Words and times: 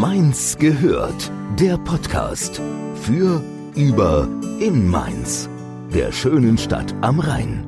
Mainz 0.00 0.58
gehört, 0.58 1.32
der 1.58 1.78
Podcast 1.78 2.60
für, 3.00 3.42
über, 3.74 4.28
in 4.60 4.86
Mainz, 4.90 5.48
der 5.88 6.12
schönen 6.12 6.58
Stadt 6.58 6.94
am 7.00 7.18
Rhein. 7.18 7.64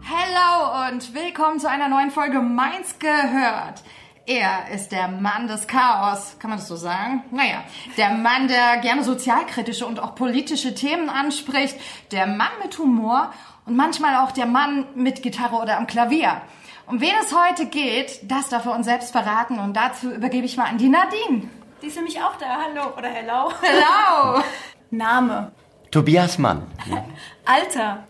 Hello 0.00 0.88
und 0.88 1.14
willkommen 1.14 1.60
zu 1.60 1.68
einer 1.68 1.90
neuen 1.90 2.10
Folge 2.10 2.40
Mainz 2.40 2.98
gehört. 2.98 3.82
Er 4.30 4.72
ist 4.72 4.92
der 4.92 5.08
Mann 5.08 5.48
des 5.48 5.66
Chaos, 5.66 6.36
kann 6.38 6.50
man 6.50 6.60
das 6.60 6.68
so 6.68 6.76
sagen? 6.76 7.24
Naja, 7.32 7.64
der 7.96 8.10
Mann, 8.10 8.46
der 8.46 8.76
gerne 8.76 9.02
sozialkritische 9.02 9.84
und 9.84 9.98
auch 9.98 10.14
politische 10.14 10.72
Themen 10.72 11.08
anspricht, 11.08 11.74
der 12.12 12.28
Mann 12.28 12.52
mit 12.62 12.78
Humor 12.78 13.32
und 13.66 13.74
manchmal 13.74 14.24
auch 14.24 14.30
der 14.30 14.46
Mann 14.46 14.86
mit 14.94 15.24
Gitarre 15.24 15.56
oder 15.56 15.78
am 15.78 15.88
Klavier. 15.88 16.42
Um 16.86 17.00
wen 17.00 17.10
es 17.20 17.34
heute 17.34 17.66
geht, 17.66 18.20
das 18.30 18.50
darf 18.50 18.66
er 18.66 18.76
uns 18.76 18.86
selbst 18.86 19.10
verraten 19.10 19.58
und 19.58 19.74
dazu 19.74 20.12
übergebe 20.12 20.46
ich 20.46 20.56
mal 20.56 20.66
an 20.66 20.78
die 20.78 20.90
Nadine. 20.90 21.50
Die 21.82 21.88
ist 21.88 21.96
nämlich 21.96 22.20
auch 22.20 22.36
da. 22.36 22.46
Hallo 22.46 22.96
oder 22.96 23.08
hello. 23.08 23.50
Hello! 23.60 24.44
Name. 24.92 25.50
Tobias 25.90 26.38
Mann, 26.38 26.68
Alter. 27.44 28.04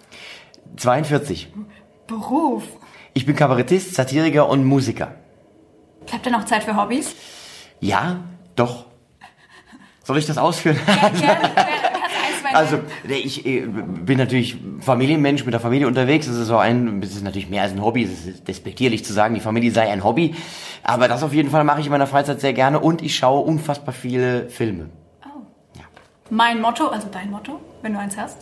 42. 0.77 1.51
Beruf. 2.07 2.65
Ich 3.15 3.25
bin 3.25 3.35
Kabarettist, 3.35 3.95
Satiriker 3.95 4.51
und 4.51 4.67
Musiker. 4.67 5.15
Habt 6.13 6.27
ihr 6.27 6.33
noch 6.33 6.45
Zeit 6.45 6.65
für 6.65 6.77
Hobbys? 6.77 7.15
Ja, 7.81 8.21
doch. 8.57 8.87
Soll 10.05 10.19
ich 10.19 10.27
das 10.27 10.39
ausführen? 10.39 10.79
Gerne. 10.87 11.19
gerne. 11.19 11.51
Also, 12.53 12.81
ich 13.09 13.47
äh, 13.47 13.61
bin 13.61 14.19
natürlich 14.19 14.57
Familienmensch, 14.81 15.45
mit 15.45 15.53
der 15.53 15.61
Familie 15.61 15.87
unterwegs. 15.87 16.27
Das 16.27 16.35
ist 16.35 16.49
so 16.49 16.57
ein, 16.57 17.01
das 17.01 17.13
ist 17.13 17.23
natürlich 17.23 17.49
mehr 17.49 17.63
als 17.63 17.71
ein 17.71 17.81
Hobby. 17.81 18.03
Es 18.03 18.27
ist 18.27 18.49
despektierlich 18.49 19.05
zu 19.05 19.13
sagen, 19.13 19.35
die 19.35 19.41
Familie 19.41 19.71
sei 19.71 19.89
ein 19.89 20.03
Hobby. 20.03 20.35
Aber 20.83 21.07
das 21.07 21.23
auf 21.23 21.33
jeden 21.33 21.51
Fall 21.51 21.63
mache 21.63 21.79
ich 21.79 21.87
in 21.87 21.93
meiner 21.93 22.09
Freizeit 22.09 22.41
sehr 22.41 22.53
gerne 22.53 22.81
und 22.81 23.03
ich 23.03 23.15
schaue 23.17 23.45
unfassbar 23.45 23.95
viele 23.95 24.49
Filme. 24.49 24.91
Mein 26.29 26.61
Motto, 26.61 26.89
also 26.89 27.09
dein 27.11 27.31
Motto, 27.31 27.61
wenn 27.83 27.93
du 27.93 27.99
eins 27.99 28.17
hast. 28.17 28.39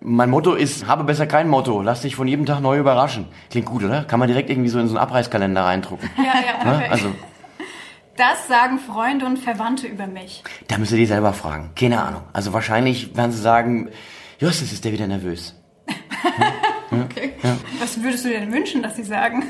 Mein 0.00 0.28
Motto 0.30 0.54
ist, 0.54 0.86
habe 0.86 1.04
besser 1.04 1.26
kein 1.26 1.48
Motto. 1.48 1.80
Lass 1.82 2.02
dich 2.02 2.14
von 2.16 2.28
jedem 2.28 2.44
Tag 2.46 2.60
neu 2.60 2.78
überraschen. 2.78 3.26
Klingt 3.50 3.66
gut, 3.66 3.82
oder? 3.84 4.04
Kann 4.04 4.18
man 4.18 4.28
direkt 4.28 4.50
irgendwie 4.50 4.68
so 4.68 4.78
in 4.78 4.86
so 4.88 4.94
einen 4.96 5.02
Abreißkalender 5.02 5.64
reindrucken. 5.64 6.10
Ja, 6.18 6.24
ja, 6.24 6.64
Ne? 6.64 6.78
perfekt. 6.78 6.90
Also, 6.92 7.08
Das 8.16 8.46
sagen 8.46 8.78
Freunde 8.78 9.24
und 9.26 9.38
Verwandte 9.38 9.86
über 9.86 10.06
mich. 10.06 10.44
Da 10.68 10.78
müsst 10.78 10.92
ihr 10.92 10.98
die 10.98 11.06
selber 11.06 11.32
fragen. 11.32 11.70
Keine 11.74 12.02
Ahnung. 12.02 12.22
Also 12.32 12.52
wahrscheinlich 12.52 13.16
werden 13.16 13.32
sie 13.32 13.40
sagen, 13.40 13.88
Justus 14.38 14.72
ist 14.72 14.84
der 14.84 14.92
wieder 14.92 15.06
nervös. 15.06 15.54
Okay. 16.90 17.32
Was 17.80 18.00
würdest 18.02 18.24
du 18.24 18.28
dir 18.28 18.38
denn 18.38 18.52
wünschen, 18.52 18.80
dass 18.82 18.94
sie 18.94 19.02
sagen? 19.02 19.42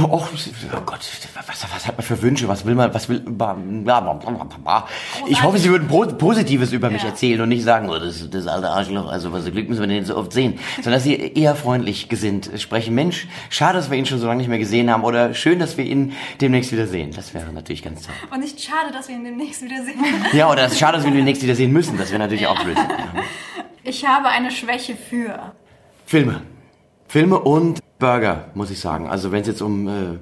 Oh, 0.00 0.04
oh 0.12 0.80
Gott, 0.86 1.00
was, 1.34 1.72
was 1.72 1.86
hat 1.88 1.96
man 1.96 2.04
für 2.06 2.22
Wünsche? 2.22 2.46
Was 2.46 2.64
will 2.64 2.76
man, 2.76 2.94
was 2.94 3.08
will. 3.08 3.24
Ich 5.26 5.42
hoffe, 5.42 5.58
sie 5.58 5.70
würden 5.70 5.88
Positives 6.18 6.72
über 6.72 6.88
mich 6.88 7.02
Ja. 7.02 7.08
erzählen 7.08 7.40
und 7.40 7.48
nicht 7.48 7.64
sagen, 7.64 7.88
oh, 7.88 7.98
das, 7.98 8.30
das 8.30 8.46
alte 8.46 8.68
Arschloch, 8.68 9.10
also 9.10 9.32
was 9.32 9.46
Glück 9.50 9.68
müssen 9.68 9.80
wir 9.80 9.88
den 9.88 10.04
so 10.04 10.16
oft 10.16 10.32
sehen. 10.32 10.60
Sondern 10.76 10.94
dass 10.94 11.02
sie 11.02 11.16
eher 11.16 11.56
freundlich 11.56 12.08
gesinnt 12.08 12.48
sprechen. 12.58 12.94
Mensch, 12.94 13.26
schade, 13.50 13.74
dass 13.78 13.90
wir 13.90 13.98
ihn 13.98 14.06
schon 14.06 14.20
so 14.20 14.26
lange 14.28 14.38
nicht 14.38 14.48
mehr 14.48 14.58
gesehen 14.58 14.88
haben 14.88 15.02
oder 15.02 15.34
schön, 15.34 15.58
dass 15.58 15.76
wir 15.76 15.84
ihn 15.84 16.12
demnächst 16.40 16.70
wieder 16.70 16.86
sehen. 16.86 17.10
Das 17.16 17.34
wäre 17.34 17.52
natürlich 17.52 17.82
ganz 17.82 18.02
toll. 18.02 18.14
Und 18.30 18.40
nicht 18.40 18.60
schade, 18.60 18.92
dass 18.92 19.08
wir 19.08 19.16
ihn 19.16 19.24
demnächst 19.24 19.62
wiedersehen. 19.62 19.98
Ja, 20.32 20.48
oder 20.50 20.66
es 20.66 20.72
ist 20.72 20.78
schade, 20.78 20.92
dass 20.98 21.04
wir 21.04 21.10
ihn 21.10 21.16
demnächst 21.16 21.42
wieder 21.42 21.54
sehen 21.56 21.72
müssen. 21.72 21.98
Das 21.98 22.10
wäre 22.10 22.20
natürlich 22.20 22.46
auch 22.46 22.62
blöd. 22.62 22.76
Ich 23.84 24.04
habe 24.06 24.28
eine 24.28 24.50
Schwäche 24.50 24.96
für. 24.96 25.52
Filme. 26.04 26.42
Filme 27.08 27.38
und 27.38 27.80
Burger, 27.98 28.44
muss 28.54 28.70
ich 28.70 28.80
sagen. 28.80 29.08
Also 29.08 29.32
wenn 29.32 29.40
es 29.40 29.48
jetzt 29.48 29.62
um 29.62 29.88
äh, 29.88 30.18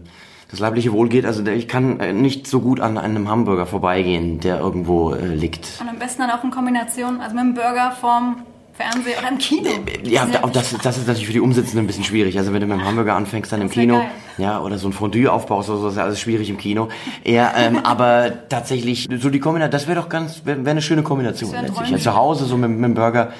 das 0.49 0.61
leibliche 0.61 0.93
Wohl 0.93 1.09
geht, 1.09 1.27
also 1.27 1.45
ich 1.45 1.67
kann 1.67 1.99
äh, 1.99 2.13
nicht 2.13 2.47
so 2.47 2.61
gut 2.61 2.79
an 2.79 2.97
einem 2.97 3.29
Hamburger 3.29 3.67
vorbeigehen, 3.67 4.39
der 4.39 4.61
irgendwo 4.61 5.13
äh, 5.13 5.35
liegt. 5.35 5.81
Und 5.81 5.89
am 5.89 5.99
besten 5.99 6.23
dann 6.23 6.31
auch 6.31 6.45
in 6.45 6.53
Kombination, 6.53 7.21
also 7.21 7.35
mit 7.35 7.43
einem 7.43 7.55
Burger 7.55 7.91
vorm 7.91 8.43
Fernseher 8.77 9.19
oder 9.19 9.29
im 9.29 9.39
Kino. 9.39 9.71
Ja, 10.05 10.27
auch 10.43 10.51
das, 10.51 10.77
das 10.83 10.99
ist 10.99 11.07
natürlich 11.07 11.27
für 11.27 11.33
die 11.33 11.41
Umsetzenden 11.41 11.81
ein 11.85 11.87
bisschen 11.87 12.05
schwierig. 12.05 12.37
Also 12.39 12.53
wenn 12.53 12.61
du 12.61 12.67
mit 12.67 12.79
dem 12.79 12.85
Hamburger 12.85 13.15
anfängst, 13.17 13.51
dann 13.51 13.61
im 13.63 13.69
Das 13.69 13.75
Kino, 13.75 13.99
geil. 13.99 14.09
ja, 14.39 14.61
oder 14.61 14.79
so 14.79 14.89
ein 14.89 14.93
Fondue 14.93 15.33
aufbaust 15.33 15.71
oder 15.71 15.79
so, 15.81 15.89
ist 15.89 15.97
ja 15.97 16.05
alles 16.05 16.21
schwierig 16.21 16.51
im 16.51 16.59
Kino. 16.59 16.89
Ja, 17.25 17.53
ähm, 17.57 17.79
aber 17.85 18.49
tatsächlich, 18.49 19.09
so 19.19 19.31
die 19.31 19.41
Kombination, 19.41 19.71
das 19.73 19.87
wäre 19.89 20.01
doch 20.01 20.09
ganz, 20.09 20.43
wäre 20.45 20.65
wär 20.65 20.71
eine 20.73 20.83
schöne 20.83 21.03
Kombination 21.03 21.51
Das 21.53 21.63
letztlich. 21.63 21.91
Ja, 21.91 21.99
zu 21.99 22.15
Hause 22.15 22.45
so 22.45 22.57
mit, 22.57 22.71
mit 22.71 22.85
dem 22.85 22.95
Burger. 22.95 23.31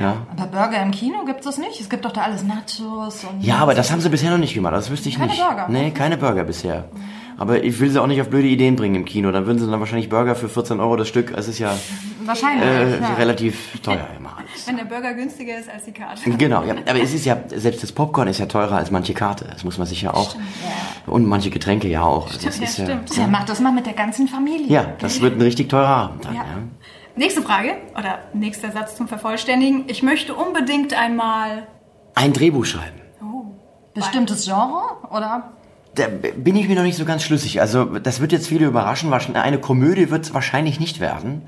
Ja. 0.00 0.26
Aber 0.36 0.46
Burger 0.46 0.82
im 0.82 0.90
Kino 0.90 1.24
gibt 1.24 1.44
es 1.44 1.58
nicht. 1.58 1.80
Es 1.80 1.88
gibt 1.90 2.04
doch 2.04 2.12
da 2.12 2.22
alles 2.22 2.42
Nachos 2.44 3.24
und. 3.24 3.42
Ja, 3.42 3.56
aber 3.58 3.74
das 3.74 3.90
haben 3.90 4.00
sie 4.00 4.08
bisher 4.08 4.30
noch 4.30 4.38
nicht 4.38 4.54
gemacht, 4.54 4.74
das 4.74 4.90
wüsste 4.90 5.08
ich 5.08 5.16
Keine 5.16 5.32
nicht. 5.32 5.42
Burger. 5.42 5.66
Nee, 5.68 5.90
keine 5.90 6.16
Burger 6.16 6.44
bisher. 6.44 6.84
Aber 7.38 7.62
ich 7.62 7.78
will 7.80 7.90
sie 7.90 8.00
auch 8.00 8.06
nicht 8.06 8.20
auf 8.22 8.30
blöde 8.30 8.48
Ideen 8.48 8.76
bringen 8.76 8.94
im 8.94 9.04
Kino. 9.04 9.30
Dann 9.30 9.44
würden 9.44 9.58
sie 9.58 9.70
dann 9.70 9.78
wahrscheinlich 9.80 10.08
Burger 10.08 10.34
für 10.34 10.48
14 10.48 10.80
Euro 10.80 10.96
das 10.96 11.08
Stück. 11.08 11.32
Es 11.36 11.48
ist 11.48 11.58
ja, 11.58 11.74
Wahrscheinlich. 12.24 12.64
äh, 12.66 12.98
ja. 13.00 13.14
relativ 13.18 13.78
teuer 13.82 14.06
immer. 14.18 14.35
Wenn 14.66 14.76
der 14.76 14.84
Burger 14.84 15.14
günstiger 15.14 15.58
ist 15.58 15.68
als 15.68 15.84
die 15.84 15.92
Karte. 15.92 16.30
Genau, 16.30 16.62
ja. 16.64 16.74
Aber 16.88 17.00
es 17.00 17.12
ist 17.14 17.24
ja, 17.24 17.36
selbst 17.54 17.82
das 17.82 17.92
Popcorn 17.92 18.28
ist 18.28 18.38
ja 18.38 18.46
teurer 18.46 18.76
als 18.76 18.90
manche 18.90 19.14
Karte. 19.14 19.46
Das 19.52 19.64
muss 19.64 19.78
man 19.78 19.86
sich 19.86 20.02
ja 20.02 20.14
auch. 20.14 20.34
Und 21.06 21.26
manche 21.26 21.50
Getränke 21.50 21.88
ja 21.88 22.02
auch. 22.02 22.26
Also 22.26 22.46
das 22.46 22.58
ja, 22.58 22.64
ist 22.64 22.78
ja, 22.78 22.84
stimmt. 22.84 23.16
Ja, 23.16 23.26
mach 23.26 23.44
das 23.44 23.60
mal 23.60 23.72
mit 23.72 23.86
der 23.86 23.92
ganzen 23.94 24.28
Familie. 24.28 24.66
ja, 24.68 24.86
das 24.98 25.20
wird 25.20 25.36
ein 25.36 25.42
richtig 25.42 25.68
teurer 25.68 25.88
Abend 25.88 26.24
dann. 26.24 26.34
Ja. 26.34 26.42
Ja. 26.42 26.58
Nächste 27.16 27.40
Frage 27.42 27.76
oder 27.98 28.18
nächster 28.34 28.72
Satz 28.72 28.96
zum 28.96 29.08
Vervollständigen. 29.08 29.84
Ich 29.86 30.02
möchte 30.02 30.34
unbedingt 30.34 30.92
einmal. 30.94 31.66
Ein 32.14 32.32
Drehbuch 32.32 32.64
schreiben. 32.66 33.00
Bestimmtes 33.94 34.44
Genre 34.44 34.82
oder? 35.10 35.52
Da 35.94 36.08
bin 36.08 36.56
ich 36.56 36.68
mir 36.68 36.74
noch 36.76 36.82
nicht 36.82 36.98
so 36.98 37.06
ganz 37.06 37.22
schlüssig. 37.22 37.62
Also, 37.62 37.86
das 37.86 38.20
wird 38.20 38.32
jetzt 38.32 38.46
viele 38.48 38.66
überraschen. 38.66 39.10
Wahrscheinlich- 39.10 39.42
Eine 39.42 39.58
Komödie 39.58 40.10
wird 40.10 40.24
es 40.26 40.34
wahrscheinlich 40.34 40.78
nicht 40.78 41.00
werden. 41.00 41.42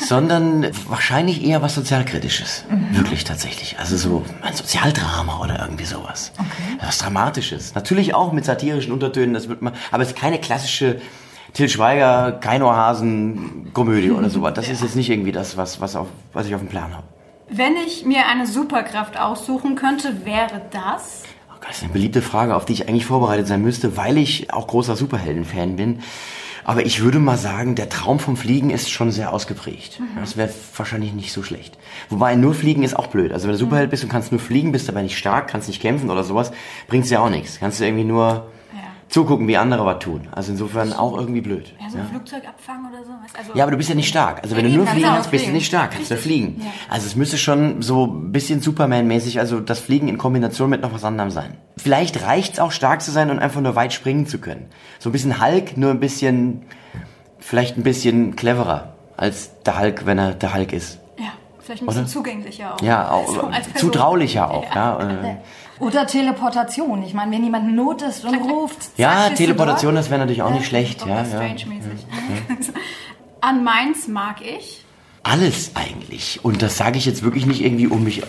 Sondern 0.00 0.66
wahrscheinlich 0.88 1.44
eher 1.44 1.62
was 1.62 1.74
Sozialkritisches. 1.74 2.64
Wirklich 2.92 3.24
tatsächlich. 3.24 3.78
Also 3.78 3.96
so 3.96 4.24
ein 4.42 4.54
Sozialdrama 4.54 5.40
oder 5.40 5.60
irgendwie 5.60 5.84
sowas. 5.84 6.32
Was 6.80 6.98
Dramatisches. 6.98 7.74
Natürlich 7.74 8.14
auch 8.14 8.32
mit 8.32 8.44
satirischen 8.44 8.92
Untertönen, 8.92 9.34
das 9.34 9.48
wird 9.48 9.62
man, 9.62 9.74
aber 9.90 10.02
es 10.02 10.10
ist 10.10 10.18
keine 10.18 10.38
klassische 10.38 11.00
Till 11.54 11.68
Schweiger, 11.68 12.32
Keinohasen 12.32 13.70
Komödie 13.72 14.10
oder 14.10 14.28
sowas. 14.28 14.54
Das 14.54 14.68
ist 14.68 14.82
jetzt 14.82 14.96
nicht 14.96 15.08
irgendwie 15.08 15.32
das, 15.32 15.56
was, 15.56 15.80
was, 15.80 15.96
auf, 15.96 16.08
was 16.32 16.46
ich 16.46 16.54
auf 16.54 16.60
dem 16.60 16.68
Plan 16.68 16.94
habe. 16.94 17.04
Wenn 17.48 17.76
ich 17.86 18.04
mir 18.04 18.26
eine 18.26 18.46
Superkraft 18.46 19.18
aussuchen 19.18 19.76
könnte, 19.76 20.26
wäre 20.26 20.62
das. 20.70 21.22
Oh 21.48 21.54
Gott, 21.54 21.68
Das 21.68 21.76
ist 21.78 21.84
eine 21.84 21.92
beliebte 21.92 22.20
Frage, 22.20 22.56
auf 22.56 22.64
die 22.64 22.74
ich 22.74 22.88
eigentlich 22.88 23.06
vorbereitet 23.06 23.46
sein 23.46 23.62
müsste, 23.62 23.96
weil 23.96 24.18
ich 24.18 24.52
auch 24.52 24.66
großer 24.66 24.96
Superhelden-Fan 24.96 25.76
bin. 25.76 26.00
Aber 26.68 26.84
ich 26.84 27.00
würde 27.00 27.20
mal 27.20 27.36
sagen, 27.38 27.76
der 27.76 27.88
Traum 27.88 28.18
vom 28.18 28.36
Fliegen 28.36 28.70
ist 28.70 28.90
schon 28.90 29.12
sehr 29.12 29.32
ausgeprägt. 29.32 30.00
Das 30.18 30.36
wäre 30.36 30.50
wahrscheinlich 30.74 31.12
nicht 31.12 31.32
so 31.32 31.44
schlecht. 31.44 31.78
Wobei 32.08 32.34
nur 32.34 32.54
Fliegen 32.54 32.82
ist 32.82 32.96
auch 32.96 33.06
blöd. 33.06 33.32
Also 33.32 33.46
wenn 33.46 33.52
du 33.52 33.58
Superheld 33.58 33.88
bist 33.90 34.02
und 34.02 34.08
kannst 34.10 34.32
nur 34.32 34.40
fliegen, 34.40 34.72
bist 34.72 34.88
aber 34.88 35.00
nicht 35.00 35.16
stark, 35.16 35.46
kannst 35.46 35.68
nicht 35.68 35.80
kämpfen 35.80 36.10
oder 36.10 36.24
sowas, 36.24 36.50
bringt's 36.88 37.08
ja 37.08 37.20
auch 37.20 37.30
nichts. 37.30 37.60
Kannst 37.60 37.78
du 37.78 37.84
irgendwie 37.84 38.02
nur 38.02 38.48
Ja. 38.72 38.80
zugucken, 39.08 39.46
wie 39.46 39.56
andere 39.56 39.86
was 39.86 40.00
tun. 40.00 40.26
Also 40.32 40.50
insofern 40.50 40.92
auch 40.92 41.16
irgendwie 41.16 41.40
blöd. 41.40 41.72
Ja, 41.80 41.88
so 41.88 41.98
ein 41.98 42.08
Flugzeug 42.08 42.42
abfangen 42.48 42.85
oder 43.34 43.38
weißt, 43.38 43.48
Also 43.48 43.58
Ja, 43.58 43.64
aber 43.64 43.70
du 43.72 43.76
bist 43.76 43.88
ja 43.88 43.94
nicht 43.94 44.08
stark. 44.08 44.40
Also 44.42 44.56
wenn 44.56 44.64
du 44.64 44.70
nur 44.70 44.86
fliegen 44.86 45.06
kannst, 45.06 45.30
bist 45.30 45.46
du 45.46 45.50
nicht 45.50 45.66
stark, 45.66 45.92
kannst 45.92 46.10
du 46.10 46.16
fliegen. 46.16 46.60
Also 46.88 47.06
es 47.06 47.16
müsste 47.16 47.38
schon 47.38 47.82
so 47.82 48.06
ein 48.06 48.32
bisschen 48.32 48.60
Superman-mäßig, 48.60 49.38
also 49.38 49.60
das 49.60 49.80
Fliegen 49.80 50.08
in 50.08 50.18
Kombination 50.18 50.70
mit 50.70 50.80
noch 50.82 50.92
was 50.92 51.04
anderem 51.04 51.30
sein. 51.30 51.56
Vielleicht 51.76 52.22
reicht's 52.22 52.58
auch 52.58 52.72
stark 52.72 53.02
zu 53.02 53.10
sein 53.10 53.30
und 53.30 53.38
einfach 53.38 53.60
nur 53.60 53.74
weit 53.76 53.92
springen 53.92 54.26
zu 54.26 54.38
können. 54.38 54.66
So 54.98 55.08
ein 55.10 55.12
bisschen 55.12 55.40
Hulk, 55.44 55.76
nur 55.76 55.90
ein 55.90 56.00
bisschen, 56.00 56.62
vielleicht 57.38 57.76
ein 57.76 57.82
bisschen 57.82 58.36
cleverer 58.36 58.94
als 59.16 59.50
der 59.64 59.78
Hulk, 59.78 60.06
wenn 60.06 60.18
er 60.18 60.32
der 60.32 60.54
Hulk 60.54 60.72
ist. 60.72 60.98
ja, 61.18 61.26
vielleicht 61.60 61.82
ein 61.82 61.86
bisschen 61.86 62.06
zugänglicher 62.06 62.74
auch. 62.74 62.80
Ja, 62.82 63.10
auch 63.10 63.26
So 63.26 63.40
Person. 63.40 63.62
zutraulicher 63.76 64.50
auch. 64.50 64.74
Ja, 64.74 64.98
äh, 65.00 65.36
Oder 65.80 66.06
Teleportation. 66.06 67.02
Ich 67.02 67.14
meine, 67.14 67.32
wenn 67.32 67.42
jemand 67.44 67.74
Not 67.74 68.02
ist 68.02 68.24
und 68.24 68.34
ruft. 68.50 68.76
ja 68.98 69.30
Teleportation, 69.30 69.94
das 69.94 70.10
wäre 70.10 70.20
natürlich 70.20 70.42
auch 70.42 70.50
nicht 70.50 70.66
schlecht. 70.66 71.00
Ja, 71.06 71.18
ja. 71.18 71.24
Strange-mäßig. 71.24 72.06
An 73.40 73.64
Mainz 73.64 74.08
mag 74.08 74.36
ich. 74.42 74.84
Alles 75.22 75.72
eigentlich. 75.74 76.40
Und 76.44 76.62
das 76.62 76.76
sage 76.76 76.98
ich 76.98 77.04
jetzt 77.04 77.24
wirklich 77.24 77.46
nicht 77.46 77.64
irgendwie, 77.64 77.88
um 77.88 78.04
mich 78.04 78.22
äh, 78.22 78.24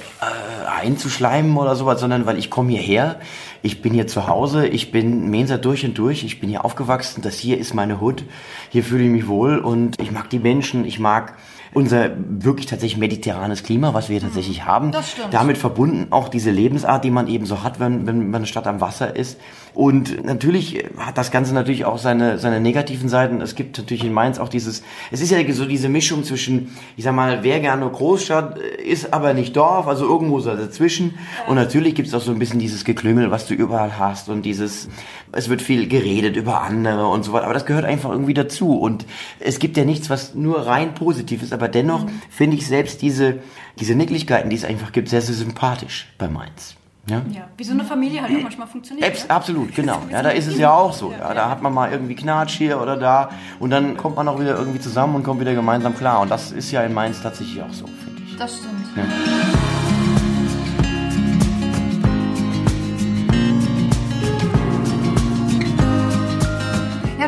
einzuschleimen 0.67 1.55
oder 1.57 1.75
sowas, 1.75 1.99
sondern 1.99 2.25
weil 2.25 2.39
ich 2.39 2.49
komme 2.49 2.71
hierher, 2.71 3.19
ich 3.61 3.83
bin 3.83 3.93
hier 3.93 4.07
zu 4.07 4.27
Hause, 4.27 4.67
ich 4.67 4.91
bin 4.91 5.29
Mensa 5.29 5.57
durch 5.57 5.85
und 5.85 5.97
durch, 5.97 6.23
ich 6.23 6.39
bin 6.39 6.49
hier 6.49 6.65
aufgewachsen, 6.65 7.21
das 7.21 7.37
hier 7.37 7.59
ist 7.59 7.75
meine 7.75 8.01
Hut, 8.01 8.23
hier 8.69 8.83
fühle 8.83 9.03
ich 9.03 9.11
mich 9.11 9.27
wohl 9.27 9.59
und 9.59 10.01
ich 10.01 10.11
mag 10.11 10.29
die 10.31 10.39
Menschen, 10.39 10.85
ich 10.85 10.97
mag 10.97 11.35
unser 11.73 12.11
wirklich 12.17 12.65
tatsächlich 12.65 12.97
mediterranes 12.97 13.61
Klima, 13.63 13.93
was 13.93 14.09
wir 14.09 14.19
tatsächlich 14.19 14.65
haben. 14.65 14.91
Das 14.91 15.11
stimmt. 15.11 15.33
Damit 15.33 15.57
verbunden 15.57 16.07
auch 16.11 16.29
diese 16.29 16.49
Lebensart, 16.49 17.03
die 17.03 17.11
man 17.11 17.27
eben 17.27 17.45
so 17.45 17.61
hat, 17.61 17.79
wenn, 17.79 18.07
wenn 18.07 18.29
man 18.31 18.35
eine 18.35 18.47
Stadt 18.47 18.65
am 18.65 18.81
Wasser 18.81 19.15
ist. 19.15 19.39
Und 19.77 20.25
natürlich 20.25 20.85
hat 20.97 21.19
das 21.19 21.29
Ganze 21.29 21.53
natürlich 21.53 21.85
auch 21.85 21.99
seine, 21.99 22.39
seine 22.39 22.59
negativen 22.59 23.09
Seiten. 23.09 23.41
Es 23.41 23.53
gibt 23.53 23.77
natürlich 23.77 24.03
in 24.03 24.11
Mainz 24.11 24.39
auch 24.39 24.49
dieses, 24.49 24.81
es 25.11 25.21
ist 25.21 25.29
ja 25.29 25.37
so 25.53 25.65
diese 25.65 25.87
Mischung 25.87 26.23
zwischen, 26.23 26.75
ich 26.95 27.03
sag 27.03 27.13
mal, 27.13 27.43
wer 27.43 27.59
gerne 27.59 27.87
Großstadt 27.87 28.57
ist, 28.57 29.13
aber 29.13 29.35
nicht 29.35 29.55
Dorf, 29.55 29.85
also 29.85 30.07
irgendwo 30.07 30.39
so 30.39 30.49
dazwischen. 30.55 31.13
Und 31.47 31.57
natürlich 31.57 31.93
gibt 31.93 32.07
es 32.07 32.15
auch 32.15 32.21
so 32.21 32.31
ein 32.31 32.39
bisschen 32.39 32.59
dieses 32.59 32.85
Geklüngel, 32.85 33.29
was 33.29 33.45
du 33.45 33.53
überall 33.53 33.99
hast 33.99 34.29
und 34.29 34.47
dieses, 34.47 34.89
es 35.31 35.47
wird 35.47 35.61
viel 35.61 35.87
geredet 35.87 36.37
über 36.37 36.63
andere 36.63 37.05
und 37.05 37.23
so 37.23 37.31
weiter. 37.31 37.45
Aber 37.45 37.53
das 37.53 37.67
gehört 37.67 37.85
einfach 37.85 38.09
irgendwie 38.09 38.33
dazu. 38.33 38.79
Und 38.79 39.05
es 39.39 39.59
gibt 39.59 39.77
ja 39.77 39.85
nichts, 39.85 40.09
was 40.09 40.33
nur 40.33 40.65
rein 40.65 40.95
positiv 40.95 41.43
ist, 41.43 41.53
aber 41.53 41.67
dennoch 41.67 42.07
finde 42.31 42.57
ich 42.57 42.65
selbst 42.65 43.03
diese, 43.03 43.41
diese 43.79 43.93
Nicklichkeiten, 43.93 44.49
die 44.49 44.55
es 44.55 44.65
einfach 44.65 44.91
gibt, 44.91 45.09
sehr, 45.09 45.21
sehr 45.21 45.35
sympathisch 45.35 46.11
bei 46.17 46.27
Mainz. 46.27 46.77
Ja? 47.09 47.21
Ja, 47.31 47.47
wie 47.55 47.63
so 47.63 47.71
eine 47.71 47.85
Familie 47.85 48.21
halt 48.21 48.35
auch 48.35 48.43
manchmal 48.43 48.67
funktioniert. 48.67 49.07
Abs 49.07 49.23
ne? 49.23 49.29
absolut, 49.29 49.73
genau. 49.73 50.01
Ja, 50.11 50.21
da 50.21 50.29
ist 50.29 50.47
es 50.47 50.57
ja 50.57 50.73
auch 50.73 50.91
so. 50.91 51.13
Ja, 51.17 51.33
da 51.33 51.49
hat 51.49 51.61
man 51.61 51.73
mal 51.73 51.91
irgendwie 51.91 52.15
Knatsch 52.15 52.57
hier 52.57 52.81
oder 52.81 52.97
da 52.97 53.29
und 53.59 53.69
dann 53.69 53.95
kommt 53.95 54.17
man 54.17 54.27
auch 54.27 54.39
wieder 54.39 54.57
irgendwie 54.57 54.79
zusammen 54.79 55.15
und 55.15 55.23
kommt 55.23 55.39
wieder 55.39 55.53
gemeinsam 55.53 55.95
klar. 55.95 56.19
Und 56.19 56.29
das 56.29 56.51
ist 56.51 56.71
ja 56.71 56.83
in 56.83 56.93
Mainz 56.93 57.21
tatsächlich 57.21 57.61
auch 57.61 57.73
so, 57.73 57.85
finde 57.85 58.21
ich. 58.25 58.35
Das 58.37 58.57
stimmt. 58.57 58.85
Ja, 58.95 59.03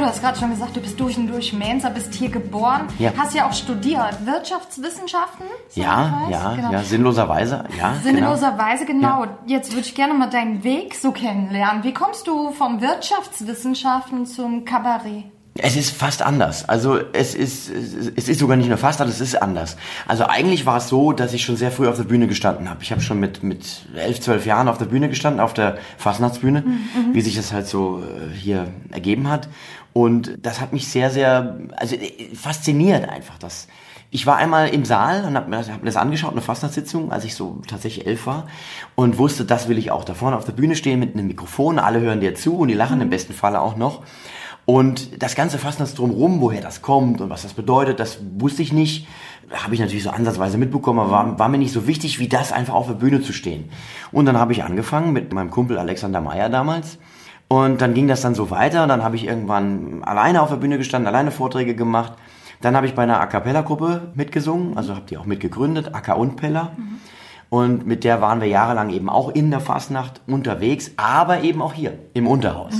hast 0.09 0.21
gerade 0.21 0.37
schon 0.37 0.49
gesagt, 0.49 0.75
du 0.75 0.81
bist 0.81 0.99
durch 0.99 1.17
und 1.17 1.27
durch 1.27 1.53
Mainzer, 1.53 1.89
bist 1.91 2.13
hier 2.13 2.29
geboren, 2.29 2.87
Ja. 2.97 3.11
hast 3.17 3.33
ja 3.33 3.47
auch 3.47 3.53
studiert 3.53 4.25
Wirtschaftswissenschaften. 4.25 5.45
soweit 5.69 5.85
Ja, 5.85 6.27
ja, 6.29 6.55
genau. 6.55 6.71
ja, 6.71 6.83
sinnloserweise, 6.83 7.63
ja. 7.77 7.93
Sinnloserweise, 8.03 8.85
genau. 8.85 9.23
Ja. 9.23 9.37
Jetzt 9.45 9.71
würde 9.71 9.87
ich 9.87 9.95
gerne 9.95 10.13
mal 10.13 10.29
deinen 10.29 10.63
Weg 10.63 10.95
so 10.95 11.11
kennenlernen. 11.11 11.83
Wie 11.83 11.93
kommst 11.93 12.27
du 12.27 12.51
vom 12.51 12.81
Wirtschaftswissenschaften 12.81 14.25
zum 14.25 14.65
Kabarett? 14.65 15.25
Es 15.61 15.75
ist 15.75 15.91
fast 15.91 16.21
anders. 16.21 16.69
Also 16.69 16.99
es 17.11 17.35
ist, 17.35 17.69
es 17.69 18.29
ist 18.29 18.39
sogar 18.39 18.55
nicht 18.55 18.69
nur 18.69 18.77
fast 18.77 19.01
anders, 19.01 19.15
es 19.19 19.33
ist 19.33 19.41
anders. 19.41 19.75
Also 20.07 20.25
eigentlich 20.25 20.65
war 20.65 20.77
es 20.77 20.87
so, 20.87 21.11
dass 21.11 21.33
ich 21.33 21.43
schon 21.43 21.57
sehr 21.57 21.71
früh 21.71 21.87
auf 21.87 21.97
der 21.97 22.03
Bühne 22.05 22.27
gestanden 22.27 22.69
habe. 22.69 22.81
Ich 22.81 22.91
habe 22.91 23.01
schon 23.01 23.19
mit, 23.19 23.43
mit 23.43 23.65
elf, 23.95 24.21
zwölf 24.21 24.45
Jahren 24.45 24.69
auf 24.69 24.77
der 24.77 24.85
Bühne 24.85 25.09
gestanden, 25.09 25.41
auf 25.41 25.53
der 25.53 25.77
Fastnachtsbühne, 25.97 26.63
wie 27.11 27.19
sich 27.21 27.35
das 27.35 27.51
halt 27.51 27.67
so 27.67 28.01
äh, 28.01 28.33
hier 28.33 28.67
ergeben 28.91 29.29
hat. 29.29 29.49
Und 29.93 30.37
das 30.45 30.61
hat 30.61 30.71
mich 30.73 30.87
sehr, 30.87 31.09
sehr, 31.09 31.57
also 31.75 31.95
äh, 31.95 32.33
fasziniert 32.35 33.09
einfach. 33.09 33.37
Das, 33.39 33.67
ich 34.11 34.25
war 34.25 34.37
einmal 34.37 34.69
im 34.69 34.85
Saal 34.85 35.25
und 35.25 35.35
habe 35.35 35.49
mir, 35.49 35.57
das- 35.57 35.69
hab 35.69 35.79
mir 35.79 35.85
das 35.87 35.95
angeschaut, 35.97 36.31
eine 36.31 36.41
Fastnachtssitzung, 36.41 37.11
als 37.11 37.23
ich 37.25 37.35
so 37.35 37.61
tatsächlich 37.67 38.05
elf 38.07 38.25
war 38.27 38.47
und 38.95 39.17
wusste, 39.17 39.45
das 39.45 39.67
will 39.67 39.77
ich 39.77 39.91
auch. 39.91 40.03
Da 40.03 40.13
vorne 40.13 40.37
auf 40.37 40.45
der 40.45 40.53
Bühne 40.53 40.75
stehen 40.75 40.99
mit 40.99 41.13
einem 41.15 41.27
Mikrofon, 41.27 41.79
alle 41.79 41.99
hören 41.99 42.21
dir 42.21 42.35
zu 42.35 42.57
und 42.57 42.67
die 42.69 42.73
lachen 42.75 43.01
im 43.01 43.09
besten 43.09 43.33
Falle 43.33 43.61
auch 43.61 43.75
noch. 43.75 44.03
Und 44.65 45.23
das 45.23 45.33
ganze 45.33 45.57
Fastnachts 45.57 45.95
drumherum, 45.95 46.41
woher 46.41 46.61
das 46.61 46.83
kommt 46.83 47.21
und 47.21 47.31
was 47.31 47.41
das 47.41 47.53
bedeutet, 47.53 47.99
das 47.99 48.19
wusste 48.37 48.61
ich 48.61 48.71
nicht. 48.71 49.07
Habe 49.51 49.73
ich 49.73 49.79
natürlich 49.79 50.03
so 50.03 50.11
ansatzweise 50.11 50.59
mitbekommen, 50.59 50.99
aber 50.99 51.09
war, 51.11 51.39
war 51.39 51.49
mir 51.49 51.57
nicht 51.57 51.73
so 51.73 51.87
wichtig, 51.87 52.19
wie 52.19 52.27
das 52.27 52.51
einfach 52.51 52.75
auf 52.75 52.85
der 52.85 52.93
Bühne 52.93 53.19
zu 53.21 53.33
stehen. 53.33 53.71
Und 54.11 54.27
dann 54.27 54.37
habe 54.37 54.53
ich 54.53 54.63
angefangen 54.63 55.11
mit 55.11 55.33
meinem 55.33 55.49
Kumpel 55.49 55.79
Alexander 55.79 56.21
Meyer 56.21 56.49
damals. 56.49 56.99
Und 57.49 57.81
dann 57.81 57.95
ging 57.95 58.07
das 58.07 58.21
dann 58.21 58.35
so 58.35 58.51
weiter. 58.51 58.85
Dann 58.87 59.03
habe 59.03 59.15
ich 59.15 59.25
irgendwann 59.25 60.03
alleine 60.03 60.41
auf 60.41 60.49
der 60.49 60.57
Bühne 60.57 60.77
gestanden, 60.77 61.07
alleine 61.07 61.31
Vorträge 61.31 61.75
gemacht. 61.75 62.13
Dann 62.61 62.75
habe 62.75 62.85
ich 62.85 62.93
bei 62.93 63.03
einer 63.03 63.19
A 63.19 63.25
Cappella-Gruppe 63.25 64.11
mitgesungen, 64.13 64.77
also 64.77 64.93
habe 64.93 65.05
die 65.09 65.17
auch 65.17 65.25
mitgegründet, 65.25 65.95
Acker 65.95 66.17
und 66.17 66.35
Pella. 66.35 66.73
Und 67.49 67.87
mit 67.87 68.03
der 68.03 68.21
waren 68.21 68.41
wir 68.41 68.47
jahrelang 68.47 68.91
eben 68.91 69.09
auch 69.09 69.29
in 69.29 69.49
der 69.49 69.59
Fastnacht 69.59 70.21
unterwegs, 70.27 70.91
aber 70.97 71.41
eben 71.41 71.63
auch 71.63 71.73
hier 71.73 71.97
im 72.13 72.27
Unterhaus. 72.27 72.75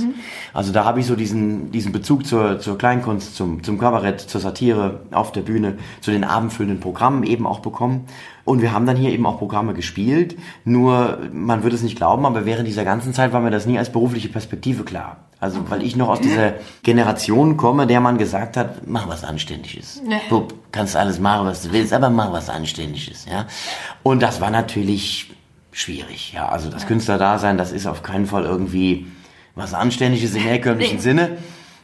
Also 0.54 0.72
da 0.72 0.84
habe 0.84 1.00
ich 1.00 1.06
so 1.06 1.16
diesen, 1.16 1.72
diesen 1.72 1.90
Bezug 1.90 2.24
zur, 2.24 2.60
zur 2.60 2.78
Kleinkunst, 2.78 3.34
zum, 3.34 3.64
zum 3.64 3.78
Kabarett, 3.78 4.20
zur 4.20 4.40
Satire 4.40 5.00
auf 5.10 5.32
der 5.32 5.40
Bühne, 5.40 5.78
zu 6.00 6.12
den 6.12 6.22
abendfüllenden 6.22 6.78
Programmen 6.78 7.24
eben 7.24 7.48
auch 7.48 7.58
bekommen. 7.58 8.06
Und 8.44 8.62
wir 8.62 8.72
haben 8.72 8.86
dann 8.86 8.96
hier 8.96 9.10
eben 9.10 9.26
auch 9.26 9.38
Programme 9.38 9.74
gespielt. 9.74 10.36
Nur, 10.64 11.18
man 11.32 11.64
würde 11.64 11.74
es 11.74 11.82
nicht 11.82 11.96
glauben, 11.96 12.24
aber 12.24 12.46
während 12.46 12.68
dieser 12.68 12.84
ganzen 12.84 13.12
Zeit 13.12 13.32
war 13.32 13.40
mir 13.40 13.50
das 13.50 13.66
nie 13.66 13.78
als 13.78 13.90
berufliche 13.90 14.28
Perspektive 14.28 14.84
klar. 14.84 15.29
Also, 15.40 15.70
weil 15.70 15.82
ich 15.82 15.96
noch 15.96 16.08
aus 16.08 16.20
dieser 16.20 16.52
Generation 16.82 17.56
komme, 17.56 17.86
der 17.86 18.00
man 18.00 18.18
gesagt 18.18 18.58
hat, 18.58 18.86
mach 18.86 19.08
was 19.08 19.24
Anständiges. 19.24 20.02
Bub, 20.28 20.52
kannst 20.70 20.96
alles 20.96 21.18
machen, 21.18 21.46
was 21.46 21.62
du 21.62 21.72
willst, 21.72 21.94
aber 21.94 22.10
mach 22.10 22.30
was 22.30 22.50
Anständiges, 22.50 23.24
ja. 23.24 23.46
Und 24.02 24.20
das 24.20 24.42
war 24.42 24.50
natürlich 24.50 25.32
schwierig, 25.72 26.34
ja. 26.34 26.50
Also, 26.50 26.68
das 26.68 26.86
Künstlerdasein, 26.86 27.56
das 27.56 27.72
ist 27.72 27.86
auf 27.86 28.02
keinen 28.02 28.26
Fall 28.26 28.44
irgendwie 28.44 29.06
was 29.54 29.72
Anständiges 29.72 30.34
im 30.34 30.42
herkömmlichen 30.42 31.00
Sinne. 31.00 31.38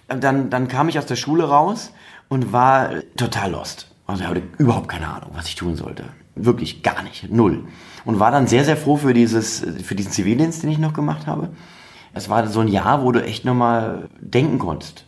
Dann, 0.06 0.50
dann 0.50 0.68
kam 0.68 0.90
ich 0.90 0.98
aus 0.98 1.06
der 1.06 1.16
Schule 1.16 1.44
raus 1.44 1.92
und 2.28 2.52
war 2.52 2.90
total 3.16 3.52
lost. 3.52 3.90
Also, 4.06 4.22
ich 4.22 4.28
hatte 4.28 4.42
überhaupt 4.58 4.88
keine 4.88 5.08
Ahnung, 5.08 5.30
was 5.32 5.48
ich 5.48 5.54
tun 5.54 5.76
sollte. 5.76 6.04
Wirklich 6.34 6.82
gar 6.82 7.02
nicht. 7.02 7.32
Null. 7.32 7.64
Und 8.04 8.20
war 8.20 8.30
dann 8.30 8.48
sehr, 8.48 8.66
sehr 8.66 8.76
froh 8.76 8.98
für 8.98 9.14
dieses, 9.14 9.64
für 9.82 9.94
diesen 9.94 10.12
Zivildienst, 10.12 10.62
den 10.62 10.70
ich 10.70 10.78
noch 10.78 10.92
gemacht 10.92 11.26
habe. 11.26 11.48
Es 12.16 12.30
war 12.30 12.46
so 12.46 12.60
ein 12.60 12.68
Jahr, 12.68 13.02
wo 13.02 13.12
du 13.12 13.22
echt 13.22 13.44
nochmal 13.44 14.08
denken 14.18 14.58
konntest. 14.58 15.04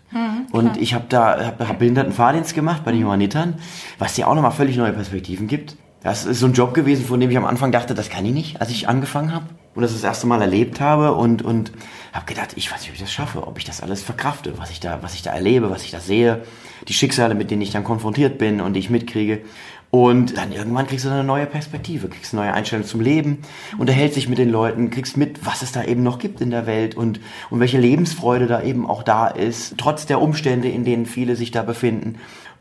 und 0.53 0.77
ich 0.77 0.95
habe 0.95 1.07
da 1.09 1.47
hab, 1.47 1.67
hab 1.67 1.79
Behindertenfahrdienst 1.79 2.55
gemacht 2.55 2.83
bei 2.85 2.93
den 2.93 3.01
Johannitern, 3.01 3.55
was 3.99 4.15
dir 4.15 4.29
auch 4.29 4.35
nochmal 4.35 4.53
völlig 4.53 4.77
neue 4.77 4.93
Perspektiven 4.93 5.47
gibt. 5.49 5.77
Das 6.03 6.25
ist 6.25 6.39
so 6.39 6.47
ein 6.47 6.53
Job 6.53 6.75
gewesen, 6.75 7.05
von 7.05 7.19
dem 7.19 7.31
ich 7.31 7.37
am 7.37 7.45
Anfang 7.45 7.73
dachte, 7.73 7.95
das 7.95 8.09
kann 8.09 8.25
ich 8.25 8.33
nicht, 8.33 8.61
als 8.61 8.71
ich 8.71 8.89
angefangen 8.89 9.35
habe 9.35 9.47
und 9.75 9.83
das 9.83 9.93
das 9.93 10.05
erste 10.05 10.27
Mal 10.27 10.41
erlebt 10.41 10.81
habe 10.81 11.15
und 11.15 11.43
und 11.43 11.73
habe 12.13 12.27
gedacht, 12.27 12.53
ich 12.57 12.71
weiß 12.71 12.81
nicht, 12.81 12.91
ob 12.91 12.95
ich 12.95 13.01
das 13.01 13.13
schaffe, 13.13 13.47
ob 13.47 13.59
ich 13.59 13.65
das 13.65 13.83
alles 13.83 14.03
verkrafte, 14.03 14.59
was 14.59 14.71
ich 14.71 14.81
da 14.81 14.99
was 15.03 15.15
ich 15.15 15.23
da 15.23 15.33
erlebe, 15.33 15.71
was 15.71 15.85
ich 15.85 15.91
da 15.91 16.01
sehe, 16.01 16.43
die 16.87 16.93
Schicksale, 16.93 17.35
mit 17.35 17.51
denen 17.51 17.63
ich 17.63 17.71
dann 17.71 17.85
konfrontiert 17.85 18.39
bin 18.39 18.61
und 18.61 18.75
die 18.75 18.81
ich 18.81 18.91
mitkriege. 18.91 19.43
Und 19.91 20.37
dann 20.37 20.53
irgendwann 20.53 20.87
kriegst 20.87 21.07
du 21.07 21.11
eine 21.11 21.25
neue 21.25 21.47
Perspektive, 21.47 22.09
kriegst 22.09 22.35
eine 22.35 22.43
neue 22.43 22.53
Einstellung 22.53 22.85
zum 22.85 23.01
Leben, 23.01 23.39
unterhältst 23.79 24.17
dich 24.17 24.29
mit 24.29 24.37
den 24.37 24.51
Leuten, 24.51 24.91
kriegst 24.91 25.17
mit, 25.17 25.47
was 25.47 25.63
es 25.63 25.73
da 25.73 25.83
eben 25.83 26.03
noch 26.03 26.19
gibt 26.19 26.43
in 26.43 26.51
der 26.51 26.67
Welt 26.67 26.95
und, 26.95 27.21
und 27.49 27.61
welche 27.61 27.79
Lebensfreude 27.79 28.47
da 28.47 28.63
eben 28.63 28.87
auch 28.87 29.03
da 29.03 29.29
ist, 29.29 29.79
trotz 29.79 30.05
der 30.05 30.21
Umstände, 30.21 30.69
in 30.69 30.85
denen 30.85 31.07
viele 31.07 31.37
sich 31.37 31.53
da 31.53 31.63
befinden. 31.63 32.17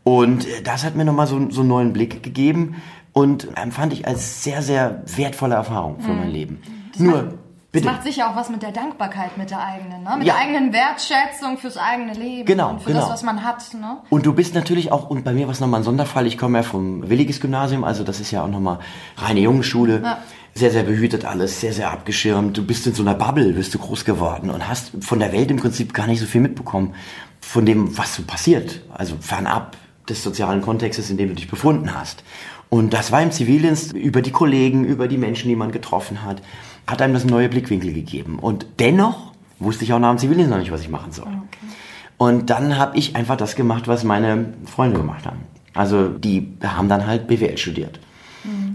Und 0.06 0.48
das 0.64 0.86
hat 0.86 0.96
mir 0.96 1.04
nochmal 1.04 1.28
so, 1.28 1.50
so 1.50 1.62
einen 1.62 1.70
neuen 1.70 1.94
Blick 1.94 2.24
gegeben 2.24 2.76
und 3.12 3.50
empfand 3.58 3.92
ich 3.92 4.08
als 4.08 4.44
sehr, 4.44 4.62
sehr 4.62 5.04
wertvolle 5.18 5.56
Erfahrung 5.56 6.00
für 6.00 6.14
mein 6.14 6.32
Leben. 6.32 6.62
Nur, 6.98 7.34
Das 7.74 7.82
bitte. 7.82 7.94
macht 7.94 8.04
sicher 8.04 8.30
auch 8.30 8.36
was 8.36 8.50
mit 8.50 8.62
der 8.64 8.72
Dankbarkeit 8.72 9.38
mit 9.38 9.50
der 9.52 9.62
eigenen, 9.62 10.04
ne? 10.04 10.16
Mit 10.18 10.26
Ja. 10.28 10.36
der 10.36 10.44
eigenen 10.44 10.72
Wertschätzung 10.74 11.58
fürs 11.58 11.76
eigene 11.78 12.14
Leben 12.14 12.46
Genau, 12.46 12.70
und 12.72 12.82
für 12.82 12.88
genau. 12.92 13.02
das, 13.02 13.10
was 13.10 13.24
man 13.24 13.44
hat, 13.44 13.74
ne? 13.74 13.98
Und 14.10 14.26
du 14.26 14.34
bist 14.34 14.56
natürlich 14.56 14.92
auch, 14.92 15.10
und 15.10 15.26
bei 15.26 15.34
mir 15.34 15.48
war 15.48 15.52
es 15.52 15.60
nochmal 15.60 15.82
ein 15.82 15.84
Sonderfall, 15.84 16.26
ich 16.28 16.38
komme 16.38 16.60
ja 16.60 16.64
vom 16.64 17.10
Williges 17.10 17.42
Gymnasium, 17.42 17.84
also 17.84 18.04
das 18.06 18.22
ist 18.22 18.32
ja 18.32 18.42
auch 18.44 18.48
nochmal 18.48 18.80
reine 19.18 19.42
Jungenschule. 19.42 20.02
Ja. 20.02 20.18
Sehr, 20.54 20.72
sehr 20.72 20.84
behütet 20.84 21.24
alles, 21.26 21.60
sehr, 21.62 21.72
sehr 21.74 21.92
abgeschirmt. 21.92 22.58
Du 22.58 22.66
bist 22.66 22.88
in 22.88 22.94
so 22.96 23.04
einer 23.04 23.14
Bubble, 23.14 23.54
bist 23.54 23.76
du 23.76 23.80
groß 23.80 24.06
geworden 24.06 24.50
und 24.50 24.68
hast 24.68 24.92
von 25.02 25.20
der 25.20 25.32
Welt 25.32 25.52
im 25.52 25.58
Prinzip 25.58 25.94
gar 25.94 26.08
nicht 26.08 26.20
so 26.20 26.26
viel 26.26 26.42
mitbekommen. 26.42 26.96
Von 27.42 27.66
dem, 27.68 27.96
was 27.96 28.16
so 28.16 28.24
passiert. 28.24 28.82
Also 28.92 29.16
fernab 29.20 29.78
des 30.10 30.24
sozialen 30.24 30.62
Kontextes, 30.64 31.12
in 31.12 31.18
dem 31.18 31.30
du 31.30 31.36
dich 31.36 31.48
befunden 31.48 31.94
hast. 31.94 32.24
Und 32.70 32.92
das 32.94 33.12
war 33.12 33.22
im 33.22 33.32
Zivildienst 33.32 33.94
über 33.94 34.24
die 34.24 34.32
Kollegen, 34.32 34.84
über 34.84 35.08
die 35.08 35.18
Menschen, 35.18 35.48
die 35.48 35.56
man 35.56 35.72
getroffen 35.72 36.24
hat, 36.24 36.42
hat 36.88 37.02
einem 37.02 37.14
das 37.14 37.26
neue 37.26 37.50
Blickwinkel 37.50 37.94
gegeben. 37.94 38.40
Und 38.40 38.66
dennoch 38.80 39.34
wusste 39.60 39.84
ich 39.84 39.94
auch 39.94 40.00
nach 40.00 40.10
dem 40.10 40.18
Zivildienst 40.18 40.50
noch 40.50 40.58
nicht, 40.58 40.72
was 40.72 40.82
ich 40.82 40.90
machen 40.90 41.12
soll. 41.12 41.28
Und 42.18 42.50
dann 42.50 42.78
habe 42.78 42.98
ich 42.98 43.16
einfach 43.16 43.38
das 43.38 43.56
gemacht, 43.56 43.88
was 43.88 44.04
meine 44.04 44.54
Freunde 44.66 44.98
gemacht 44.98 45.26
haben. 45.26 45.44
Also 45.74 46.08
die 46.08 46.58
haben 46.64 46.90
dann 46.90 47.06
halt 47.06 47.28
BWL 47.28 47.58
studiert. 47.58 48.00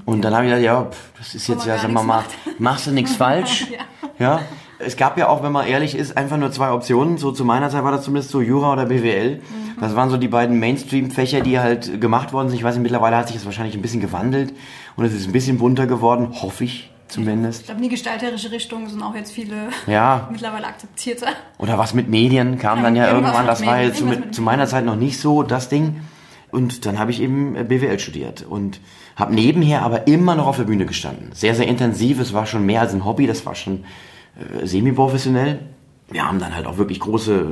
Und 0.05 0.23
dann 0.25 0.35
habe 0.35 0.45
ich 0.45 0.51
gedacht, 0.51 0.65
ja, 0.65 0.85
pf, 0.85 1.19
das 1.19 1.35
ist 1.35 1.47
jetzt 1.47 1.67
ja, 1.67 1.79
sagen 1.79 1.95
wir 1.95 2.03
mal, 2.03 2.25
machst 2.59 2.87
du 2.87 2.91
nichts 2.91 3.15
falsch. 3.15 3.67
ja. 4.19 4.41
Es 4.79 4.97
gab 4.97 5.17
ja 5.17 5.29
auch, 5.29 5.45
wenn 5.45 5.53
man 5.53 5.67
ehrlich 5.67 5.95
ist, 5.95 6.17
einfach 6.17 6.37
nur 6.37 6.51
zwei 6.51 6.73
Optionen. 6.73 7.17
So 7.17 7.31
zu 7.31 7.45
meiner 7.45 7.71
Zeit 7.71 7.85
war 7.85 7.93
das 7.93 8.05
zumindest 8.05 8.31
so 8.31 8.41
Jura 8.41 8.73
oder 8.73 8.87
BWL. 8.87 9.41
Das 9.81 9.95
waren 9.95 10.11
so 10.11 10.17
die 10.17 10.29
beiden 10.29 10.59
Mainstream-Fächer, 10.59 11.41
die 11.41 11.61
halt 11.61 12.01
gemacht 12.01 12.33
worden 12.33 12.49
sind. 12.49 12.59
Ich 12.59 12.65
weiß 12.65 12.75
nicht, 12.75 12.83
mittlerweile 12.83 13.17
hat 13.17 13.29
sich 13.29 13.37
das 13.37 13.45
wahrscheinlich 13.45 13.77
ein 13.77 13.83
bisschen 13.83 14.01
gewandelt 14.01 14.53
und 14.97 15.05
es 15.05 15.15
ist 15.15 15.27
ein 15.27 15.33
bisschen 15.33 15.59
bunter 15.59 15.87
geworden, 15.87 16.31
hoffe 16.43 16.65
ich 16.65 16.91
Ich 17.19 17.25
zumindest. 17.25 17.67
glaube, 17.67 17.81
die 17.81 17.89
gestalterische 17.89 18.51
Richtungen 18.51 18.89
sind 18.89 19.03
auch 19.03 19.15
jetzt 19.15 19.33
viele 19.33 19.69
Ja. 19.87 20.29
mittlerweile 20.33 20.67
akzeptierter. 20.67 21.29
Oder 21.59 21.79
was 21.79 21.95
mit 21.95 22.09
Medien 22.09 22.59
kam 22.59 22.79
Ja, 22.79 22.85
dann 22.85 22.97
ja 22.97 23.13
irgendwann. 23.13 23.47
Das 23.47 23.65
war 23.65 23.75
Medien, 23.75 23.89
jetzt 23.89 23.99
zu, 23.99 24.05
irgendwas 24.05 24.19
mit, 24.19 24.27
mit 24.27 24.35
zu 24.35 24.43
meiner 24.43 24.67
Zeit 24.67 24.85
noch 24.85 24.97
nicht 24.97 25.21
so 25.21 25.43
das 25.43 25.69
Ding. 25.69 26.01
Und 26.51 26.85
dann 26.87 26.99
habe 26.99 27.11
ich 27.11 27.21
eben 27.21 27.57
äh, 27.57 27.65
BWL 27.65 27.99
studiert 27.99 28.45
und 28.49 28.81
habe 29.17 29.35
nebenher 29.35 29.83
aber 29.83 30.07
immer 30.07 30.35
noch 30.35 30.47
auf 30.47 30.57
der 30.57 30.65
Bühne 30.65 30.87
gestanden. 30.87 31.31
Sehr, 31.33 31.55
sehr 31.55 31.67
intensiv. 31.69 32.19
Es 32.21 32.33
war 32.33 32.47
schon 32.47 32.65
mehr 32.67 32.81
als 32.81 32.93
ein 32.95 33.05
Hobby. 33.05 33.27
Das 33.27 33.45
war 33.47 33.55
schon 33.55 33.85
äh, 34.39 34.67
semi-professionell. 34.67 35.59
Wir 36.11 36.27
haben 36.27 36.39
dann 36.39 36.55
halt 36.55 36.67
auch 36.67 36.77
wirklich 36.77 37.01
große, 37.01 37.47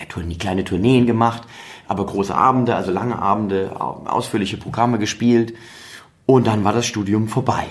äh, 0.00 0.34
kleine 0.34 0.64
Tourneen 0.64 1.06
gemacht. 1.06 1.42
aber 1.88 2.04
große 2.04 2.34
Abende, 2.34 2.76
also 2.76 2.92
lange 2.92 3.18
Abende, 3.20 3.80
ausführliche 3.80 4.56
Programme 4.56 4.98
gespielt. 4.98 5.54
Und 6.26 6.46
dann 6.46 6.62
war 6.62 6.72
das 6.72 6.86
Studium 6.86 7.28
vorbei. 7.28 7.66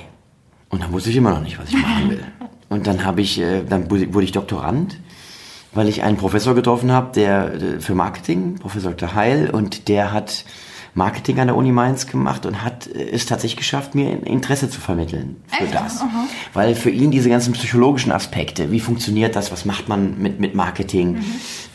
Und 0.69 0.81
dann 0.81 0.91
wusste 0.91 1.09
ich 1.09 1.15
immer 1.15 1.31
noch 1.31 1.41
nicht, 1.41 1.59
was 1.59 1.69
ich 1.69 1.77
machen 1.77 2.09
will. 2.09 2.24
Und 2.69 2.88
dann 2.88 3.05
habe 3.05 3.21
ich, 3.21 3.39
äh, 3.39 3.63
dann 3.63 3.89
wurde 3.89 4.24
ich 4.24 4.31
Doktorand, 4.31 5.00
weil 5.74 5.88
ich 5.88 6.03
einen 6.03 6.17
Professor 6.17 6.55
getroffen 6.55 6.91
habe, 6.91 7.13
der 7.13 7.53
äh, 7.53 7.79
für 7.79 7.95
Marketing, 7.95 8.55
Professor 8.55 8.91
Dr. 8.91 9.15
Heil, 9.15 9.50
und 9.50 9.88
der 9.88 10.12
hat 10.12 10.43
Marketing 10.93 11.39
an 11.39 11.47
der 11.47 11.55
Uni 11.55 11.71
Mainz 11.71 12.07
gemacht 12.07 12.45
und 12.45 12.63
hat 12.63 12.88
äh, 12.88 13.09
es 13.12 13.25
tatsächlich 13.25 13.57
geschafft, 13.57 13.95
mir 13.95 14.25
Interesse 14.25 14.69
zu 14.69 14.81
vermitteln 14.81 15.38
für 15.47 15.63
Echt? 15.63 15.75
das. 15.75 16.01
Aha. 16.01 16.25
Weil 16.53 16.75
für 16.75 16.89
ihn 16.89 17.12
diese 17.12 17.29
ganzen 17.29 17.53
psychologischen 17.53 18.12
Aspekte, 18.12 18.71
wie 18.71 18.79
funktioniert 18.79 19.36
das, 19.36 19.51
was 19.51 19.63
macht 19.63 19.88
man 19.88 20.19
mit, 20.19 20.39
mit 20.39 20.55
Marketing, 20.55 21.13
mhm. 21.13 21.24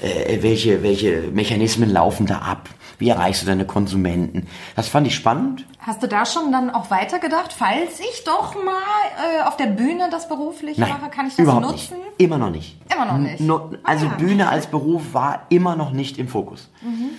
äh, 0.03 0.43
welche, 0.43 0.83
welche 0.83 1.31
Mechanismen 1.33 1.91
laufen 1.91 2.27
da 2.27 2.39
ab, 2.39 2.69
wie 3.03 3.09
erreichst 3.09 3.43
du 3.43 3.47
deine 3.47 3.67
Konsumenten, 3.67 4.47
das 4.77 4.89
fand 4.89 5.07
ich 5.09 5.15
spannend. 5.15 5.67
Hast 5.81 6.03
du 6.03 6.07
da 6.07 6.25
schon 6.25 6.53
dann 6.53 6.71
auch 6.71 6.91
weitergedacht, 6.91 7.53
falls 7.53 7.99
ich 7.99 8.23
doch 8.25 8.55
mal 8.55 8.73
äh, 8.73 9.43
auf 9.43 9.57
der 9.57 9.67
Bühne 9.67 10.09
das 10.11 10.29
beruflich 10.29 10.79
Nein, 10.79 10.91
mache, 10.91 11.11
kann 11.11 11.27
ich 11.27 11.35
das 11.35 11.43
überhaupt 11.43 11.67
nutzen? 11.67 11.99
Nicht. 11.99 12.13
Immer 12.19 12.39
noch 12.39 12.51
nicht. 12.51 12.79
Immer 12.95 13.07
noch 13.07 13.19
nicht. 13.19 13.41
No, 13.41 13.73
also 13.83 14.07
ah, 14.07 14.15
Bühne 14.17 14.49
als 14.49 14.69
Beruf 14.69 15.15
war 15.15 15.47
immer 15.49 15.75
noch 15.75 15.93
nicht 15.93 16.17
im 16.17 16.29
Fokus. 16.29 16.71
Mhm. 16.81 17.11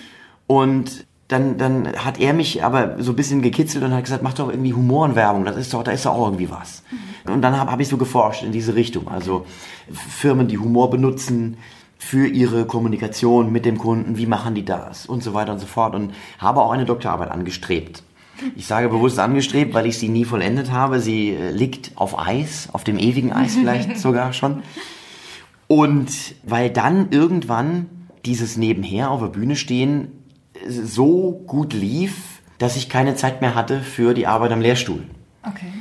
Und 0.48 1.06
dann, 1.28 1.58
dann 1.58 1.88
hat 2.06 2.18
er 2.20 2.34
mich 2.34 2.64
aber 2.64 3.02
so 3.04 3.12
ein 3.12 3.16
bisschen 3.18 3.42
gekitzelt 3.42 3.84
und 3.84 3.94
hat 3.94 4.06
gesagt, 4.06 4.24
mach 4.24 4.34
doch 4.34 4.50
irgendwie 4.50 4.74
Humor 4.74 5.04
und 5.06 5.16
Werbung, 5.16 5.44
das 5.44 5.58
ist 5.58 5.74
doch, 5.74 5.84
da 5.84 5.92
ist 5.92 6.06
doch 6.06 6.14
auch 6.14 6.28
irgendwie 6.28 6.50
was. 6.50 6.84
Mhm. 7.26 7.34
Und 7.34 7.42
dann 7.42 7.58
habe 7.60 7.72
hab 7.72 7.80
ich 7.82 7.90
so 7.90 7.98
geforscht 7.98 8.44
in 8.44 8.54
diese 8.54 8.76
Richtung. 8.76 9.10
Also 9.10 9.46
Firmen, 9.92 10.48
die 10.48 10.60
Humor 10.60 10.90
benutzen 10.90 11.58
für 12.04 12.28
ihre 12.28 12.66
Kommunikation 12.66 13.52
mit 13.52 13.66
dem 13.66 13.78
Kunden, 13.78 14.18
wie 14.18 14.26
machen 14.26 14.56
die 14.56 14.66
das 14.66 15.06
und 15.06 15.24
so 15.24 15.34
weiter 15.34 15.54
und 15.54 15.60
so 15.60 15.66
fort. 15.66 15.96
Und 15.96 16.14
habe 16.38 16.62
auch 16.62 16.72
eine 16.72 16.86
Doktorarbeit 16.86 17.32
angestrebt. 17.32 18.04
Ich 18.56 18.68
sage 18.68 18.90
bewusst 18.90 19.20
angestrebt, 19.20 19.74
weil 19.74 19.86
ich 19.86 19.98
sie 19.98 20.10
nie 20.10 20.26
vollendet 20.26 20.72
habe. 20.72 21.00
Sie 21.00 21.30
äh, 21.30 21.52
liegt 21.52 21.92
auf 21.96 22.20
Eis, 22.20 22.68
auf 22.74 22.84
dem 22.84 23.00
ewigen 23.00 23.32
Eis 23.32 23.56
vielleicht 23.56 23.98
sogar 24.08 24.34
schon. 24.34 24.64
Und 25.68 26.12
weil 26.44 26.70
dann 26.70 27.10
irgendwann 27.12 27.86
dieses 28.26 28.58
Nebenher 28.58 29.10
auf 29.10 29.22
der 29.22 29.28
Bühne 29.28 29.56
stehen 29.56 30.12
so 30.68 31.44
gut 31.48 31.74
lief, 31.74 32.42
dass 32.58 32.76
ich 32.76 32.90
keine 32.90 33.16
Zeit 33.16 33.42
mehr 33.42 33.56
hatte 33.56 33.82
für 33.82 34.14
die 34.14 34.28
Arbeit 34.28 34.52
am 34.52 34.62
Lehrstuhl. 34.62 35.04
Okay. 35.42 35.72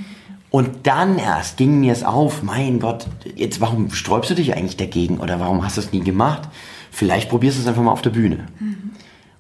Und 0.53 0.87
dann 0.87 1.19
erst 1.19 1.57
ging 1.57 1.81
mir 1.81 1.93
es 1.93 2.05
auf, 2.05 2.43
mein 2.43 2.79
Gott, 2.79 3.07
jetzt 3.37 3.63
warum 3.63 3.91
sträubst 3.91 4.31
du 4.31 4.35
dich 4.35 4.55
eigentlich 4.55 4.77
dagegen 4.77 5.19
oder 5.19 5.41
warum 5.41 5.65
hast 5.65 5.79
du 5.79 5.81
es 5.81 5.93
nie 5.93 6.01
gemacht? 6.01 6.43
Vielleicht 6.91 7.31
probierst 7.31 7.57
du 7.57 7.63
es 7.63 7.67
einfach 7.67 7.83
mal 7.83 7.91
auf 7.91 8.03
der 8.03 8.11
Bühne. 8.11 8.47
Mhm. 8.61 8.91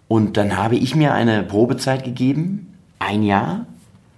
Und 0.08 0.38
dann 0.38 0.56
habe 0.56 0.76
ich 0.76 0.96
mir 0.96 1.12
eine 1.12 1.42
Probezeit 1.42 2.02
gegeben, 2.02 2.74
ein 2.98 3.22
Jahr, 3.22 3.66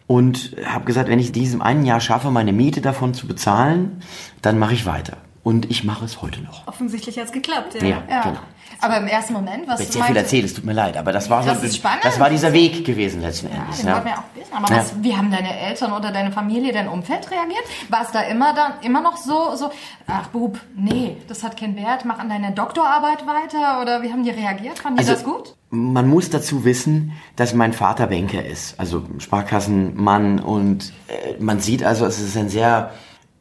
und 0.06 0.54
habe 0.64 0.84
gesagt, 0.84 1.08
wenn 1.08 1.18
ich 1.18 1.32
diesem 1.32 1.62
einen 1.62 1.84
Jahr 1.84 2.00
schaffe, 2.00 2.30
meine 2.30 2.52
Miete 2.52 2.80
davon 2.80 3.12
zu 3.12 3.26
bezahlen, 3.26 4.00
dann 4.40 4.60
mache 4.60 4.74
ich 4.74 4.86
weiter. 4.86 5.16
Und 5.44 5.70
ich 5.70 5.84
mache 5.84 6.06
es 6.06 6.22
heute 6.22 6.40
noch. 6.40 6.66
Offensichtlich 6.66 7.18
hat 7.18 7.26
es 7.26 7.32
geklappt, 7.32 7.74
ja. 7.74 7.86
Ja, 7.86 8.02
ja. 8.08 8.22
genau. 8.22 8.40
Aber 8.80 8.96
im 8.96 9.06
ersten 9.06 9.34
Moment, 9.34 9.68
was 9.68 9.80
ich 9.80 9.86
du 9.88 9.92
sehr 9.92 10.04
viel 10.04 10.16
erzählt, 10.16 10.44
es 10.46 10.54
tut 10.54 10.64
mir 10.64 10.72
leid, 10.72 10.96
aber 10.96 11.12
das 11.12 11.30
war 11.30 11.44
das 11.44 11.60
so, 11.60 11.68
spannend. 11.68 12.04
das 12.04 12.18
war 12.18 12.30
dieser 12.30 12.52
Weg 12.52 12.84
gewesen 12.84 13.20
letzten 13.20 13.48
ja, 13.48 13.62
Endes. 13.62 13.78
Den 13.78 13.88
ja, 13.88 14.04
wir 14.04 14.12
auch 14.12 14.22
wissen. 14.34 14.52
Aber 14.52 14.70
ja. 14.70 14.80
was, 14.80 15.02
wie 15.02 15.14
haben 15.16 15.30
deine 15.30 15.58
Eltern 15.58 15.92
oder 15.92 16.10
deine 16.10 16.32
Familie, 16.32 16.72
dein 16.72 16.88
Umfeld 16.88 17.30
reagiert? 17.30 17.62
War 17.90 18.02
es 18.02 18.10
da 18.10 18.22
immer 18.22 18.54
dann 18.54 18.72
immer 18.82 19.02
noch 19.02 19.18
so, 19.18 19.54
so, 19.54 19.70
ach 20.06 20.28
Bub, 20.28 20.58
nee, 20.76 21.18
das 21.28 21.42
hat 21.44 21.58
keinen 21.58 21.76
Wert, 21.76 22.06
mach 22.06 22.18
an 22.18 22.30
deiner 22.30 22.50
Doktorarbeit 22.50 23.26
weiter 23.26 23.82
oder 23.82 24.02
wie 24.02 24.10
haben 24.10 24.24
die 24.24 24.30
reagiert? 24.30 24.78
Fanden 24.78 24.98
die 24.98 25.08
also, 25.08 25.12
das 25.12 25.24
gut? 25.24 25.54
Man 25.70 26.08
muss 26.08 26.30
dazu 26.30 26.64
wissen, 26.64 27.12
dass 27.36 27.52
mein 27.52 27.74
Vater 27.74 28.06
Banker 28.06 28.44
ist, 28.44 28.80
also 28.80 29.04
Sparkassenmann 29.18 30.40
und 30.40 30.92
äh, 31.08 31.34
man 31.38 31.60
sieht 31.60 31.84
also, 31.84 32.06
es 32.06 32.18
ist 32.18 32.36
ein 32.36 32.48
sehr 32.48 32.92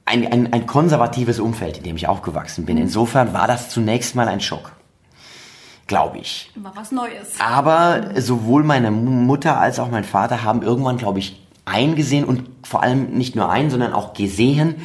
ein, 0.06 0.32
ein, 0.32 0.54
ein 0.54 0.66
konservatives 0.66 1.40
Umfeld, 1.40 1.78
in 1.78 1.84
dem 1.84 1.96
ich 1.96 2.08
aufgewachsen 2.08 2.66
bin. 2.66 2.78
Insofern 2.78 3.34
war 3.34 3.48
das 3.48 3.70
zunächst 3.70 4.16
mal 4.16 4.28
ein 4.28 4.42
Schock 4.42 4.74
glaube 5.86 6.18
ich. 6.18 6.50
War 6.56 6.72
was 6.76 6.92
Neues. 6.92 7.40
Aber 7.40 8.20
sowohl 8.20 8.64
meine 8.64 8.90
Mutter 8.90 9.60
als 9.60 9.80
auch 9.80 9.92
mein 9.92 10.06
Vater 10.06 10.42
haben 10.42 10.62
irgendwann, 10.62 10.98
glaube 10.98 11.20
ich, 11.20 11.46
eingesehen 11.66 12.26
und 12.26 12.50
vor 12.64 12.84
allem 12.84 13.12
nicht 13.18 13.36
nur 13.36 13.50
ein, 13.50 13.70
sondern 13.70 13.94
auch 13.94 14.14
gesehen, 14.14 14.76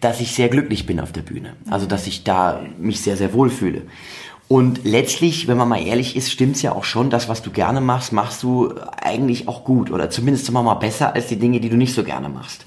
dass 0.00 0.20
ich 0.20 0.34
sehr 0.34 0.48
glücklich 0.48 0.86
bin 0.86 1.00
auf 1.00 1.12
der 1.12 1.22
Bühne. 1.22 1.54
Also 1.70 1.86
dass 1.86 2.06
ich 2.06 2.24
da 2.24 2.60
mich 2.78 3.00
sehr, 3.00 3.16
sehr 3.16 3.32
wohl 3.32 3.50
fühle. 3.50 3.82
Und 4.48 4.84
letztlich, 4.84 5.48
wenn 5.48 5.56
man 5.56 5.68
mal 5.68 5.84
ehrlich 5.84 6.14
ist, 6.14 6.30
stimmt's 6.30 6.62
ja 6.62 6.72
auch 6.72 6.84
schon, 6.84 7.10
das, 7.10 7.28
was 7.28 7.42
du 7.42 7.50
gerne 7.50 7.80
machst, 7.80 8.12
machst 8.12 8.42
du 8.42 8.74
eigentlich 9.02 9.48
auch 9.48 9.64
gut 9.64 9.90
oder 9.90 10.08
zumindest 10.08 10.48
immer 10.48 10.62
mal 10.62 10.74
besser 10.74 11.14
als 11.14 11.26
die 11.26 11.38
Dinge, 11.38 11.58
die 11.58 11.68
du 11.68 11.76
nicht 11.76 11.94
so 11.94 12.04
gerne 12.04 12.28
machst. 12.28 12.64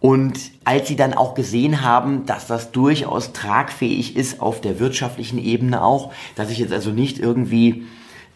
Und 0.00 0.38
als 0.64 0.86
sie 0.86 0.96
dann 0.96 1.12
auch 1.12 1.34
gesehen 1.34 1.82
haben, 1.82 2.24
dass 2.24 2.46
das 2.46 2.70
durchaus 2.70 3.32
tragfähig 3.32 4.16
ist 4.16 4.40
auf 4.40 4.60
der 4.60 4.78
wirtschaftlichen 4.78 5.38
Ebene 5.38 5.82
auch, 5.82 6.12
dass 6.36 6.50
ich 6.50 6.58
jetzt 6.58 6.72
also 6.72 6.90
nicht 6.90 7.18
irgendwie 7.18 7.84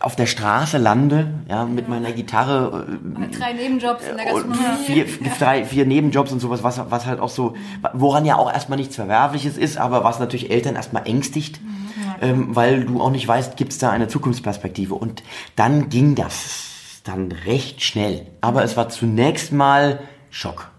auf 0.02 0.16
der 0.16 0.26
Straße 0.26 0.78
lande, 0.78 1.32
ja, 1.48 1.64
mit 1.64 1.88
meiner 1.88 2.10
Gitarre. 2.10 2.86
Äh, 3.20 3.36
drei 3.36 3.52
Nebenjobs 3.52 4.08
in 4.08 4.16
der 4.16 4.26
Gastronomie. 4.26 4.58
Vier, 4.84 5.06
drei, 5.38 5.64
vier 5.64 5.86
Nebenjobs 5.86 6.32
und 6.32 6.40
sowas, 6.40 6.64
was, 6.64 6.80
was 6.90 7.06
halt 7.06 7.20
auch 7.20 7.28
so, 7.28 7.54
woran 7.92 8.24
ja 8.24 8.36
auch 8.36 8.52
erstmal 8.52 8.78
nichts 8.78 8.96
Verwerfliches 8.96 9.56
ist, 9.56 9.78
aber 9.78 10.02
was 10.02 10.18
natürlich 10.18 10.50
Eltern 10.50 10.74
erstmal 10.74 11.06
ängstigt, 11.06 11.60
ja, 12.20 12.28
ähm, 12.28 12.56
weil 12.56 12.84
du 12.84 13.00
auch 13.00 13.10
nicht 13.10 13.28
weißt, 13.28 13.56
gibt's 13.56 13.78
da 13.78 13.90
eine 13.90 14.08
Zukunftsperspektive. 14.08 14.94
Und 14.94 15.22
dann 15.54 15.88
ging 15.88 16.16
das 16.16 17.00
dann 17.04 17.30
recht 17.46 17.82
schnell. 17.82 18.26
Aber 18.40 18.64
es 18.64 18.76
war 18.76 18.88
zunächst 18.88 19.52
mal 19.52 20.00
Schock. 20.30 20.71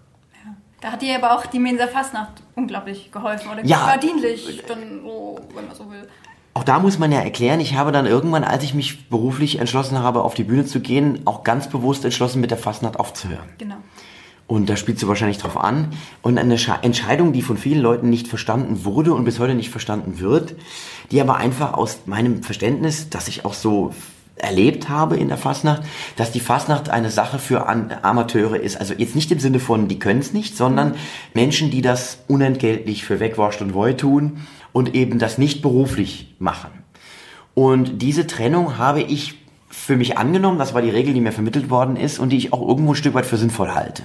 Da 0.83 0.91
hat 0.91 1.01
dir 1.01 1.15
aber 1.15 1.37
auch 1.37 1.45
die 1.45 1.59
Mensa 1.59 1.87
Fastnacht 1.87 2.43
unglaublich 2.55 3.09
geholfen 3.09 3.49
oder 3.49 3.63
ja, 3.63 3.87
war 3.87 3.97
dienlich, 3.97 4.63
dann, 4.67 5.05
oh, 5.05 5.39
wenn 5.55 5.65
man 5.65 5.73
so 5.73 5.89
will. 5.89 6.09
Auch 6.53 6.65
da 6.65 6.79
muss 6.79 6.99
man 6.99 7.09
ja 7.09 7.21
erklären, 7.21 7.61
ich 7.61 7.75
habe 7.75 7.93
dann 7.93 8.05
irgendwann, 8.05 8.43
als 8.43 8.65
ich 8.65 8.73
mich 8.73 9.07
beruflich 9.07 9.59
entschlossen 9.59 9.99
habe, 9.99 10.23
auf 10.23 10.33
die 10.33 10.43
Bühne 10.43 10.65
zu 10.65 10.81
gehen, 10.81 11.21
auch 11.23 11.45
ganz 11.45 11.69
bewusst 11.69 12.03
entschlossen, 12.03 12.41
mit 12.41 12.51
der 12.51 12.57
Fastnacht 12.57 12.99
aufzuhören. 12.99 13.47
Genau. 13.59 13.77
Und 14.45 14.69
da 14.69 14.75
spielst 14.75 15.01
du 15.01 15.07
wahrscheinlich 15.07 15.37
drauf 15.37 15.55
an. 15.55 15.93
Und 16.21 16.37
eine 16.37 16.57
Entscheidung, 16.81 17.31
die 17.31 17.43
von 17.43 17.57
vielen 17.57 17.79
Leuten 17.79 18.09
nicht 18.09 18.27
verstanden 18.27 18.83
wurde 18.83 19.13
und 19.13 19.23
bis 19.23 19.39
heute 19.39 19.55
nicht 19.55 19.69
verstanden 19.69 20.19
wird, 20.19 20.53
die 21.11 21.21
aber 21.21 21.37
einfach 21.37 21.75
aus 21.75 21.99
meinem 22.07 22.43
Verständnis, 22.43 23.09
dass 23.09 23.29
ich 23.29 23.45
auch 23.45 23.53
so 23.53 23.93
erlebt 24.35 24.89
habe 24.89 25.17
in 25.17 25.27
der 25.27 25.37
Fasnacht, 25.37 25.83
dass 26.15 26.31
die 26.31 26.39
Fasnacht 26.39 26.89
eine 26.89 27.09
Sache 27.09 27.39
für 27.39 27.67
Amateure 27.67 28.59
ist. 28.59 28.77
Also 28.77 28.93
jetzt 28.95 29.15
nicht 29.15 29.31
im 29.31 29.39
Sinne 29.39 29.59
von, 29.59 29.87
die 29.87 29.99
können 29.99 30.19
es 30.19 30.33
nicht, 30.33 30.57
sondern 30.57 30.95
Menschen, 31.33 31.69
die 31.69 31.81
das 31.81 32.19
unentgeltlich 32.27 33.05
für 33.05 33.19
Wegwurscht 33.19 33.61
und 33.61 33.73
Woi 33.73 33.93
tun 33.93 34.45
und 34.71 34.95
eben 34.95 35.19
das 35.19 35.37
nicht 35.37 35.61
beruflich 35.61 36.35
machen. 36.39 36.71
Und 37.53 38.01
diese 38.01 38.25
Trennung 38.25 38.77
habe 38.77 39.01
ich 39.01 39.35
für 39.69 39.95
mich 39.95 40.17
angenommen, 40.17 40.59
das 40.59 40.73
war 40.73 40.81
die 40.81 40.89
Regel, 40.89 41.13
die 41.13 41.21
mir 41.21 41.31
vermittelt 41.31 41.69
worden 41.69 41.95
ist 41.95 42.19
und 42.19 42.29
die 42.29 42.37
ich 42.37 42.53
auch 42.53 42.67
irgendwo 42.67 42.93
ein 42.93 42.95
Stück 42.95 43.13
weit 43.13 43.25
für 43.25 43.37
sinnvoll 43.37 43.73
halte. 43.73 44.03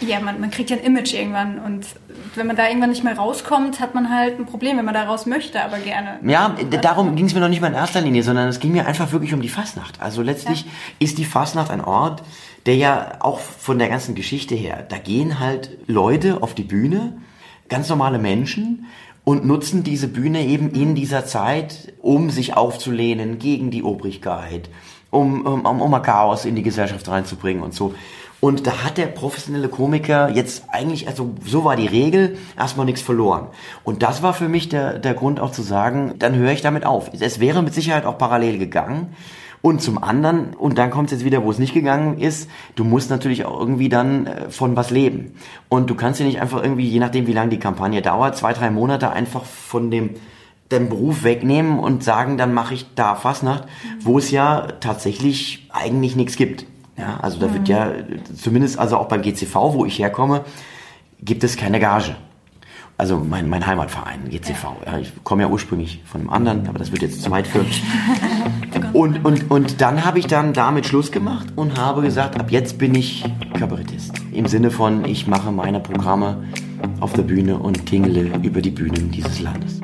Ja, 0.00 0.20
man, 0.20 0.40
man 0.40 0.50
kriegt 0.50 0.70
ja 0.70 0.76
ein 0.76 0.82
Image 0.82 1.14
irgendwann 1.14 1.58
und 1.58 1.86
wenn 2.34 2.46
man 2.46 2.56
da 2.56 2.68
irgendwann 2.68 2.90
nicht 2.90 3.04
mehr 3.04 3.16
rauskommt, 3.16 3.80
hat 3.80 3.94
man 3.94 4.10
halt 4.14 4.38
ein 4.38 4.46
Problem, 4.46 4.76
wenn 4.76 4.84
man 4.84 4.94
da 4.94 5.04
raus 5.04 5.26
möchte, 5.26 5.62
aber 5.62 5.78
gerne. 5.78 6.18
Ja, 6.22 6.54
darum 6.82 7.16
ging 7.16 7.26
es 7.26 7.34
mir 7.34 7.40
noch 7.40 7.48
nicht 7.48 7.60
mal 7.60 7.68
in 7.68 7.74
erster 7.74 8.00
Linie, 8.00 8.22
sondern 8.22 8.48
es 8.48 8.60
ging 8.60 8.72
mir 8.72 8.86
einfach 8.86 9.12
wirklich 9.12 9.32
um 9.32 9.40
die 9.40 9.48
Fastnacht. 9.48 10.00
Also 10.00 10.22
letztlich 10.22 10.62
ja. 10.62 10.70
ist 10.98 11.18
die 11.18 11.24
Fastnacht 11.24 11.70
ein 11.70 11.82
Ort, 11.82 12.22
der 12.66 12.76
ja 12.76 13.12
auch 13.20 13.40
von 13.40 13.78
der 13.78 13.88
ganzen 13.88 14.14
Geschichte 14.14 14.54
her, 14.54 14.84
da 14.88 14.98
gehen 14.98 15.38
halt 15.38 15.70
Leute 15.86 16.42
auf 16.42 16.54
die 16.54 16.64
Bühne, 16.64 17.16
ganz 17.68 17.88
normale 17.88 18.18
Menschen, 18.18 18.86
und 19.24 19.44
nutzen 19.44 19.82
diese 19.82 20.06
Bühne 20.06 20.44
eben 20.44 20.70
in 20.70 20.94
dieser 20.94 21.26
Zeit, 21.26 21.92
um 22.00 22.30
sich 22.30 22.56
aufzulehnen 22.56 23.40
gegen 23.40 23.72
die 23.72 23.82
Obrigkeit, 23.82 24.68
um, 25.10 25.44
um, 25.44 25.80
um 25.80 25.90
mal 25.90 26.00
Chaos 26.00 26.44
in 26.44 26.54
die 26.54 26.62
Gesellschaft 26.62 27.08
reinzubringen 27.08 27.62
und 27.62 27.74
so. 27.74 27.94
Und 28.46 28.64
da 28.68 28.84
hat 28.84 28.96
der 28.96 29.06
professionelle 29.06 29.68
Komiker 29.68 30.28
jetzt 30.28 30.66
eigentlich, 30.68 31.08
also 31.08 31.34
so 31.44 31.64
war 31.64 31.74
die 31.74 31.88
Regel, 31.88 32.38
erstmal 32.56 32.86
nichts 32.86 33.02
verloren. 33.02 33.48
Und 33.82 34.04
das 34.04 34.22
war 34.22 34.34
für 34.34 34.48
mich 34.48 34.68
der, 34.68 35.00
der 35.00 35.14
Grund 35.14 35.40
auch 35.40 35.50
zu 35.50 35.62
sagen, 35.62 36.14
dann 36.20 36.36
höre 36.36 36.52
ich 36.52 36.62
damit 36.62 36.86
auf. 36.86 37.10
Es 37.18 37.40
wäre 37.40 37.64
mit 37.64 37.74
Sicherheit 37.74 38.04
auch 38.04 38.18
parallel 38.18 38.58
gegangen. 38.58 39.16
Und 39.62 39.82
zum 39.82 40.00
anderen, 40.00 40.54
und 40.54 40.78
dann 40.78 40.90
kommt 40.90 41.10
es 41.10 41.18
jetzt 41.18 41.24
wieder, 41.24 41.42
wo 41.42 41.50
es 41.50 41.58
nicht 41.58 41.74
gegangen 41.74 42.18
ist, 42.18 42.48
du 42.76 42.84
musst 42.84 43.10
natürlich 43.10 43.46
auch 43.46 43.58
irgendwie 43.58 43.88
dann 43.88 44.28
äh, 44.28 44.48
von 44.48 44.76
was 44.76 44.90
leben. 44.92 45.34
Und 45.68 45.90
du 45.90 45.96
kannst 45.96 46.20
dir 46.20 46.24
nicht 46.24 46.40
einfach 46.40 46.62
irgendwie, 46.62 46.86
je 46.86 47.00
nachdem 47.00 47.26
wie 47.26 47.32
lange 47.32 47.50
die 47.50 47.58
Kampagne 47.58 48.00
dauert, 48.00 48.36
zwei, 48.36 48.52
drei 48.52 48.70
Monate 48.70 49.10
einfach 49.10 49.44
von 49.44 49.90
dem 49.90 50.10
den 50.70 50.88
Beruf 50.88 51.24
wegnehmen 51.24 51.80
und 51.80 52.04
sagen, 52.04 52.38
dann 52.38 52.54
mache 52.54 52.74
ich 52.74 52.86
da 52.94 53.16
Fastnacht, 53.16 53.64
wo 54.00 54.18
es 54.18 54.30
ja 54.30 54.68
tatsächlich 54.80 55.68
eigentlich 55.72 56.14
nichts 56.14 56.36
gibt. 56.36 56.66
Ja, 56.98 57.18
also 57.20 57.38
da 57.38 57.52
wird 57.52 57.68
ja, 57.68 57.92
zumindest 58.34 58.78
also 58.78 58.96
auch 58.96 59.08
beim 59.08 59.22
GCV, 59.22 59.54
wo 59.74 59.84
ich 59.84 59.98
herkomme, 59.98 60.44
gibt 61.20 61.44
es 61.44 61.56
keine 61.56 61.78
Gage. 61.78 62.16
Also 62.98 63.18
mein, 63.18 63.50
mein 63.50 63.66
Heimatverein, 63.66 64.30
GCV. 64.30 64.68
Ja. 64.86 64.98
ich 64.98 65.12
komme 65.22 65.42
ja 65.42 65.48
ursprünglich 65.48 66.02
von 66.06 66.22
einem 66.22 66.30
anderen, 66.30 66.66
aber 66.66 66.78
das 66.78 66.92
wird 66.92 67.02
jetzt 67.02 67.22
zu 67.22 67.30
weit 67.30 67.46
führen. 67.46 67.66
Und, 68.92 69.24
und, 69.26 69.50
und 69.50 69.80
dann 69.82 70.04
habe 70.06 70.18
ich 70.18 70.26
dann 70.26 70.54
damit 70.54 70.86
Schluss 70.86 71.12
gemacht 71.12 71.48
und 71.54 71.78
habe 71.78 72.00
gesagt, 72.00 72.40
ab 72.40 72.50
jetzt 72.50 72.78
bin 72.78 72.94
ich 72.94 73.24
Kabarettist. 73.58 74.12
Im 74.32 74.46
Sinne 74.46 74.70
von, 74.70 75.04
ich 75.04 75.26
mache 75.26 75.52
meine 75.52 75.80
Programme 75.80 76.44
auf 77.00 77.12
der 77.12 77.22
Bühne 77.22 77.58
und 77.58 77.84
tingle 77.84 78.30
über 78.42 78.62
die 78.62 78.70
Bühnen 78.70 79.10
dieses 79.10 79.40
Landes. 79.40 79.80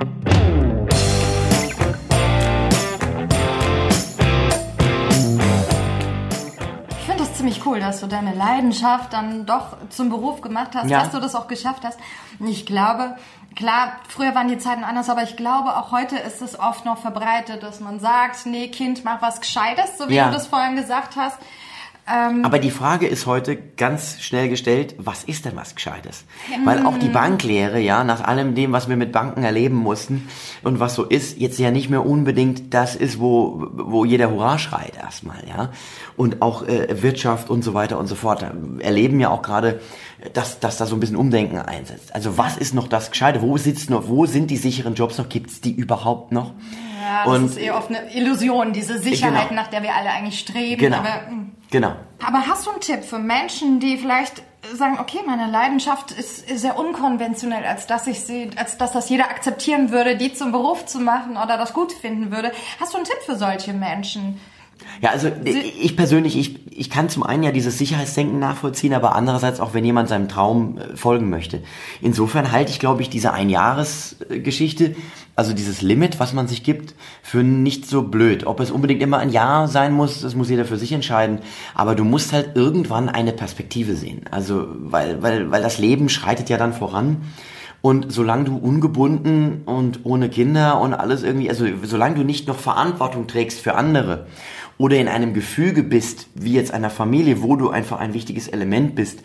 Ziemlich 7.42 7.66
cool, 7.66 7.80
dass 7.80 8.00
du 8.00 8.06
deine 8.06 8.34
Leidenschaft 8.34 9.12
dann 9.12 9.46
doch 9.46 9.76
zum 9.90 10.10
Beruf 10.10 10.40
gemacht 10.42 10.70
hast, 10.74 10.88
Ja. 10.88 11.00
dass 11.00 11.10
du 11.10 11.18
das 11.20 11.34
auch 11.34 11.48
geschafft 11.48 11.82
hast. 11.84 11.98
Ich 12.38 12.66
glaube, 12.66 13.16
klar, 13.56 13.94
früher 14.08 14.32
waren 14.36 14.46
die 14.46 14.58
Zeiten 14.58 14.84
anders, 14.84 15.10
aber 15.10 15.24
ich 15.24 15.36
glaube, 15.36 15.76
auch 15.76 15.90
heute 15.90 16.16
ist 16.16 16.40
es 16.40 16.58
oft 16.58 16.84
noch 16.84 16.98
verbreitet, 16.98 17.62
dass 17.64 17.80
man 17.80 17.98
sagt, 17.98 18.46
nee, 18.46 18.68
Kind, 18.68 19.04
mach 19.04 19.20
was 19.22 19.40
Gescheites, 19.40 19.98
so 19.98 20.08
wie 20.08 20.14
Ja. 20.14 20.26
du 20.26 20.34
das 20.34 20.46
vorhin 20.46 20.76
gesagt 20.76 21.16
hast. 21.16 21.36
Aber 22.04 22.58
die 22.58 22.72
Frage 22.72 23.06
ist 23.06 23.26
heute 23.26 23.56
ganz 23.56 24.20
schnell 24.20 24.48
gestellt, 24.48 24.96
was 24.98 25.22
ist 25.22 25.44
denn 25.44 25.54
was 25.54 25.76
Gescheites? 25.76 26.24
Weil 26.64 26.84
auch 26.84 26.98
die 26.98 27.08
Banklehre, 27.08 27.78
ja, 27.78 28.02
nach 28.02 28.24
allem 28.24 28.56
dem, 28.56 28.72
was 28.72 28.88
wir 28.88 28.96
mit 28.96 29.12
Banken 29.12 29.44
erleben 29.44 29.76
mussten 29.76 30.28
und 30.64 30.80
was 30.80 30.96
so 30.96 31.04
ist, 31.04 31.38
jetzt 31.38 31.58
ja 31.60 31.70
nicht 31.70 31.90
mehr 31.90 32.04
unbedingt 32.04 32.74
das 32.74 32.96
ist, 32.96 33.20
wo, 33.20 33.68
wo 33.72 34.04
jeder 34.04 34.30
Hurra 34.32 34.58
schreit 34.58 34.96
erstmal, 34.96 35.46
ja. 35.48 35.70
Und 36.16 36.42
auch 36.42 36.66
äh, 36.66 37.02
Wirtschaft 37.02 37.48
und 37.50 37.62
so 37.62 37.72
weiter 37.72 37.98
und 37.98 38.08
so 38.08 38.16
fort 38.16 38.44
erleben 38.80 39.20
ja 39.20 39.30
auch 39.30 39.42
gerade, 39.42 39.80
dass, 40.34 40.58
dass 40.58 40.76
da 40.78 40.86
so 40.86 40.96
ein 40.96 41.00
bisschen 41.00 41.16
Umdenken 41.16 41.58
einsetzt. 41.58 42.14
Also 42.14 42.36
was 42.36 42.56
ist 42.56 42.74
noch 42.74 42.88
das 42.88 43.10
Gescheite? 43.12 43.42
Wo 43.42 43.56
sitzt 43.56 43.90
noch, 43.90 44.08
wo 44.08 44.26
sind 44.26 44.50
die 44.50 44.56
sicheren 44.56 44.94
Jobs 44.94 45.18
noch? 45.18 45.28
Gibt's 45.28 45.60
die 45.60 45.72
überhaupt 45.72 46.32
noch? 46.32 46.52
Ja, 47.00 47.24
das 47.24 47.34
Und- 47.38 47.44
ist 47.46 47.58
eher 47.58 47.76
oft 47.76 47.90
eine 47.90 48.12
Illusion, 48.14 48.72
diese 48.72 48.98
Sicherheit, 48.98 49.48
Genau. 49.50 49.60
nach 49.62 49.68
der 49.68 49.82
wir 49.84 49.94
alle 49.94 50.10
eigentlich 50.10 50.38
streben. 50.40 50.80
Genau. 50.80 50.98
Aber, 50.98 51.30
mm. 51.30 51.52
Genau. 51.72 51.96
Aber 52.24 52.46
hast 52.46 52.66
du 52.66 52.70
einen 52.70 52.80
Tipp 52.80 53.02
für 53.02 53.18
Menschen, 53.18 53.80
die 53.80 53.96
vielleicht 53.96 54.42
sagen, 54.74 54.98
okay, 55.00 55.20
meine 55.26 55.50
Leidenschaft 55.50 56.12
ist, 56.12 56.46
sehr 56.46 56.78
unkonventionell, 56.78 57.64
als 57.64 57.86
dass 57.86 58.06
ich 58.06 58.20
sie, 58.20 58.50
als 58.56 58.76
dass 58.76 58.92
das 58.92 59.08
jeder 59.08 59.24
akzeptieren 59.24 59.90
würde, 59.90 60.16
die 60.16 60.34
zum 60.34 60.52
Beruf 60.52 60.84
zu 60.84 61.00
machen 61.00 61.36
oder 61.36 61.56
das 61.56 61.72
gut 61.72 61.92
finden 61.92 62.30
würde. 62.30 62.52
Hast 62.78 62.92
du 62.92 62.98
einen 62.98 63.06
Tipp 63.06 63.18
für 63.24 63.36
solche 63.36 63.72
Menschen? 63.72 64.38
Ja, 65.00 65.10
also 65.10 65.28
ich 65.44 65.96
persönlich, 65.96 66.36
ich, 66.36 66.78
ich 66.78 66.90
kann 66.90 67.08
zum 67.08 67.22
einen 67.22 67.42
ja 67.42 67.52
dieses 67.52 67.78
Sicherheitsdenken 67.78 68.38
nachvollziehen, 68.38 68.94
aber 68.94 69.14
andererseits 69.14 69.60
auch, 69.60 69.74
wenn 69.74 69.84
jemand 69.84 70.08
seinem 70.08 70.28
Traum 70.28 70.78
äh, 70.78 70.96
folgen 70.96 71.30
möchte. 71.30 71.60
Insofern 72.00 72.52
halte 72.52 72.70
ich, 72.70 72.78
glaube 72.78 73.02
ich, 73.02 73.10
diese 73.10 73.32
Einjahresgeschichte, 73.32 74.94
also 75.34 75.54
dieses 75.54 75.82
Limit, 75.82 76.20
was 76.20 76.34
man 76.34 76.46
sich 76.46 76.62
gibt, 76.62 76.94
für 77.22 77.42
nicht 77.42 77.86
so 77.86 78.02
blöd. 78.02 78.46
Ob 78.46 78.60
es 78.60 78.70
unbedingt 78.70 79.02
immer 79.02 79.18
ein 79.18 79.30
Jahr 79.30 79.66
sein 79.66 79.92
muss, 79.92 80.20
das 80.20 80.34
muss 80.34 80.50
jeder 80.50 80.64
für 80.64 80.76
sich 80.76 80.92
entscheiden. 80.92 81.38
Aber 81.74 81.94
du 81.94 82.04
musst 82.04 82.32
halt 82.32 82.50
irgendwann 82.54 83.08
eine 83.08 83.32
Perspektive 83.32 83.96
sehen. 83.96 84.22
Also, 84.30 84.66
weil, 84.78 85.22
weil, 85.22 85.50
weil 85.50 85.62
das 85.62 85.78
Leben 85.78 86.08
schreitet 86.08 86.48
ja 86.48 86.58
dann 86.58 86.72
voran. 86.72 87.22
Und 87.80 88.12
solange 88.12 88.44
du 88.44 88.56
ungebunden 88.56 89.62
und 89.64 90.00
ohne 90.04 90.28
Kinder 90.28 90.80
und 90.80 90.94
alles 90.94 91.24
irgendwie, 91.24 91.48
also 91.48 91.66
solange 91.82 92.14
du 92.14 92.22
nicht 92.22 92.46
noch 92.46 92.58
Verantwortung 92.58 93.26
trägst 93.26 93.60
für 93.60 93.74
andere 93.74 94.26
oder 94.82 94.96
in 94.96 95.06
einem 95.06 95.32
Gefüge 95.32 95.84
bist, 95.84 96.26
wie 96.34 96.54
jetzt 96.54 96.74
einer 96.74 96.90
Familie, 96.90 97.40
wo 97.40 97.54
du 97.54 97.70
einfach 97.70 98.00
ein 98.00 98.14
wichtiges 98.14 98.48
Element 98.48 98.96
bist, 98.96 99.20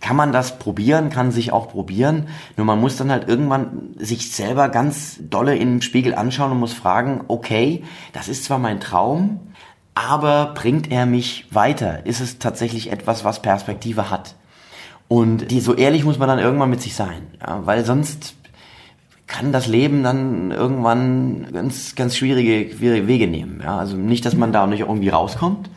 kann 0.00 0.16
man 0.16 0.32
das 0.32 0.58
probieren, 0.58 1.10
kann 1.10 1.32
sich 1.32 1.52
auch 1.52 1.68
probieren. 1.68 2.28
Nur 2.56 2.64
man 2.64 2.80
muss 2.80 2.96
dann 2.96 3.10
halt 3.10 3.28
irgendwann 3.28 3.90
sich 3.98 4.32
selber 4.32 4.70
ganz 4.70 5.20
dolle 5.20 5.58
den 5.58 5.82
Spiegel 5.82 6.14
anschauen 6.14 6.52
und 6.52 6.60
muss 6.60 6.72
fragen, 6.72 7.24
okay, 7.28 7.84
das 8.14 8.28
ist 8.28 8.44
zwar 8.44 8.58
mein 8.58 8.80
Traum, 8.80 9.40
aber 9.94 10.54
bringt 10.54 10.90
er 10.90 11.04
mich 11.04 11.46
weiter? 11.50 12.06
Ist 12.06 12.22
es 12.22 12.38
tatsächlich 12.38 12.90
etwas, 12.90 13.22
was 13.22 13.42
Perspektive 13.42 14.08
hat? 14.08 14.36
Und 15.08 15.50
die, 15.50 15.60
so 15.60 15.74
ehrlich 15.74 16.04
muss 16.06 16.18
man 16.18 16.28
dann 16.28 16.38
irgendwann 16.38 16.70
mit 16.70 16.80
sich 16.80 16.94
sein, 16.94 17.26
ja, 17.38 17.66
weil 17.66 17.84
sonst 17.84 18.34
kann 19.32 19.50
das 19.50 19.66
Leben 19.66 20.02
dann 20.02 20.50
irgendwann 20.50 21.48
ganz, 21.52 21.94
ganz 21.94 22.16
schwierige, 22.16 22.78
Wege 22.80 23.26
nehmen. 23.26 23.60
Ja. 23.64 23.78
Also 23.78 23.96
nicht, 23.96 24.26
dass 24.26 24.36
man 24.36 24.52
da 24.52 24.66
nicht 24.66 24.80
irgendwie 24.80 25.08
rauskommt. 25.08 25.70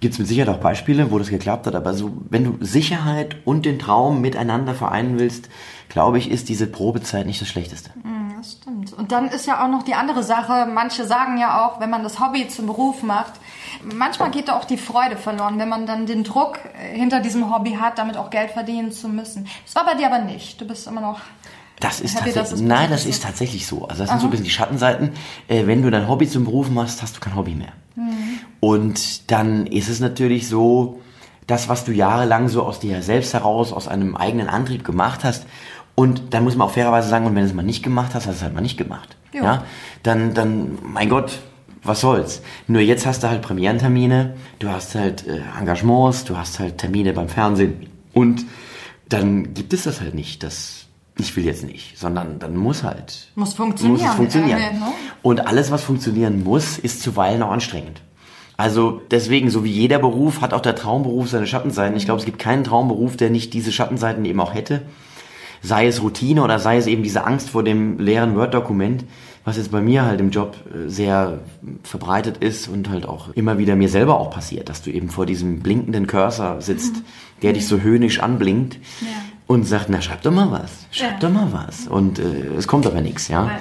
Gibt 0.00 0.12
es 0.12 0.18
mit 0.18 0.28
Sicherheit 0.28 0.54
auch 0.54 0.60
Beispiele, 0.60 1.10
wo 1.10 1.18
das 1.18 1.28
geklappt 1.28 1.66
hat, 1.66 1.74
aber 1.74 1.94
so, 1.94 2.12
wenn 2.28 2.44
du 2.44 2.64
Sicherheit 2.64 3.36
und 3.46 3.64
den 3.64 3.78
Traum 3.78 4.20
miteinander 4.20 4.74
vereinen 4.74 5.18
willst, 5.18 5.48
glaube 5.88 6.18
ich, 6.18 6.30
ist 6.30 6.50
diese 6.50 6.66
Probezeit 6.66 7.26
nicht 7.26 7.40
das 7.40 7.48
Schlechteste. 7.48 7.90
Das 8.36 8.52
stimmt. 8.60 8.92
Und 8.92 9.12
dann 9.12 9.28
ist 9.28 9.46
ja 9.46 9.64
auch 9.64 9.70
noch 9.70 9.84
die 9.84 9.94
andere 9.94 10.22
Sache, 10.22 10.68
manche 10.70 11.06
sagen 11.06 11.38
ja 11.38 11.64
auch, 11.64 11.80
wenn 11.80 11.88
man 11.88 12.02
das 12.02 12.20
Hobby 12.20 12.46
zum 12.48 12.66
Beruf 12.66 13.02
macht, 13.02 13.34
manchmal 13.82 14.30
geht 14.30 14.48
da 14.48 14.58
auch 14.58 14.64
die 14.64 14.76
Freude 14.76 15.16
verloren, 15.16 15.58
wenn 15.58 15.70
man 15.70 15.86
dann 15.86 16.04
den 16.04 16.24
Druck 16.24 16.58
hinter 16.92 17.20
diesem 17.20 17.54
Hobby 17.54 17.78
hat, 17.80 17.98
damit 17.98 18.18
auch 18.18 18.28
Geld 18.28 18.50
verdienen 18.50 18.92
zu 18.92 19.08
müssen. 19.08 19.48
Das 19.64 19.76
war 19.76 19.86
bei 19.86 19.94
dir 19.94 20.12
aber 20.12 20.18
nicht. 20.18 20.60
Du 20.60 20.66
bist 20.66 20.86
immer 20.86 21.00
noch 21.00 21.20
Das 21.80 22.00
ist 22.00 22.14
tatsächlich, 22.18 22.52
es 22.52 22.60
nein, 22.60 22.90
das 22.90 23.04
ist. 23.04 23.22
tatsächlich 23.22 23.66
so. 23.66 23.86
Also 23.86 24.02
das 24.02 24.10
sind 24.10 24.20
so 24.20 24.26
ein 24.26 24.30
bisschen 24.30 24.44
die 24.44 24.50
Schattenseiten. 24.50 25.10
Äh, 25.46 25.66
wenn 25.66 25.82
du 25.82 25.90
dein 25.90 26.08
Hobby 26.08 26.26
zum 26.26 26.44
Beruf 26.44 26.70
machst, 26.70 27.02
hast 27.02 27.16
du 27.16 27.20
kein 27.20 27.36
Hobby 27.36 27.54
mehr. 27.54 27.72
Und 28.60 29.30
dann 29.30 29.66
ist 29.66 29.88
es 29.88 30.00
natürlich 30.00 30.48
so, 30.48 31.00
das, 31.46 31.68
was 31.68 31.84
du 31.84 31.92
jahrelang 31.92 32.48
so 32.48 32.62
aus 32.62 32.80
dir 32.80 33.02
selbst 33.02 33.34
heraus, 33.34 33.72
aus 33.72 33.88
einem 33.88 34.16
eigenen 34.16 34.48
Antrieb 34.48 34.84
gemacht 34.84 35.24
hast, 35.24 35.46
und 35.94 36.34
dann 36.34 36.44
muss 36.44 36.56
man 36.56 36.68
auch 36.68 36.72
fairerweise 36.72 37.08
sagen, 37.08 37.24
und 37.24 37.34
wenn 37.34 37.42
du 37.42 37.48
es 37.48 37.54
mal 37.54 37.62
nicht 37.62 37.82
gemacht 37.82 38.14
hast, 38.14 38.26
hast 38.26 38.34
du 38.34 38.36
es 38.36 38.42
halt 38.42 38.54
mal 38.54 38.60
nicht 38.60 38.76
gemacht. 38.76 39.16
Jo. 39.32 39.44
Ja, 39.44 39.64
dann, 40.02 40.34
dann, 40.34 40.78
mein 40.82 41.08
Gott, 41.08 41.38
was 41.82 42.02
soll's. 42.02 42.42
Nur 42.66 42.82
jetzt 42.82 43.06
hast 43.06 43.22
du 43.22 43.28
halt 43.28 43.40
Premierentermine, 43.40 44.34
du 44.58 44.68
hast 44.68 44.94
halt 44.94 45.26
äh, 45.26 45.40
Engagements, 45.58 46.24
du 46.24 46.36
hast 46.36 46.58
halt 46.58 46.78
Termine 46.78 47.14
beim 47.14 47.30
Fernsehen. 47.30 47.88
Und 48.12 48.44
dann 49.08 49.54
gibt 49.54 49.72
es 49.72 49.84
das 49.84 50.02
halt 50.02 50.14
nicht, 50.14 50.42
das 50.42 50.85
ich 51.18 51.34
will 51.36 51.44
jetzt 51.44 51.64
nicht, 51.64 51.98
sondern 51.98 52.38
dann 52.38 52.56
muss 52.56 52.82
halt. 52.82 53.28
Muss 53.34 53.54
funktionieren. 53.54 54.00
Muss 54.00 54.10
es 54.10 54.16
funktionieren. 54.16 54.58
Irgendwie, 54.58 54.80
ne? 54.80 54.92
Und 55.22 55.46
alles, 55.46 55.70
was 55.70 55.82
funktionieren 55.82 56.44
muss, 56.44 56.78
ist 56.78 57.02
zuweilen 57.02 57.42
auch 57.42 57.50
anstrengend. 57.50 58.02
Also 58.58 59.02
deswegen, 59.10 59.50
so 59.50 59.64
wie 59.64 59.70
jeder 59.70 59.98
Beruf, 59.98 60.40
hat 60.40 60.52
auch 60.52 60.60
der 60.60 60.74
Traumberuf 60.74 61.28
seine 61.28 61.46
Schattenseiten. 61.46 61.96
Ich 61.96 62.04
glaube, 62.04 62.20
es 62.20 62.26
gibt 62.26 62.38
keinen 62.38 62.64
Traumberuf, 62.64 63.16
der 63.16 63.30
nicht 63.30 63.52
diese 63.54 63.72
Schattenseiten 63.72 64.24
eben 64.24 64.40
auch 64.40 64.54
hätte. 64.54 64.82
Sei 65.62 65.86
es 65.86 66.02
Routine 66.02 66.42
oder 66.42 66.58
sei 66.58 66.76
es 66.76 66.86
eben 66.86 67.02
diese 67.02 67.24
Angst 67.24 67.50
vor 67.50 67.62
dem 67.62 67.98
leeren 67.98 68.36
Word-Dokument, 68.36 69.04
was 69.44 69.56
jetzt 69.56 69.70
bei 69.70 69.80
mir 69.80 70.04
halt 70.04 70.20
im 70.20 70.30
Job 70.30 70.56
äh, 70.74 70.88
sehr 70.88 71.40
verbreitet 71.82 72.38
ist 72.38 72.68
und 72.68 72.88
halt 72.90 73.06
auch 73.06 73.30
immer 73.34 73.58
wieder 73.58 73.74
mir 73.76 73.88
selber 73.88 74.20
auch 74.20 74.30
passiert, 74.30 74.68
dass 74.68 74.82
du 74.82 74.90
eben 74.90 75.08
vor 75.08 75.24
diesem 75.24 75.60
blinkenden 75.60 76.06
Cursor 76.06 76.60
sitzt, 76.60 76.96
der 77.42 77.52
dich 77.52 77.66
so 77.66 77.80
höhnisch 77.80 78.20
anblinkt 78.20 78.78
und 79.46 79.64
sagt, 79.64 79.88
na 79.88 80.00
schreib 80.00 80.22
doch 80.22 80.32
mal 80.32 80.50
was, 80.50 80.86
schreib 80.90 81.12
Ja. 81.12 81.18
doch 81.28 81.30
mal 81.30 81.52
was. 81.52 81.86
Und 81.86 82.18
äh, 82.18 82.22
es 82.56 82.66
kommt 82.66 82.86
aber 82.86 83.00
nichts, 83.00 83.28
ja. 83.28 83.46
Weil- 83.46 83.58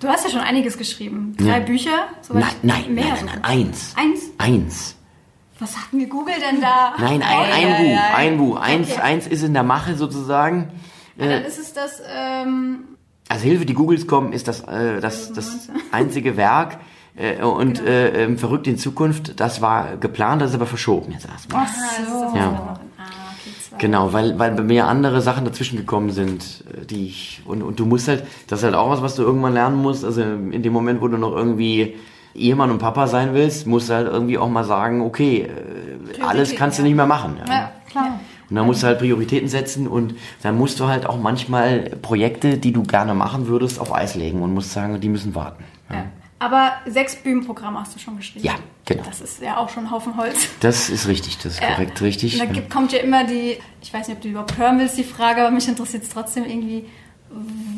Du 0.00 0.08
hast 0.08 0.24
ja 0.24 0.30
schon 0.30 0.40
einiges 0.40 0.76
geschrieben. 0.76 1.36
Drei 1.38 1.46
Ja. 1.46 1.58
Bücher? 1.60 1.90
soweit 2.22 2.42
Nein, 2.62 2.84
nein, 2.84 2.94
mehr 2.94 3.04
nein, 3.04 3.14
nein, 3.24 3.26
nein, 3.40 3.44
eins. 3.44 3.94
Eins? 3.96 4.20
Eins. 4.38 4.96
Was 5.60 5.76
hat 5.76 5.84
denn 5.92 6.08
Google 6.08 6.34
denn 6.40 6.60
da? 6.60 6.94
Nein, 6.98 7.22
ein, 7.22 7.36
Oh, 7.38 7.42
ein 7.42 7.62
ja, 7.62 7.76
Buch, 7.76 7.84
ja, 7.84 7.92
ja. 7.92 8.14
ein 8.16 8.36
Buch. 8.38 8.56
Eins, 8.60 8.90
Okay. 8.90 9.00
eins 9.00 9.26
ist 9.28 9.44
in 9.44 9.52
der 9.54 9.62
Mache 9.62 9.94
sozusagen. 9.94 10.70
Dann 11.16 11.44
ist 11.44 11.56
es 11.58 11.72
das, 11.72 12.02
ähm, 12.12 12.78
Also 13.28 13.44
Hilfe, 13.44 13.64
die 13.64 13.74
Googles 13.74 14.08
kommen, 14.08 14.32
ist 14.32 14.48
das, 14.48 14.62
äh, 14.64 15.00
das, 15.00 15.32
das 15.34 15.68
einzige 15.92 16.36
Werk. 16.36 16.78
Äh, 17.14 17.40
und 17.44 17.74
Genau. 17.78 17.88
äh, 17.90 18.24
ähm, 18.24 18.38
verrückt 18.38 18.66
in 18.66 18.78
Zukunft, 18.78 19.38
das 19.38 19.60
war 19.60 19.98
geplant, 19.98 20.42
das 20.42 20.48
ist 20.50 20.56
aber 20.56 20.66
verschoben 20.66 21.12
jetzt 21.12 21.28
erstmal. 21.28 21.64
das, 21.66 21.76
was 22.10 22.34
Ja. 22.34 22.80
Genau, 23.78 24.12
weil, 24.12 24.38
weil 24.38 24.52
bei 24.52 24.62
mir 24.62 24.86
andere 24.86 25.20
Sachen 25.20 25.44
dazwischen 25.44 25.76
gekommen 25.76 26.10
sind, 26.10 26.64
äh, 26.72 26.84
die 26.86 27.06
ich, 27.06 27.42
und, 27.44 27.62
und 27.62 27.78
du 27.80 27.86
musst 27.86 28.08
halt, 28.08 28.24
das 28.46 28.60
ist 28.60 28.64
halt 28.64 28.74
auch 28.74 28.90
was, 28.90 29.02
was 29.02 29.14
du 29.16 29.22
irgendwann 29.22 29.54
lernen 29.54 29.76
musst, 29.76 30.04
also 30.04 30.22
in 30.22 30.62
dem 30.62 30.72
Moment, 30.72 31.00
wo 31.00 31.08
du 31.08 31.18
noch 31.18 31.32
irgendwie 31.32 31.96
Ehemann 32.34 32.70
und 32.70 32.78
Papa 32.78 33.06
sein 33.06 33.34
willst, 33.34 33.66
musst 33.66 33.90
du 33.90 33.94
halt 33.94 34.08
irgendwie 34.08 34.38
auch 34.38 34.48
mal 34.48 34.64
sagen, 34.64 35.00
okay, 35.02 35.48
äh, 35.48 36.22
alles 36.22 36.54
kannst 36.54 36.78
du 36.78 36.82
nicht 36.82 36.96
mehr 36.96 37.06
machen. 37.06 37.36
Ja. 37.46 37.52
Ja, 37.52 37.72
klar. 37.90 38.20
Und 38.48 38.56
dann 38.56 38.66
musst 38.66 38.82
du 38.82 38.86
halt 38.86 38.98
Prioritäten 38.98 39.48
setzen 39.48 39.86
und 39.86 40.14
dann 40.42 40.58
musst 40.58 40.78
du 40.78 40.86
halt 40.86 41.06
auch 41.06 41.18
manchmal 41.18 41.90
Projekte, 42.02 42.58
die 42.58 42.72
du 42.72 42.82
gerne 42.82 43.14
machen 43.14 43.46
würdest, 43.46 43.80
auf 43.80 43.94
Eis 43.94 44.14
legen 44.14 44.42
und 44.42 44.52
musst 44.52 44.72
sagen, 44.72 45.00
die 45.00 45.08
müssen 45.08 45.34
warten. 45.34 45.64
Ja. 45.90 46.04
Aber 46.42 46.72
sechs 46.86 47.14
Bühnenprogramme 47.16 47.78
hast 47.80 47.94
du 47.94 47.98
schon 48.00 48.16
geschrieben. 48.16 48.44
Ja, 48.44 48.54
genau. 48.84 49.04
Das 49.04 49.20
ist 49.20 49.40
ja 49.40 49.56
auch 49.58 49.68
schon 49.68 49.84
ein 49.86 49.90
Haufen 49.92 50.16
Holz. 50.16 50.48
Das 50.60 50.90
ist 50.90 51.06
richtig, 51.06 51.38
das 51.38 51.54
ist 51.54 51.62
korrekt, 51.62 52.00
richtig. 52.02 52.34
Und 52.40 52.48
da 52.48 52.52
gibt, 52.52 52.68
kommt 52.70 52.92
ja 52.92 52.98
immer 52.98 53.24
die, 53.24 53.58
ich 53.80 53.94
weiß 53.94 54.08
nicht, 54.08 54.16
ob 54.16 54.22
du 54.22 54.28
überhaupt 54.28 54.56
hören 54.58 54.78
willst, 54.80 54.98
die 54.98 55.04
Frage, 55.04 55.40
aber 55.42 55.50
mich 55.52 55.68
interessiert 55.68 56.02
es 56.02 56.08
trotzdem 56.08 56.44
irgendwie, 56.44 56.86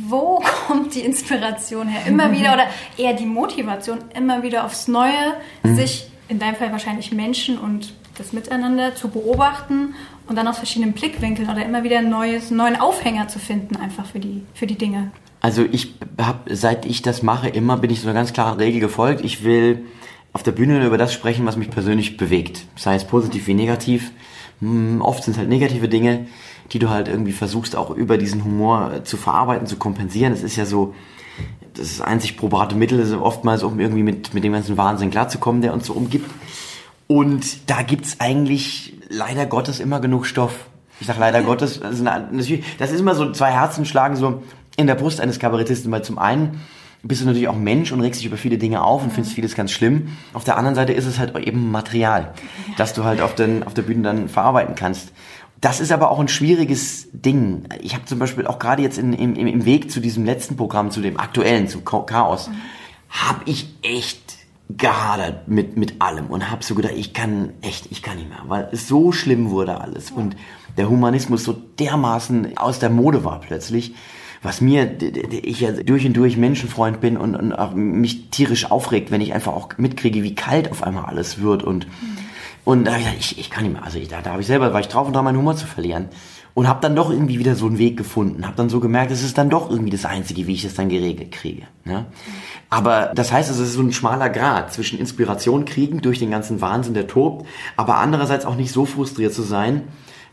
wo 0.08 0.42
kommt 0.66 0.94
die 0.94 1.00
Inspiration 1.00 1.88
her? 1.88 2.06
Immer 2.06 2.32
wieder 2.32 2.54
oder 2.54 2.66
eher 2.96 3.12
die 3.12 3.26
Motivation, 3.26 3.98
immer 4.14 4.42
wieder 4.42 4.64
aufs 4.64 4.88
Neue, 4.88 5.34
Mhm. 5.62 5.76
sich 5.76 6.06
in 6.28 6.38
deinem 6.38 6.56
Fall 6.56 6.72
wahrscheinlich 6.72 7.12
Menschen 7.12 7.58
und 7.58 7.92
das 8.16 8.32
Miteinander 8.32 8.94
zu 8.94 9.08
beobachten 9.08 9.94
und 10.26 10.36
dann 10.36 10.46
aus 10.48 10.56
verschiedenen 10.58 10.92
Blickwinkeln 10.94 11.50
oder 11.50 11.64
immer 11.64 11.82
wieder 11.82 11.98
einen 11.98 12.08
neuen 12.10 12.80
Aufhänger 12.80 13.28
zu 13.28 13.38
finden, 13.38 13.76
einfach 13.76 14.06
für 14.06 14.20
die, 14.20 14.42
für 14.54 14.66
die 14.66 14.76
Dinge. 14.78 15.10
Also 15.44 15.62
ich 15.70 15.92
habe, 16.18 16.56
seit 16.56 16.86
ich 16.86 17.02
das 17.02 17.22
mache, 17.22 17.50
immer 17.50 17.76
bin 17.76 17.90
ich 17.90 18.00
so 18.00 18.08
einer 18.08 18.18
ganz 18.18 18.32
klaren 18.32 18.56
Regel 18.56 18.80
gefolgt. 18.80 19.22
Ich 19.22 19.44
will 19.44 19.84
auf 20.32 20.42
der 20.42 20.52
Bühne 20.52 20.86
über 20.86 20.96
das 20.96 21.12
sprechen, 21.12 21.44
was 21.44 21.58
mich 21.58 21.68
persönlich 21.68 22.16
bewegt. 22.16 22.64
Sei 22.76 22.94
es 22.94 23.04
positiv 23.04 23.46
wie 23.46 23.52
negativ. 23.52 24.10
Hm, 24.60 25.02
Oft 25.02 25.22
sind 25.22 25.32
es 25.32 25.38
halt 25.38 25.50
negative 25.50 25.86
Dinge, 25.86 26.28
die 26.72 26.78
du 26.78 26.88
halt 26.88 27.08
irgendwie 27.08 27.32
versuchst 27.32 27.76
auch 27.76 27.90
über 27.90 28.16
diesen 28.16 28.42
Humor 28.42 29.04
zu 29.04 29.18
verarbeiten, 29.18 29.66
zu 29.66 29.76
kompensieren. 29.76 30.32
Es 30.32 30.42
ist 30.42 30.56
ja 30.56 30.64
so, 30.64 30.94
das 31.74 32.00
einzig 32.00 32.38
probate 32.38 32.74
Mittel 32.74 32.98
ist 32.98 33.12
oftmals, 33.12 33.64
um 33.64 33.78
irgendwie 33.78 34.02
mit, 34.02 34.32
mit 34.32 34.44
dem 34.44 34.54
ganzen 34.54 34.78
Wahnsinn 34.78 35.10
klarzukommen, 35.10 35.60
der 35.60 35.74
uns 35.74 35.84
so 35.84 35.92
umgibt. 35.92 36.30
Und 37.06 37.68
da 37.68 37.82
gibt's 37.82 38.18
eigentlich 38.18 38.94
leider 39.10 39.44
Gottes 39.44 39.78
immer 39.78 40.00
genug 40.00 40.24
Stoff. 40.24 40.68
Ich 41.00 41.06
sag 41.06 41.18
leider 41.18 41.42
Gottes, 41.42 41.80
das 41.80 42.00
ist, 42.00 42.06
eine, 42.06 42.28
das 42.78 42.90
ist 42.92 43.00
immer 43.00 43.14
so 43.14 43.30
zwei 43.32 43.50
Herzen 43.50 43.84
schlagen 43.84 44.16
so 44.16 44.42
in 44.76 44.86
der 44.86 44.94
Brust 44.94 45.20
eines 45.20 45.38
Kabarettisten, 45.38 45.90
weil 45.92 46.02
zum 46.02 46.18
einen 46.18 46.60
bist 47.02 47.20
du 47.20 47.26
natürlich 47.26 47.48
auch 47.48 47.56
Mensch 47.56 47.92
und 47.92 48.00
regst 48.00 48.20
dich 48.20 48.26
über 48.26 48.36
viele 48.36 48.58
Dinge 48.58 48.82
auf 48.82 49.02
und 49.02 49.12
findest 49.12 49.34
vieles 49.34 49.54
ganz 49.54 49.72
schlimm. 49.72 50.08
Auf 50.32 50.44
der 50.44 50.56
anderen 50.56 50.74
Seite 50.74 50.92
ist 50.92 51.06
es 51.06 51.18
halt 51.18 51.36
eben 51.36 51.70
Material, 51.70 52.32
das 52.76 52.94
du 52.94 53.04
halt 53.04 53.20
auf, 53.20 53.34
den, 53.34 53.62
auf 53.62 53.74
der 53.74 53.82
Bühne 53.82 54.02
dann 54.02 54.28
verarbeiten 54.28 54.74
kannst. 54.74 55.12
Das 55.60 55.80
ist 55.80 55.92
aber 55.92 56.10
auch 56.10 56.18
ein 56.18 56.28
schwieriges 56.28 57.08
Ding. 57.12 57.64
Ich 57.80 57.94
habe 57.94 58.04
zum 58.06 58.18
Beispiel 58.18 58.46
auch 58.46 58.58
gerade 58.58 58.82
jetzt 58.82 58.98
in, 58.98 59.12
im, 59.12 59.34
im 59.34 59.64
Weg 59.64 59.90
zu 59.90 60.00
diesem 60.00 60.24
letzten 60.24 60.56
Programm, 60.56 60.90
zu 60.90 61.00
dem 61.00 61.18
aktuellen, 61.18 61.68
zu 61.68 61.80
Chaos, 61.82 62.50
habe 63.08 63.42
ich 63.46 63.74
echt 63.82 64.38
gehadert 64.70 65.46
mit, 65.46 65.76
mit 65.76 66.00
allem 66.00 66.26
und 66.26 66.50
habe 66.50 66.64
so 66.64 66.74
gedacht, 66.74 66.94
ich 66.96 67.12
kann 67.12 67.52
echt, 67.60 67.86
ich 67.90 68.02
kann 68.02 68.16
nicht 68.16 68.28
mehr, 68.28 68.42
weil 68.46 68.68
es 68.72 68.88
so 68.88 69.12
schlimm 69.12 69.50
wurde 69.50 69.80
alles 69.80 70.10
und 70.10 70.36
der 70.76 70.88
Humanismus 70.88 71.44
so 71.44 71.52
dermaßen 71.52 72.56
aus 72.56 72.78
der 72.78 72.90
Mode 72.90 73.24
war 73.24 73.40
plötzlich, 73.40 73.94
was 74.44 74.60
mir, 74.60 74.96
ich 75.30 75.60
ja 75.60 75.72
durch 75.72 76.06
und 76.06 76.16
durch 76.16 76.36
Menschenfreund 76.36 77.00
bin 77.00 77.16
und, 77.16 77.34
und 77.34 77.52
auch 77.52 77.74
mich 77.74 78.30
tierisch 78.30 78.70
aufregt, 78.70 79.10
wenn 79.10 79.20
ich 79.20 79.32
einfach 79.34 79.52
auch 79.52 79.70
mitkriege, 79.78 80.22
wie 80.22 80.34
kalt 80.34 80.70
auf 80.70 80.82
einmal 80.82 81.06
alles 81.06 81.40
wird 81.40 81.62
und 81.62 81.86
und 82.64 82.84
da 82.84 82.92
ich 82.92 83.04
gesagt, 83.04 83.16
ich, 83.20 83.38
ich 83.38 83.50
kann 83.50 83.64
nicht 83.64 83.74
mehr. 83.74 83.84
Also 83.84 83.98
ich, 83.98 84.08
da, 84.08 84.22
da 84.22 84.30
habe 84.30 84.40
ich 84.40 84.46
selber, 84.46 84.72
war 84.72 84.80
ich 84.80 84.88
drauf 84.88 85.06
und 85.06 85.12
dran, 85.12 85.24
meinen 85.24 85.36
Humor 85.36 85.54
zu 85.54 85.66
verlieren. 85.66 86.08
Und 86.54 86.68
habe 86.68 86.80
dann 86.80 86.96
doch 86.96 87.10
irgendwie 87.10 87.38
wieder 87.38 87.56
so 87.56 87.66
einen 87.66 87.78
Weg 87.78 87.96
gefunden. 87.96 88.46
Habe 88.46 88.56
dann 88.56 88.70
so 88.70 88.80
gemerkt, 88.80 89.10
es 89.10 89.22
ist 89.22 89.36
dann 89.36 89.50
doch 89.50 89.68
irgendwie 89.68 89.90
das 89.90 90.04
Einzige, 90.04 90.46
wie 90.46 90.54
ich 90.54 90.62
das 90.62 90.74
dann 90.74 90.88
geregelt 90.88 91.32
kriege. 91.32 91.64
Ne? 91.84 92.06
Aber 92.70 93.12
das 93.14 93.32
heißt, 93.32 93.50
es 93.50 93.58
ist 93.58 93.74
so 93.74 93.82
ein 93.82 93.92
schmaler 93.92 94.30
Grad 94.30 94.72
zwischen 94.72 94.98
Inspiration 94.98 95.64
kriegen 95.64 96.00
durch 96.00 96.20
den 96.20 96.30
ganzen 96.30 96.60
Wahnsinn, 96.60 96.94
der 96.94 97.06
tobt, 97.06 97.46
aber 97.76 97.96
andererseits 97.96 98.46
auch 98.46 98.56
nicht 98.56 98.72
so 98.72 98.86
frustriert 98.86 99.34
zu 99.34 99.42
sein, 99.42 99.82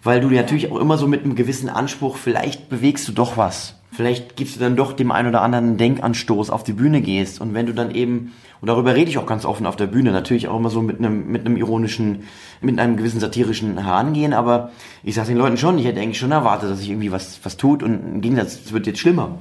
weil 0.03 0.21
du 0.21 0.29
natürlich 0.29 0.71
auch 0.71 0.79
immer 0.79 0.97
so 0.97 1.07
mit 1.07 1.23
einem 1.23 1.35
gewissen 1.35 1.69
Anspruch, 1.69 2.17
vielleicht 2.17 2.69
bewegst 2.69 3.07
du 3.07 3.11
doch 3.11 3.35
was. 3.35 3.80
Vielleicht 3.93 4.37
gibst 4.37 4.55
du 4.55 4.59
dann 4.61 4.77
doch 4.77 4.93
dem 4.93 5.11
einen 5.11 5.27
oder 5.27 5.41
anderen 5.41 5.65
einen 5.65 5.77
Denkanstoß 5.77 6.49
auf 6.49 6.63
die 6.63 6.71
Bühne 6.71 7.01
gehst. 7.01 7.41
Und 7.41 7.53
wenn 7.53 7.65
du 7.65 7.73
dann 7.73 7.93
eben, 7.93 8.31
und 8.61 8.69
darüber 8.69 8.95
rede 8.95 9.09
ich 9.09 9.17
auch 9.17 9.25
ganz 9.25 9.43
offen 9.43 9.65
auf 9.65 9.75
der 9.75 9.87
Bühne, 9.87 10.11
natürlich 10.11 10.47
auch 10.47 10.57
immer 10.57 10.69
so 10.69 10.81
mit 10.81 10.99
einem, 10.99 11.29
mit 11.29 11.45
einem 11.45 11.57
ironischen, 11.57 12.23
mit 12.61 12.79
einem 12.79 12.95
gewissen 12.95 13.19
satirischen 13.19 13.77
Herangehen, 13.77 14.33
aber 14.33 14.71
ich 15.03 15.15
sage 15.15 15.29
den 15.29 15.37
Leuten 15.37 15.57
schon, 15.57 15.77
ich 15.77 15.85
hätte 15.85 15.99
eigentlich 15.99 16.19
schon 16.19 16.31
erwartet, 16.31 16.71
dass 16.71 16.79
sich 16.79 16.89
irgendwie 16.89 17.11
was, 17.11 17.41
was 17.43 17.57
tut 17.57 17.83
und 17.83 18.15
im 18.15 18.21
Gegensatz, 18.21 18.61
es 18.65 18.71
wird 18.71 18.87
jetzt 18.87 18.99
schlimmer. 18.99 19.39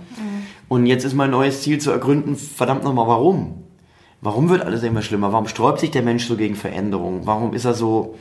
Und 0.69 0.87
jetzt 0.87 1.05
ist 1.05 1.15
mein 1.15 1.31
neues 1.31 1.63
Ziel 1.63 1.79
zu 1.79 1.93
ergründen, 1.93 2.35
verdammt 2.35 2.83
nochmal, 2.83 3.07
warum? 3.07 3.65
Warum 4.21 4.49
wird 4.49 4.63
alles 4.63 4.83
immer 4.83 5.03
schlimmer? 5.03 5.33
Warum 5.33 5.47
sträubt 5.47 5.79
sich 5.79 5.93
der 5.93 6.03
Mensch 6.03 6.27
so 6.27 6.37
gegen 6.37 6.57
Veränderung? 6.57 7.23
Warum 7.25 7.55
ist 7.55 7.65
er 7.65 7.75
so, 7.75 8.17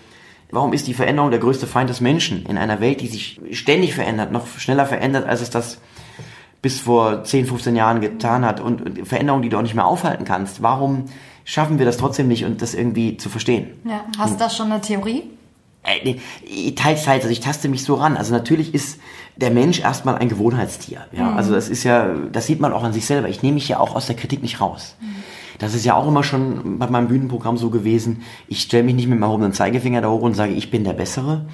warum 0.52 0.74
ist 0.74 0.88
die 0.88 0.94
Veränderung 0.94 1.32
der 1.32 1.40
größte 1.40 1.66
Feind 1.66 1.90
des 1.90 2.02
Menschen 2.02 2.46
in 2.46 2.58
einer 2.58 2.80
Welt, 2.82 3.02
die 3.02 3.08
sich 3.08 3.42
ständig 3.52 3.96
verändert, 3.96 4.32
noch 4.32 4.48
schneller 4.60 4.86
verändert, 4.86 5.28
als 5.28 5.42
es 5.42 5.50
das 5.50 5.82
bis 6.62 6.80
vor 6.80 7.24
10, 7.24 7.46
15 7.46 7.76
Jahren 7.76 8.02
getan 8.02 8.46
hat 8.46 8.60
und, 8.60 8.82
und 8.82 9.08
Veränderungen, 9.08 9.44
die 9.44 9.50
du 9.50 9.58
auch 9.58 9.62
nicht 9.62 9.76
mehr 9.76 9.86
aufhalten 9.86 10.26
kannst. 10.26 10.62
Warum 10.62 11.06
schaffen 11.46 11.80
wir 11.80 11.86
das 11.86 11.98
trotzdem 11.98 12.28
nicht 12.28 12.46
und 12.46 12.62
das 12.62 12.74
irgendwie 12.74 13.18
zu 13.18 13.30
verstehen? 13.30 13.68
Ja. 13.86 14.04
Hast 14.18 14.36
du 14.36 14.40
da 14.40 14.50
schon 14.50 14.72
eine 14.72 14.82
Theorie? 14.82 15.24
Äh, 15.84 16.16
teils, 16.74 17.04
teils, 17.04 17.24
also 17.24 17.30
ich 17.30 17.40
taste 17.40 17.70
mich 17.70 17.84
so 17.84 17.96
ran. 17.96 18.18
Also 18.18 18.34
natürlich 18.34 18.74
ist 18.74 19.00
der 19.38 19.52
Mensch 19.52 19.80
erstmal 19.80 20.18
ein 20.18 20.28
Gewohnheitstier. 20.28 21.06
Ja, 21.14 21.34
also 21.34 21.54
das 21.54 21.70
ist 21.70 21.84
ja, 21.86 22.14
das 22.32 22.48
sieht 22.48 22.60
man 22.60 22.74
auch 22.74 22.84
an 22.84 22.92
sich 22.92 23.06
selber. 23.06 23.30
Ich 23.30 23.42
nehme 23.42 23.56
mich 23.56 23.70
ja 23.70 23.80
auch 23.80 23.96
aus 23.96 24.08
der 24.08 24.18
Kritik 24.18 24.42
nicht 24.42 24.60
raus. 24.60 24.98
Das 25.58 25.74
ist 25.74 25.86
ja 25.86 25.96
auch 25.96 26.08
immer 26.08 26.24
schon 26.24 26.80
bei 26.80 26.88
meinem 26.88 27.08
Bühnenprogramm 27.08 27.58
so 27.58 27.70
gewesen. 27.70 28.24
Ich 28.48 28.62
stelle 28.62 28.84
mich 28.84 28.96
nicht 28.96 29.08
mit 29.08 29.20
meinem 29.20 29.30
erhobenen 29.30 29.54
Zeigefinger 29.54 30.02
da 30.02 30.10
hoch 30.10 30.22
und 30.22 30.34
sage, 30.34 30.54
ich 30.54 30.72
bin 30.72 30.84
der 30.84 30.94
Bessere, 30.94 31.46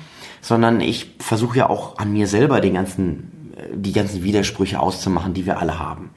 sondern 0.41 0.82
ich 0.82 1.15
versuche 1.20 1.58
ja 1.58 1.70
auch 1.70 1.98
an 1.98 2.12
mir 2.12 2.28
selber 2.28 2.62
den 2.62 2.76
ganzen, 2.76 3.32
die 3.73 3.93
ganzen 3.93 4.23
Widersprüche 4.23 4.80
auszumachen, 4.80 5.34
die 5.34 5.45
wir 5.45 5.60
alle 5.60 5.80
haben 5.80 6.12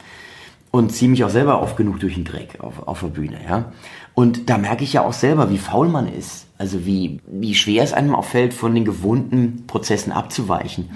und 0.71 0.91
ziehe 0.91 1.09
mich 1.09 1.23
auch 1.23 1.29
selber 1.29 1.61
oft 1.61 1.77
genug 1.77 1.99
durch 1.99 2.15
den 2.15 2.25
Dreck 2.25 2.59
auf, 2.59 2.87
auf 2.87 2.99
der 2.99 3.07
Bühne, 3.07 3.37
ja. 3.47 3.71
Und 4.13 4.49
da 4.49 4.57
merke 4.57 4.83
ich 4.83 4.93
ja 4.93 5.05
auch 5.05 5.13
selber, 5.13 5.49
wie 5.49 5.57
faul 5.57 5.87
man 5.87 6.11
ist. 6.11 6.47
Also 6.57 6.85
wie, 6.85 7.21
wie 7.25 7.55
schwer 7.55 7.83
es 7.83 7.93
einem 7.93 8.15
auch 8.15 8.25
fällt, 8.25 8.53
von 8.53 8.75
den 8.75 8.83
gewohnten 8.83 9.63
Prozessen 9.65 10.11
abzuweichen. 10.11 10.89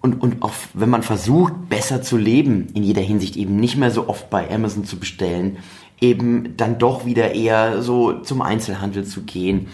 Und, 0.00 0.20
und 0.20 0.42
auch 0.42 0.52
wenn 0.74 0.90
man 0.90 1.02
versucht, 1.02 1.68
besser 1.68 2.02
zu 2.02 2.16
leben, 2.16 2.68
in 2.74 2.82
jeder 2.82 3.02
Hinsicht 3.02 3.36
eben 3.36 3.56
nicht 3.56 3.76
mehr 3.76 3.90
so 3.90 4.08
oft 4.08 4.28
bei 4.30 4.52
Amazon 4.52 4.84
zu 4.84 4.98
bestellen, 4.98 5.58
eben 6.00 6.56
dann 6.56 6.78
doch 6.78 7.04
wieder 7.06 7.34
eher 7.34 7.82
so 7.82 8.20
zum 8.20 8.42
Einzelhandel 8.42 9.04
zu 9.04 9.22
gehen, 9.22 9.68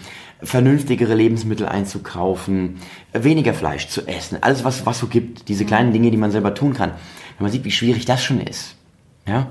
vernünftigere 0.44 1.14
Lebensmittel 1.14 1.66
einzukaufen, 1.66 2.76
weniger 3.12 3.54
Fleisch 3.54 3.88
zu 3.88 4.06
essen, 4.06 4.38
alles 4.40 4.64
was, 4.64 4.86
was 4.86 4.98
so 4.98 5.06
gibt, 5.06 5.48
diese 5.48 5.64
kleinen 5.64 5.92
Dinge, 5.92 6.10
die 6.10 6.16
man 6.16 6.30
selber 6.30 6.54
tun 6.54 6.74
kann. 6.74 6.90
Wenn 7.38 7.44
man 7.44 7.52
sieht, 7.52 7.64
wie 7.64 7.70
schwierig 7.70 8.04
das 8.04 8.22
schon 8.22 8.40
ist, 8.40 8.76
ja, 9.26 9.48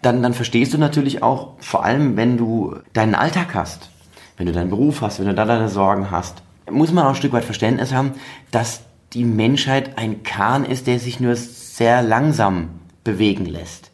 dann, 0.00 0.22
dann 0.22 0.34
verstehst 0.34 0.74
du 0.74 0.78
natürlich 0.78 1.22
auch, 1.22 1.54
vor 1.58 1.84
allem 1.84 2.16
wenn 2.16 2.36
du 2.36 2.76
deinen 2.92 3.14
Alltag 3.14 3.54
hast, 3.54 3.90
wenn 4.36 4.46
du 4.46 4.52
deinen 4.52 4.70
Beruf 4.70 5.00
hast, 5.00 5.20
wenn 5.20 5.26
du 5.26 5.34
da 5.34 5.44
deine 5.44 5.68
Sorgen 5.68 6.10
hast, 6.10 6.42
muss 6.70 6.92
man 6.92 7.04
auch 7.04 7.10
ein 7.10 7.16
Stück 7.16 7.32
weit 7.32 7.44
Verständnis 7.44 7.92
haben, 7.92 8.12
dass 8.50 8.82
die 9.12 9.24
Menschheit 9.24 9.98
ein 9.98 10.22
Kahn 10.22 10.64
ist, 10.64 10.86
der 10.86 10.98
sich 10.98 11.20
nur 11.20 11.36
sehr 11.36 12.02
langsam 12.02 12.70
bewegen 13.04 13.46
lässt. 13.46 13.90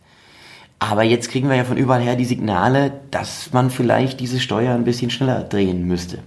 Aber 0.79 1.03
jetzt 1.03 1.31
kriegen 1.31 1.49
wir 1.49 1.57
ja 1.57 1.65
von 1.65 1.77
überall 1.77 2.03
her 2.03 2.15
die 2.15 2.25
Signale, 2.25 2.93
dass 3.11 3.53
man 3.53 3.71
vielleicht 3.71 4.21
diese 4.21 4.39
Steuer 4.39 4.75
ein 4.75 4.85
bisschen 4.85 5.11
schneller 5.11 5.43
drehen 5.43 5.87
müsste. 5.87 6.19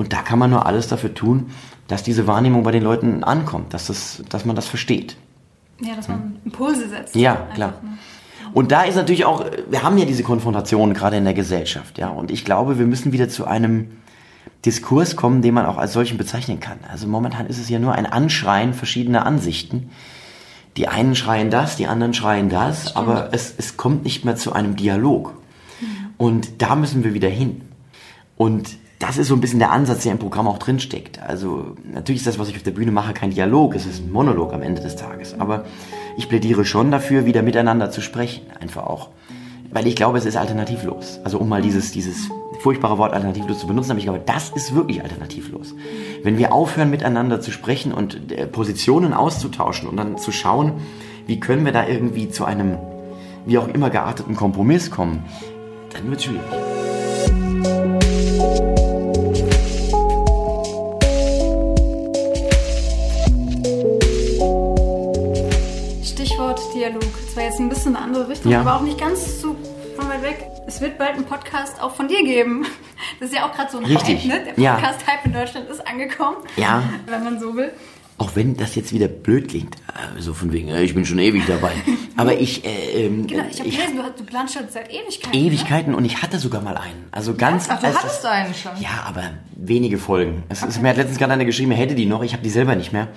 Und 0.00 0.14
da 0.14 0.22
kann 0.22 0.38
man 0.38 0.48
nur 0.48 0.64
alles 0.64 0.88
dafür 0.88 1.12
tun, 1.12 1.50
dass 1.86 2.02
diese 2.02 2.26
Wahrnehmung 2.26 2.62
bei 2.62 2.70
den 2.70 2.82
Leuten 2.82 3.22
ankommt, 3.22 3.74
dass, 3.74 3.88
das, 3.88 4.22
dass 4.30 4.46
man 4.46 4.56
das 4.56 4.66
versteht. 4.66 5.18
Ja, 5.78 5.94
dass 5.94 6.08
man 6.08 6.36
Impulse 6.42 6.88
setzt. 6.88 7.14
Ja, 7.14 7.32
Einfach, 7.32 7.54
klar. 7.54 7.74
ne? 7.82 7.98
Und 8.54 8.72
da 8.72 8.84
ist 8.84 8.94
natürlich 8.94 9.26
auch, 9.26 9.44
wir 9.68 9.82
haben 9.82 9.98
ja 9.98 10.06
diese 10.06 10.22
Konfrontation 10.22 10.94
gerade 10.94 11.18
in 11.18 11.24
der 11.24 11.34
Gesellschaft, 11.34 11.98
ja. 11.98 12.08
Und 12.08 12.30
ich 12.30 12.46
glaube, 12.46 12.78
wir 12.78 12.86
müssen 12.86 13.12
wieder 13.12 13.28
zu 13.28 13.44
einem 13.44 13.90
Diskurs 14.64 15.16
kommen, 15.16 15.42
den 15.42 15.52
man 15.52 15.66
auch 15.66 15.76
als 15.76 15.92
solchen 15.92 16.16
bezeichnen 16.16 16.60
kann. 16.60 16.78
Also 16.90 17.06
momentan 17.06 17.46
ist 17.46 17.58
es 17.58 17.68
ja 17.68 17.78
nur 17.78 17.94
ein 17.94 18.06
Anschreien 18.06 18.72
verschiedener 18.72 19.26
Ansichten. 19.26 19.90
Die 20.78 20.88
einen 20.88 21.14
schreien 21.14 21.50
das, 21.50 21.76
die 21.76 21.88
anderen 21.88 22.14
schreien 22.14 22.48
das, 22.48 22.96
aber 22.96 23.28
es, 23.32 23.52
es 23.54 23.76
kommt 23.76 24.04
nicht 24.04 24.24
mehr 24.24 24.36
zu 24.36 24.54
einem 24.54 24.76
Dialog. 24.76 25.34
Und 26.16 26.62
da 26.62 26.74
müssen 26.74 27.04
wir 27.04 27.12
wieder 27.12 27.28
hin. 27.28 27.60
Und 28.38 28.78
das 29.00 29.16
ist 29.16 29.28
so 29.28 29.34
ein 29.34 29.40
bisschen 29.40 29.58
der 29.58 29.72
Ansatz, 29.72 30.02
der 30.02 30.12
im 30.12 30.18
Programm 30.18 30.46
auch 30.46 30.58
drinsteckt. 30.58 31.20
Also 31.22 31.74
natürlich 31.90 32.20
ist 32.20 32.26
das, 32.26 32.38
was 32.38 32.50
ich 32.50 32.56
auf 32.56 32.62
der 32.62 32.70
Bühne 32.70 32.92
mache, 32.92 33.14
kein 33.14 33.30
Dialog, 33.30 33.74
es 33.74 33.86
ist 33.86 34.00
ein 34.00 34.12
Monolog 34.12 34.52
am 34.52 34.60
Ende 34.60 34.82
des 34.82 34.94
Tages. 34.94 35.34
Aber 35.40 35.64
ich 36.18 36.28
plädiere 36.28 36.66
schon 36.66 36.90
dafür, 36.90 37.24
wieder 37.24 37.42
miteinander 37.42 37.90
zu 37.90 38.02
sprechen, 38.02 38.42
einfach 38.60 38.84
auch. 38.84 39.08
Weil 39.72 39.86
ich 39.86 39.96
glaube, 39.96 40.18
es 40.18 40.26
ist 40.26 40.36
alternativlos. 40.36 41.18
Also 41.24 41.38
um 41.38 41.48
mal 41.48 41.62
dieses, 41.62 41.92
dieses 41.92 42.28
furchtbare 42.60 42.98
Wort 42.98 43.14
alternativlos 43.14 43.60
zu 43.60 43.66
benutzen, 43.66 43.92
aber 43.92 44.00
ich 44.00 44.04
glaube, 44.04 44.20
das 44.26 44.50
ist 44.50 44.74
wirklich 44.74 45.02
alternativlos. 45.02 45.74
Wenn 46.22 46.36
wir 46.36 46.52
aufhören, 46.52 46.90
miteinander 46.90 47.40
zu 47.40 47.52
sprechen 47.52 47.94
und 47.94 48.30
äh, 48.30 48.46
Positionen 48.46 49.14
auszutauschen 49.14 49.88
und 49.88 49.96
dann 49.96 50.18
zu 50.18 50.30
schauen, 50.30 50.74
wie 51.26 51.40
können 51.40 51.64
wir 51.64 51.72
da 51.72 51.88
irgendwie 51.88 52.28
zu 52.28 52.44
einem, 52.44 52.76
wie 53.46 53.56
auch 53.56 53.68
immer 53.68 53.88
gearteten 53.88 54.36
Kompromiss 54.36 54.90
kommen, 54.90 55.24
dann 55.94 56.10
wird 56.10 56.18
es 56.18 56.24
schwierig. 56.26 56.44
War 67.40 67.46
jetzt 67.46 67.58
ein 67.58 67.68
bisschen 67.70 67.96
eine 67.96 68.04
andere 68.04 68.28
Richtung, 68.28 68.52
Ja. 68.52 68.60
aber 68.60 68.76
auch 68.76 68.82
nicht 68.82 68.98
ganz 69.00 69.40
so 69.40 69.56
von 69.96 70.08
weit 70.10 70.22
weg. 70.22 70.46
Es 70.66 70.80
wird 70.82 70.98
bald 70.98 71.14
einen 71.14 71.24
Podcast 71.24 71.80
auch 71.80 71.94
von 71.94 72.06
dir 72.06 72.22
geben. 72.22 72.66
Das 73.18 73.30
ist 73.30 73.34
ja 73.34 73.46
auch 73.48 73.54
gerade 73.54 73.70
so 73.72 73.78
ein 73.78 73.84
Richtig. 73.86 74.24
Hype, 74.30 74.44
ne? 74.46 74.52
Der 74.54 74.62
Ja. 74.62 74.74
Podcast-Hype 74.74 75.24
in 75.24 75.32
Deutschland 75.32 75.70
ist 75.70 75.86
angekommen. 75.88 76.36
Ja. 76.56 76.82
Wenn 77.06 77.24
man 77.24 77.40
so 77.40 77.54
will. 77.56 77.72
Auch 78.20 78.36
wenn 78.36 78.54
das 78.54 78.74
jetzt 78.74 78.92
wieder 78.92 79.08
blöd 79.08 79.48
klingt, 79.48 79.76
äh, 79.76 80.20
so 80.20 80.34
von 80.34 80.52
wegen, 80.52 80.68
äh, 80.68 80.82
ich 80.82 80.94
bin 80.94 81.06
schon 81.06 81.18
ewig 81.18 81.42
dabei. 81.46 81.72
Aber 82.18 82.38
ich, 82.38 82.66
äh, 82.66 83.06
ähm, 83.06 83.26
Genau, 83.26 83.44
ich 83.50 83.58
habe 83.60 83.70
gelesen, 83.70 83.96
du, 83.96 84.02
du 84.18 84.24
planst 84.24 84.52
schon 84.52 84.64
seit 84.68 84.90
Ewigkeiten. 84.92 85.32
Ewigkeiten 85.34 85.94
und 85.94 86.04
ich 86.04 86.20
hatte 86.20 86.38
sogar 86.38 86.60
mal 86.60 86.76
einen. 86.76 87.06
Also 87.12 87.34
ganz. 87.34 87.68
Ach, 87.70 87.80
du 87.80 87.86
hattest 87.86 88.04
das- 88.22 88.24
einen 88.26 88.52
schon. 88.52 88.72
Ja, 88.78 89.04
aber 89.06 89.22
wenige 89.56 89.96
Folgen. 89.96 90.42
Es 90.50 90.62
ist, 90.62 90.82
mir 90.82 90.90
hat 90.90 90.98
letztens 90.98 91.16
gerade 91.18 91.32
eine 91.32 91.46
geschrieben, 91.46 91.70
er 91.72 91.78
hätte 91.78 91.94
die 91.94 92.04
noch, 92.04 92.22
ich 92.22 92.34
habe 92.34 92.42
die 92.42 92.50
selber 92.50 92.76
nicht 92.76 92.92
mehr. 92.92 93.08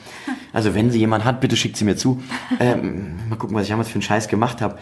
Also 0.54 0.74
wenn 0.74 0.90
sie 0.90 1.00
jemand 1.00 1.26
hat, 1.26 1.42
bitte 1.42 1.58
schickt 1.58 1.76
sie 1.76 1.84
mir 1.84 1.98
zu. 1.98 2.24
Ähm, 2.62 3.16
mal 3.28 3.36
gucken, 3.36 3.58
was 3.58 3.64
ich 3.64 3.70
damals 3.70 3.90
für 3.90 3.96
einen 3.96 4.04
Scheiß 4.04 4.30
gemacht 4.30 4.62
habe. 4.62 4.78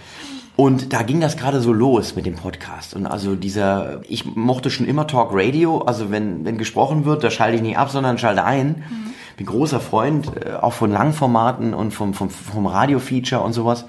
Und 0.55 0.93
da 0.93 1.01
ging 1.01 1.19
das 1.19 1.35
gerade 1.37 1.61
so 1.61 1.73
los 1.73 2.15
mit 2.15 2.27
dem 2.27 2.35
Podcast. 2.35 2.93
Und 2.93 3.07
also 3.07 3.35
dieser, 3.35 4.01
ich 4.07 4.25
mochte 4.35 4.69
schon 4.69 4.85
immer 4.85 5.07
Talk 5.07 5.29
Radio. 5.33 5.79
Also 5.79 6.11
wenn, 6.11 6.45
wenn 6.45 6.59
gesprochen 6.59 7.05
wird, 7.05 7.23
da 7.23 7.31
schalte 7.31 7.55
ich 7.55 7.63
nicht 7.63 7.77
ab, 7.79 7.89
sondern 7.89 8.19
schalte 8.19 8.43
ein. 8.43 8.67
Mhm. 8.67 9.13
Bin 9.41 9.47
großer 9.47 9.79
Freund 9.79 10.31
äh, 10.45 10.53
auch 10.53 10.73
von 10.73 10.91
Langformaten 10.91 11.73
und 11.73 11.95
vom, 11.95 12.13
vom, 12.13 12.29
vom 12.29 12.67
Radio-Feature 12.67 13.41
und 13.41 13.53
sowas. 13.53 13.85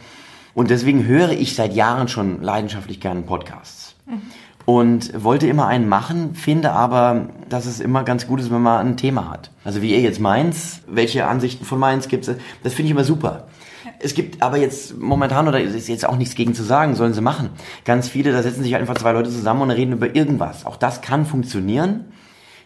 Und 0.55 0.71
deswegen 0.71 1.05
höre 1.05 1.33
ich 1.33 1.55
seit 1.55 1.75
Jahren 1.75 2.09
schon 2.09 2.41
leidenschaftlich 2.41 3.01
gerne 3.01 3.21
Podcasts. 3.21 3.95
Mhm. 4.07 4.23
Und 4.65 5.23
wollte 5.23 5.49
immer 5.49 5.67
einen 5.67 5.91
machen, 5.91 6.35
finde 6.35 6.73
aber, 6.73 7.29
dass 7.51 7.67
es 7.67 7.81
immer 7.81 8.03
ganz 8.03 8.27
gut 8.27 8.41
ist, 8.41 8.51
wenn 8.51 8.63
man 8.63 8.87
ein 8.87 8.97
Thema 8.97 9.29
hat. 9.29 9.51
Also 9.63 9.83
wie 9.83 9.93
ihr 9.93 10.01
jetzt 10.01 10.21
meins, 10.21 10.81
welche 10.87 11.27
Ansichten 11.27 11.67
von 11.67 11.79
meins 11.79 12.09
gibt 12.09 12.27
es, 12.27 12.37
das 12.63 12.73
finde 12.73 12.87
ich 12.87 12.93
immer 12.93 13.05
super. 13.05 13.49
Es 13.99 14.15
gibt 14.15 14.41
aber 14.41 14.57
jetzt 14.57 14.99
momentan, 14.99 15.49
oder 15.49 15.61
ist 15.61 15.89
jetzt 15.89 16.09
auch 16.09 16.17
nichts 16.17 16.35
gegen 16.35 16.55
zu 16.55 16.63
sagen, 16.63 16.95
sollen 16.95 17.13
sie 17.13 17.21
machen. 17.21 17.51
Ganz 17.85 18.09
viele, 18.09 18.33
da 18.33 18.43
setzen 18.43 18.63
sich 18.63 18.75
einfach 18.77 18.95
zwei 18.95 19.13
Leute 19.13 19.29
zusammen 19.29 19.61
und 19.61 19.71
reden 19.71 19.93
über 19.93 20.15
irgendwas. 20.15 20.65
Auch 20.65 20.77
das 20.77 21.03
kann 21.03 21.27
funktionieren. 21.27 22.07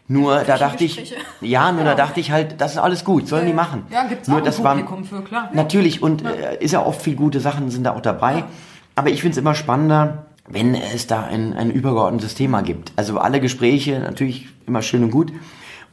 Nur 0.08 0.44
da 0.44 0.56
dachte 0.56 0.84
ich, 0.84 1.14
ja, 1.40 1.72
nur 1.72 1.82
ja. 1.82 1.90
da 1.90 1.94
dachte 1.96 2.20
ich 2.20 2.30
halt, 2.30 2.60
das 2.60 2.72
ist 2.72 2.78
alles 2.78 3.04
gut, 3.04 3.26
sollen 3.26 3.46
die 3.46 3.52
machen. 3.52 3.86
Ja, 3.90 4.04
gibt's 4.04 4.28
nur 4.28 4.38
auch 4.38 4.44
das 4.44 4.58
ein 4.58 4.64
Publikum 4.64 5.10
war, 5.10 5.18
für, 5.18 5.24
klar. 5.24 5.50
Natürlich, 5.52 6.00
und 6.00 6.22
ja. 6.22 6.30
Äh, 6.30 6.64
ist 6.64 6.72
ja 6.72 6.84
oft 6.84 7.02
viel 7.02 7.16
gute 7.16 7.40
Sachen 7.40 7.70
sind 7.70 7.84
da 7.84 7.94
auch 7.94 8.00
dabei. 8.00 8.38
Ja. 8.38 8.48
Aber 8.94 9.10
ich 9.10 9.20
finde 9.20 9.32
es 9.32 9.38
immer 9.38 9.54
spannender, 9.54 10.26
wenn 10.48 10.74
es 10.74 11.08
da 11.08 11.24
ein, 11.24 11.54
ein 11.54 11.70
übergeordnetes 11.70 12.34
Thema 12.34 12.62
gibt. 12.62 12.92
Also 12.94 13.18
alle 13.18 13.40
Gespräche, 13.40 13.98
natürlich 13.98 14.48
immer 14.66 14.82
schön 14.82 15.02
und 15.02 15.10
gut. 15.10 15.32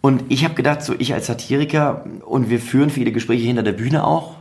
Und 0.02 0.26
ich 0.30 0.44
habe 0.44 0.54
gedacht, 0.54 0.84
so 0.84 0.94
ich 0.98 1.14
als 1.14 1.28
Satiriker, 1.28 2.06
und 2.26 2.50
wir 2.50 2.60
führen 2.60 2.90
viele 2.90 3.12
Gespräche 3.12 3.48
hinter 3.48 3.64
der 3.64 3.72
Bühne 3.72 4.06
auch, 4.06 4.36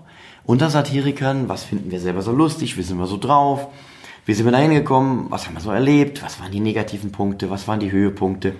unter 0.45 0.71
Satirikern, 0.71 1.49
was 1.49 1.65
finden 1.65 1.91
wir 1.91 2.01
selber 2.01 2.21
so 2.21 2.33
lustig, 2.33 2.77
wie 2.77 2.83
sind 2.83 2.99
wir 2.99 3.07
so 3.07 3.17
drauf, 3.17 3.69
wie 4.27 4.35
sind 4.35 4.45
wir 4.45 4.53
da 4.53 4.59
hingekommen, 4.59 5.27
was 5.31 5.47
haben 5.47 5.55
wir 5.55 5.61
so 5.61 5.71
erlebt, 5.71 6.23
was 6.23 6.41
waren 6.41 6.51
die 6.51 6.61
negativen 6.61 7.13
Punkte, 7.13 7.49
was 7.49 7.69
waren 7.69 7.81
die 7.81 7.93
Höhepunkte. 7.93 8.55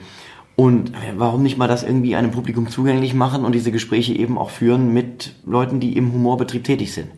Und 0.57 0.91
äh, 0.91 1.15
warum 1.17 1.43
nicht 1.43 1.57
mal 1.57 1.69
das 1.69 1.83
irgendwie 1.83 2.15
einem 2.15 2.31
Publikum 2.31 2.69
zugänglich 2.69 3.15
machen 3.15 3.45
und 3.45 3.55
diese 3.55 3.73
Gespräche 3.73 4.15
eben 4.15 4.39
auch 4.39 4.51
führen 4.51 4.93
mit 4.93 5.35
Leuten, 5.47 5.81
die 5.81 5.97
im 5.97 6.13
Humorbetrieb 6.13 6.65
tätig 6.65 6.93
sind. 6.93 7.09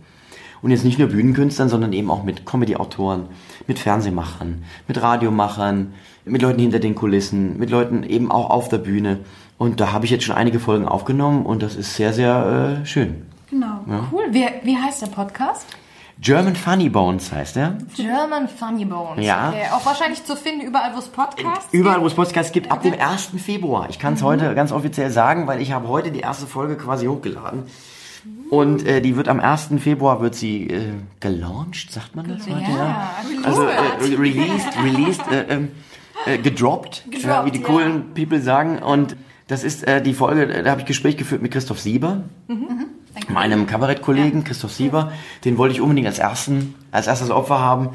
Und 0.63 0.71
jetzt 0.71 0.85
nicht 0.85 0.99
nur 0.99 1.09
Bühnenkünstlern, 1.09 1.69
sondern 1.69 1.93
eben 1.93 2.11
auch 2.11 2.25
mit 2.25 2.47
Comedy-Autoren, 2.47 3.27
mit 3.67 3.79
Fernsehmachern, 3.79 4.65
mit 4.89 5.03
Radiomachern, 5.03 5.93
mit 6.25 6.41
Leuten 6.41 6.61
hinter 6.61 6.79
den 6.79 6.95
Kulissen, 6.95 7.59
mit 7.59 7.69
Leuten 7.69 8.03
eben 8.03 8.31
auch 8.31 8.49
auf 8.49 8.69
der 8.71 8.79
Bühne. 8.79 9.19
Und 9.59 9.81
da 9.81 9.93
habe 9.93 10.07
ich 10.07 10.11
jetzt 10.11 10.25
schon 10.25 10.37
einige 10.37 10.61
Folgen 10.61 10.87
aufgenommen 10.87 11.45
und 11.45 11.63
das 11.63 11.77
ist 11.77 11.97
sehr, 11.97 12.13
sehr 12.15 12.81
äh, 12.83 12.87
schön. 12.87 13.27
Genau. 13.51 13.85
Ja. 13.87 14.09
Cool. 14.11 14.25
Wie, 14.31 14.47
wie 14.63 14.77
heißt 14.77 15.03
der 15.03 15.09
Podcast? 15.09 15.67
German 16.21 16.55
Funny 16.55 16.89
Bones 16.89 17.33
heißt 17.33 17.57
er. 17.57 17.77
German 17.97 18.49
Funny 18.49 18.85
Bones. 18.85 19.25
Ja. 19.25 19.49
Okay. 19.49 19.65
Auch 19.73 19.85
wahrscheinlich 19.85 20.25
zu 20.25 20.37
finden 20.37 20.63
überall, 20.63 20.95
wo 20.95 20.99
es 20.99 21.09
Podcasts 21.09 21.71
gibt. 21.71 21.75
Überall, 21.75 22.01
wo 22.01 22.07
es 22.07 22.15
Podcasts 22.15 22.53
gibt, 22.53 22.71
ab 22.71 22.83
dem 22.83 22.95
1. 22.99 23.33
Februar. 23.39 23.89
Ich 23.91 23.99
kann 23.99 24.15
es 24.15 24.23
mhm. 24.23 24.27
heute 24.27 24.55
ganz 24.55 24.73
offiziell 24.73 25.11
sagen, 25.11 25.47
weil 25.47 25.61
ich 25.61 25.73
habe 25.73 25.89
heute 25.89 26.11
die 26.11 26.21
erste 26.21 26.47
Folge 26.47 26.77
quasi 26.77 27.07
hochgeladen. 27.07 27.65
Und 28.49 28.87
äh, 28.87 29.01
die 29.01 29.17
wird 29.17 29.29
am 29.29 29.41
1. 29.41 29.71
Februar 29.81 30.21
wird 30.21 30.35
sie 30.35 30.69
äh, 30.69 30.93
gelauncht, 31.21 31.93
sagt 31.93 32.15
man 32.17 32.29
das 32.29 32.47
heute? 32.47 32.71
Ja, 32.71 33.11
also 33.43 33.65
äh, 33.65 34.15
released, 34.17 34.69
released, 34.83 35.31
äh, 35.31 35.45
ähm, 35.49 35.73
äh, 36.25 36.39
gedroppt, 36.39 37.05
gedroppt 37.11 37.25
ja, 37.25 37.45
wie 37.45 37.51
die 37.51 37.61
coolen 37.61 38.15
People 38.15 38.41
sagen. 38.41 38.79
Und 38.79 39.17
das 39.49 39.63
ist 39.65 39.87
äh, 39.87 40.01
die 40.01 40.15
Folge, 40.15 40.63
da 40.63 40.71
habe 40.71 40.81
ich 40.81 40.87
Gespräch 40.87 41.17
geführt 41.17 41.43
mit 41.43 41.53
Christoph 41.53 41.81
Sieber. 41.81 42.23
Mhm 42.49 42.87
meinem 43.29 43.67
Kabarettkollegen 43.67 44.41
ja. 44.41 44.47
Christoph 44.47 44.73
Sieber. 44.73 45.13
Den 45.45 45.59
wollte 45.59 45.75
ich 45.75 45.81
unbedingt 45.81 46.07
als 46.07 46.19
ersten, 46.19 46.75
als 46.91 47.07
erstes 47.07 47.31
Opfer 47.31 47.59
haben. 47.59 47.91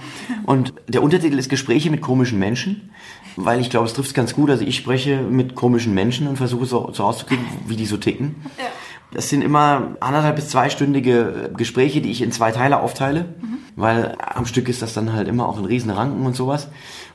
Und 0.46 0.74
der 0.88 1.04
Untertitel 1.04 1.38
ist 1.38 1.50
Gespräche 1.50 1.90
mit 1.90 2.02
komischen 2.02 2.40
Menschen, 2.40 2.92
weil 3.36 3.60
ich 3.60 3.70
glaube, 3.70 3.86
es 3.86 3.94
trifft 3.94 4.10
es 4.10 4.14
ganz 4.14 4.34
gut. 4.34 4.50
Also 4.50 4.64
ich 4.64 4.76
spreche 4.76 5.22
mit 5.22 5.56
komischen 5.56 5.94
Menschen 5.94 6.28
und 6.28 6.38
versuche 6.38 6.66
so, 6.66 6.92
so 6.94 7.04
rauszukriegen, 7.04 7.46
wie 7.68 7.76
die 7.76 7.86
so 7.86 7.98
ticken. 7.98 8.36
Ja. 8.58 8.66
Das 9.12 9.30
sind 9.30 9.42
immer 9.42 9.96
anderthalb 10.02 10.36
bis 10.36 10.50
zweistündige 10.50 11.52
Gespräche, 11.58 12.00
die 12.00 12.12
ich 12.12 12.22
in 12.22 12.32
zwei 12.32 12.52
Teile 12.52 12.80
aufteile, 12.80 13.22
mhm. 13.42 13.58
weil 13.76 14.16
am 14.20 14.46
Stück 14.46 14.70
ist 14.70 14.84
das 14.84 14.94
dann 14.94 15.14
halt 15.14 15.28
immer 15.28 15.48
auch 15.48 15.58
ein 15.58 15.66
Riesenranken 15.66 16.26
und 16.26 16.36
sowas. 16.36 16.68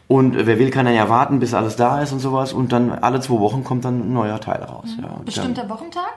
Und 0.07 0.35
wer 0.35 0.59
will, 0.59 0.71
kann 0.71 0.87
dann 0.87 0.95
ja 0.95 1.09
warten, 1.09 1.39
bis 1.39 1.55
alles 1.55 1.77
da 1.77 2.03
ist 2.03 2.13
und 2.13 2.19
sowas. 2.19 2.53
Und 2.53 2.73
dann 2.73 2.91
alle 2.91 3.21
zwei 3.21 3.39
Wochen 3.39 3.65
kommt 3.65 3.85
dann 3.85 4.01
ein 4.01 4.13
neuer 4.13 4.41
Teil 4.41 4.63
raus. 4.63 4.89
Mhm. 4.97 5.05
Ja, 5.05 5.21
Bestimmter 5.25 5.69
Wochentag? 5.69 6.13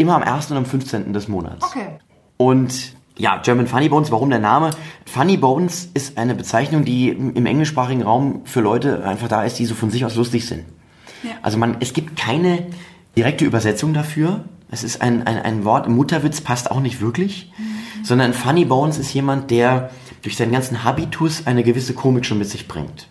Immer 0.00 0.16
am 0.16 0.22
1. 0.22 0.50
und 0.50 0.56
am 0.56 0.64
15. 0.64 1.12
des 1.12 1.28
Monats. 1.28 1.62
Okay. 1.62 1.98
Und 2.38 2.94
ja, 3.18 3.36
German 3.36 3.66
Funny 3.66 3.90
Bones, 3.90 4.10
warum 4.10 4.30
der 4.30 4.38
Name? 4.38 4.70
Funny 5.04 5.36
Bones 5.36 5.90
ist 5.92 6.16
eine 6.16 6.34
Bezeichnung, 6.34 6.86
die 6.86 7.10
im 7.10 7.44
englischsprachigen 7.44 8.02
Raum 8.02 8.40
für 8.44 8.62
Leute 8.62 9.04
einfach 9.04 9.28
da 9.28 9.44
ist, 9.44 9.58
die 9.58 9.66
so 9.66 9.74
von 9.74 9.90
sich 9.90 10.06
aus 10.06 10.14
lustig 10.14 10.46
sind. 10.46 10.64
Ja. 11.22 11.32
Also 11.42 11.58
man, 11.58 11.76
es 11.80 11.92
gibt 11.92 12.16
keine 12.16 12.68
direkte 13.14 13.44
Übersetzung 13.44 13.92
dafür. 13.92 14.44
Es 14.70 14.84
ist 14.84 15.02
ein, 15.02 15.26
ein, 15.26 15.36
ein 15.36 15.64
Wort, 15.66 15.86
Mutterwitz 15.86 16.40
passt 16.40 16.70
auch 16.70 16.80
nicht 16.80 17.02
wirklich, 17.02 17.52
mhm. 17.58 18.02
sondern 18.02 18.32
Funny 18.32 18.64
Bones 18.64 18.96
ist 18.96 19.12
jemand, 19.12 19.50
der 19.50 19.90
durch 20.22 20.38
seinen 20.38 20.52
ganzen 20.52 20.82
Habitus 20.82 21.46
eine 21.46 21.62
gewisse 21.62 21.92
Komik 21.92 22.24
schon 22.24 22.38
mit 22.38 22.48
sich 22.48 22.68
bringt. 22.68 23.06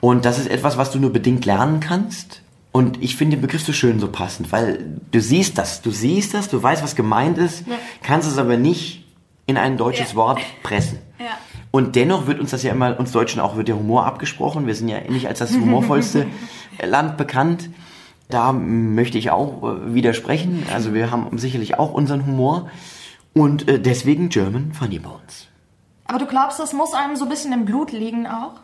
Und 0.00 0.26
das 0.26 0.38
ist 0.38 0.50
etwas, 0.50 0.76
was 0.76 0.90
du 0.90 0.98
nur 0.98 1.10
bedingt 1.10 1.46
lernen 1.46 1.80
kannst. 1.80 2.42
Und 2.78 3.02
ich 3.02 3.16
finde 3.16 3.36
den 3.36 3.42
Begriff 3.42 3.64
so 3.64 3.72
schön, 3.72 3.98
so 3.98 4.06
passend, 4.06 4.52
weil 4.52 5.00
du 5.10 5.20
siehst 5.20 5.58
das, 5.58 5.82
du 5.82 5.90
siehst 5.90 6.32
das, 6.32 6.48
du 6.48 6.62
weißt, 6.62 6.80
was 6.84 6.94
gemeint 6.94 7.36
ist, 7.36 7.66
ja. 7.66 7.74
kannst 8.04 8.28
es 8.28 8.38
aber 8.38 8.56
nicht 8.56 9.04
in 9.46 9.56
ein 9.56 9.76
deutsches 9.76 10.12
ja. 10.12 10.14
Wort 10.14 10.38
pressen. 10.62 11.00
Ja. 11.18 11.38
Und 11.72 11.96
dennoch 11.96 12.28
wird 12.28 12.38
uns 12.38 12.52
das 12.52 12.62
ja 12.62 12.70
immer, 12.70 12.96
uns 13.00 13.10
Deutschen 13.10 13.40
auch 13.40 13.56
wird 13.56 13.66
der 13.66 13.74
Humor 13.74 14.06
abgesprochen. 14.06 14.68
Wir 14.68 14.76
sind 14.76 14.86
ja 14.86 15.00
nicht 15.08 15.26
als 15.26 15.40
das 15.40 15.54
humorvollste 15.54 16.28
Land 16.80 17.16
bekannt. 17.16 17.68
Da 18.28 18.52
möchte 18.52 19.18
ich 19.18 19.32
auch 19.32 19.64
äh, 19.64 19.92
widersprechen. 19.92 20.64
Also 20.72 20.94
wir 20.94 21.10
haben 21.10 21.36
sicherlich 21.36 21.80
auch 21.80 21.92
unseren 21.92 22.26
Humor. 22.26 22.70
Und 23.34 23.68
äh, 23.68 23.80
deswegen 23.80 24.28
German 24.28 24.72
Funny 24.72 25.00
Bones. 25.00 25.48
Aber 26.06 26.20
du 26.20 26.26
glaubst, 26.26 26.60
das 26.60 26.72
muss 26.72 26.94
einem 26.94 27.16
so 27.16 27.24
ein 27.24 27.28
bisschen 27.28 27.52
im 27.52 27.64
Blut 27.64 27.90
liegen 27.90 28.28
auch? 28.28 28.60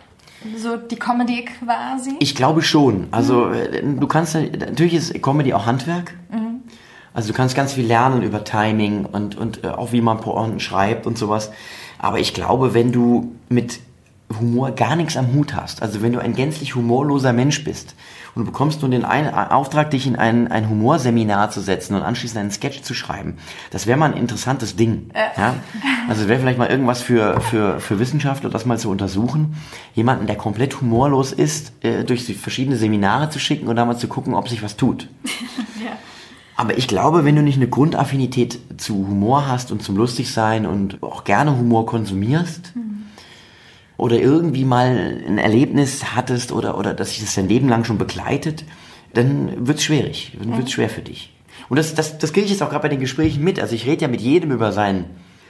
So 0.56 0.76
die 0.76 0.96
Comedy 0.96 1.44
quasi? 1.44 2.16
Ich 2.20 2.34
glaube 2.34 2.62
schon. 2.62 3.08
Also 3.10 3.46
mhm. 3.46 4.00
du 4.00 4.06
kannst 4.06 4.34
natürlich 4.34 4.94
ist 4.94 5.22
Comedy 5.22 5.54
auch 5.54 5.66
Handwerk. 5.66 6.14
Mhm. 6.30 6.62
Also 7.14 7.28
du 7.28 7.36
kannst 7.36 7.54
ganz 7.54 7.74
viel 7.74 7.86
lernen 7.86 8.22
über 8.22 8.44
Timing 8.44 9.04
und, 9.04 9.36
und 9.36 9.64
äh, 9.64 9.68
auch 9.68 9.92
wie 9.92 10.00
man 10.00 10.20
Pointen 10.20 10.60
schreibt 10.60 11.06
und 11.06 11.16
sowas. 11.16 11.52
Aber 11.98 12.18
ich 12.18 12.34
glaube, 12.34 12.74
wenn 12.74 12.92
du 12.92 13.32
mit 13.48 13.78
Humor 14.32 14.72
gar 14.72 14.96
nichts 14.96 15.16
am 15.16 15.32
Hut 15.34 15.54
hast, 15.54 15.82
also 15.82 16.02
wenn 16.02 16.12
du 16.12 16.18
ein 16.18 16.34
gänzlich 16.34 16.74
humorloser 16.74 17.32
Mensch 17.32 17.62
bist 17.62 17.94
und 18.34 18.44
du 18.44 18.50
bekommst 18.50 18.82
nun 18.82 18.90
den 18.90 19.04
einen 19.04 19.32
Auftrag, 19.32 19.90
dich 19.90 20.06
in 20.06 20.16
ein, 20.16 20.50
ein 20.50 20.68
Humorseminar 20.68 21.50
zu 21.50 21.60
setzen 21.60 21.94
und 21.94 22.02
anschließend 22.02 22.40
einen 22.40 22.50
Sketch 22.50 22.82
zu 22.82 22.94
schreiben, 22.94 23.36
das 23.70 23.86
wäre 23.86 23.98
mal 23.98 24.10
ein 24.12 24.16
interessantes 24.16 24.76
Ding. 24.76 25.10
Äh. 25.12 25.40
Ja? 25.40 25.54
Also 26.08 26.28
wäre 26.28 26.40
vielleicht 26.40 26.58
mal 26.58 26.68
irgendwas 26.68 27.02
für, 27.02 27.40
für, 27.40 27.80
für 27.80 27.98
Wissenschaftler, 27.98 28.50
das 28.50 28.66
mal 28.66 28.78
zu 28.78 28.90
untersuchen. 28.90 29.56
Jemanden, 29.94 30.26
der 30.26 30.36
komplett 30.36 30.80
humorlos 30.80 31.32
ist, 31.32 31.72
äh, 31.84 32.02
durch 32.04 32.24
verschiedene 32.36 32.76
Seminare 32.76 33.30
zu 33.30 33.38
schicken 33.38 33.68
und 33.68 33.76
da 33.76 33.84
mal 33.84 33.96
zu 33.96 34.08
gucken, 34.08 34.34
ob 34.34 34.48
sich 34.48 34.62
was 34.62 34.76
tut. 34.76 35.08
ja. 35.84 35.92
Aber 36.56 36.78
ich 36.78 36.88
glaube, 36.88 37.24
wenn 37.24 37.36
du 37.36 37.42
nicht 37.42 37.56
eine 37.56 37.68
Grundaffinität 37.68 38.58
zu 38.78 38.94
Humor 38.94 39.48
hast 39.48 39.70
und 39.70 39.82
zum 39.82 39.96
Lustigsein 39.96 40.66
und 40.66 41.02
auch 41.02 41.24
gerne 41.24 41.56
Humor 41.56 41.86
konsumierst, 41.86 42.74
mhm 42.74 42.93
oder 43.96 44.18
irgendwie 44.18 44.64
mal 44.64 45.22
ein 45.26 45.38
Erlebnis 45.38 46.16
hattest 46.16 46.52
oder, 46.52 46.78
oder 46.78 46.94
dass 46.94 47.10
sich 47.10 47.20
das 47.20 47.34
dein 47.34 47.48
Leben 47.48 47.68
lang 47.68 47.84
schon 47.84 47.98
begleitet, 47.98 48.64
dann 49.12 49.66
wird's 49.66 49.84
schwierig, 49.84 50.36
dann 50.38 50.56
wird's 50.56 50.72
schwer 50.72 50.88
für 50.88 51.02
dich. 51.02 51.32
Und 51.68 51.78
das, 51.78 51.94
das, 51.94 52.18
das 52.18 52.32
kriege 52.32 52.44
ich 52.44 52.50
jetzt 52.50 52.62
auch 52.62 52.70
gerade 52.70 52.82
bei 52.82 52.88
den 52.88 53.00
Gesprächen 53.00 53.42
mit. 53.42 53.60
Also 53.60 53.74
ich 53.74 53.86
rede 53.86 54.02
ja 54.02 54.08
mit 54.08 54.20
jedem 54.20 54.50
über 54.50 54.72
seinen, 54.72 55.06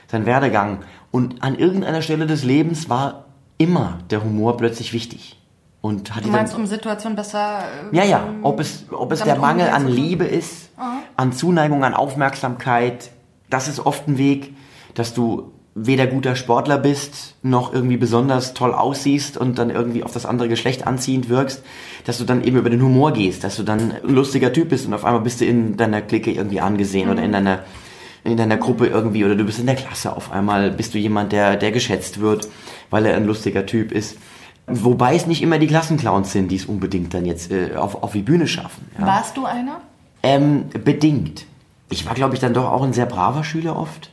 seinen 0.07 0.26
Werdegang. 0.26 0.80
Und 1.11 1.42
an 1.42 1.57
irgendeiner 1.57 2.02
Stelle 2.02 2.26
des 2.26 2.44
Lebens 2.44 2.88
war 2.88 3.26
immer 3.59 3.98
der 4.11 4.22
Humor 4.22 4.57
plötzlich 4.57 4.92
wichtig. 4.92 5.40
Und 5.80 6.14
hat 6.14 6.24
du 6.24 6.28
meinst, 6.28 6.54
dann, 6.54 6.62
um 6.62 6.66
Situationen 6.66 7.16
besser... 7.16 7.64
Ja, 7.92 8.04
ja. 8.04 8.26
Ob 8.42 8.61
es, 8.61 8.87
ob 8.90 9.12
es 9.12 9.22
der 9.22 9.37
Mangel 9.37 9.68
an 9.68 9.88
Liebe 9.88 10.24
ist, 10.24 10.70
an 11.16 11.33
Zuneigung, 11.33 11.85
an 11.85 11.94
Aufmerksamkeit. 11.94 13.11
Das 13.50 13.68
ist 13.68 13.85
oft 13.85 14.09
ein 14.09 14.16
Weg, 14.18 14.54
dass 14.94 15.14
du 15.14 15.52
weder 15.74 16.06
guter 16.06 16.37
Sportler 16.37 16.78
bist, 16.78 17.34
noch 17.42 17.72
irgendwie 17.72 17.96
besonders 17.96 18.54
toll 18.54 18.72
aussiehst 18.72 19.37
und 19.37 19.58
dann 19.58 19.70
irgendwie 19.70 20.04
auf 20.04 20.12
das 20.12 20.24
andere 20.24 20.48
Geschlecht 20.48 20.87
anziehend 20.87 21.28
wirkst, 21.28 21.62
dass 22.04 22.18
du 22.18 22.24
dann 22.24 22.44
eben 22.44 22.56
über 22.56 22.70
den 22.70 22.82
Humor 22.82 23.12
gehst, 23.12 23.42
dass 23.42 23.56
du 23.56 23.64
dann 23.64 23.92
ein 23.92 24.14
lustiger 24.14 24.52
Typ 24.52 24.68
bist 24.68 24.87
und 24.87 24.94
auf 24.94 25.04
einmal 25.04 25.22
bist 25.22 25.40
du 25.40 25.44
in 25.44 25.76
deiner 25.76 26.00
Clique 26.00 26.30
irgendwie 26.30 26.60
angesehen 26.60 27.10
oder 27.10 27.22
in 27.22 27.30
mhm. 27.30 27.32
deiner 27.32 27.58
in 28.22 28.38
deiner 28.38 28.56
Gruppe 28.56 28.87
irgendwie 28.87 29.22
oder 29.24 29.34
du 29.34 29.44
bist 29.44 29.58
in 29.58 29.66
der 29.66 29.74
Klasse 29.74 30.16
auf 30.16 30.32
einmal 30.32 30.70
bist 30.70 30.94
du 30.94 30.98
jemand, 30.98 31.32
der 31.32 31.56
der 31.56 31.72
geschätzt 31.72 32.20
wird, 32.20 32.48
weil 32.90 33.04
er 33.04 33.16
ein 33.16 33.26
lustiger 33.26 33.66
Typ 33.66 33.92
ist. 33.92 34.16
Wobei 34.66 35.14
es 35.14 35.26
nicht 35.26 35.42
immer 35.42 35.58
die 35.58 35.66
Klassenclowns 35.66 36.32
sind, 36.32 36.50
die 36.50 36.56
es 36.56 36.64
unbedingt 36.64 37.12
dann 37.12 37.26
jetzt 37.26 37.50
äh, 37.50 37.74
auf, 37.76 38.02
auf 38.02 38.12
die 38.12 38.22
Bühne 38.22 38.46
schaffen. 38.46 38.88
Ja. 38.98 39.06
Warst 39.06 39.37
du 39.37 39.44
einer? 39.44 39.82
Ähm, 40.22 40.70
bedingt. 40.82 41.44
Ich 41.90 42.06
war, 42.06 42.14
glaube 42.14 42.32
ich, 42.32 42.40
dann 42.40 42.54
doch 42.54 42.72
auch 42.72 42.82
ein 42.82 42.94
sehr 42.94 43.04
braver 43.04 43.44
Schüler 43.44 43.76
oft 43.78 44.10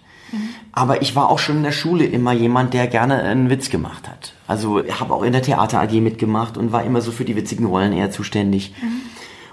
Aber 0.72 1.02
ich 1.02 1.16
war 1.16 1.30
auch 1.30 1.40
schon 1.40 1.58
in 1.58 1.64
der 1.64 1.72
Schule 1.72 2.06
immer 2.06 2.32
jemand, 2.32 2.74
der 2.74 2.88
gerne 2.88 3.22
einen 3.22 3.50
Witz 3.50 3.70
gemacht 3.70 4.08
hat. 4.08 4.34
Also 4.48 4.82
habe 4.88 5.14
auch 5.14 5.24
in 5.24 5.34
der 5.34 5.42
Theater 5.42 5.82
AG 5.82 5.94
mitgemacht 6.02 6.58
und 6.58 6.72
war 6.72 6.84
immer 6.84 7.02
so 7.02 7.12
für 7.12 7.26
die 7.26 7.36
witzigen 7.36 7.66
Rollen 7.66 7.94
eher 7.94 8.12
zuständig. 8.12 8.74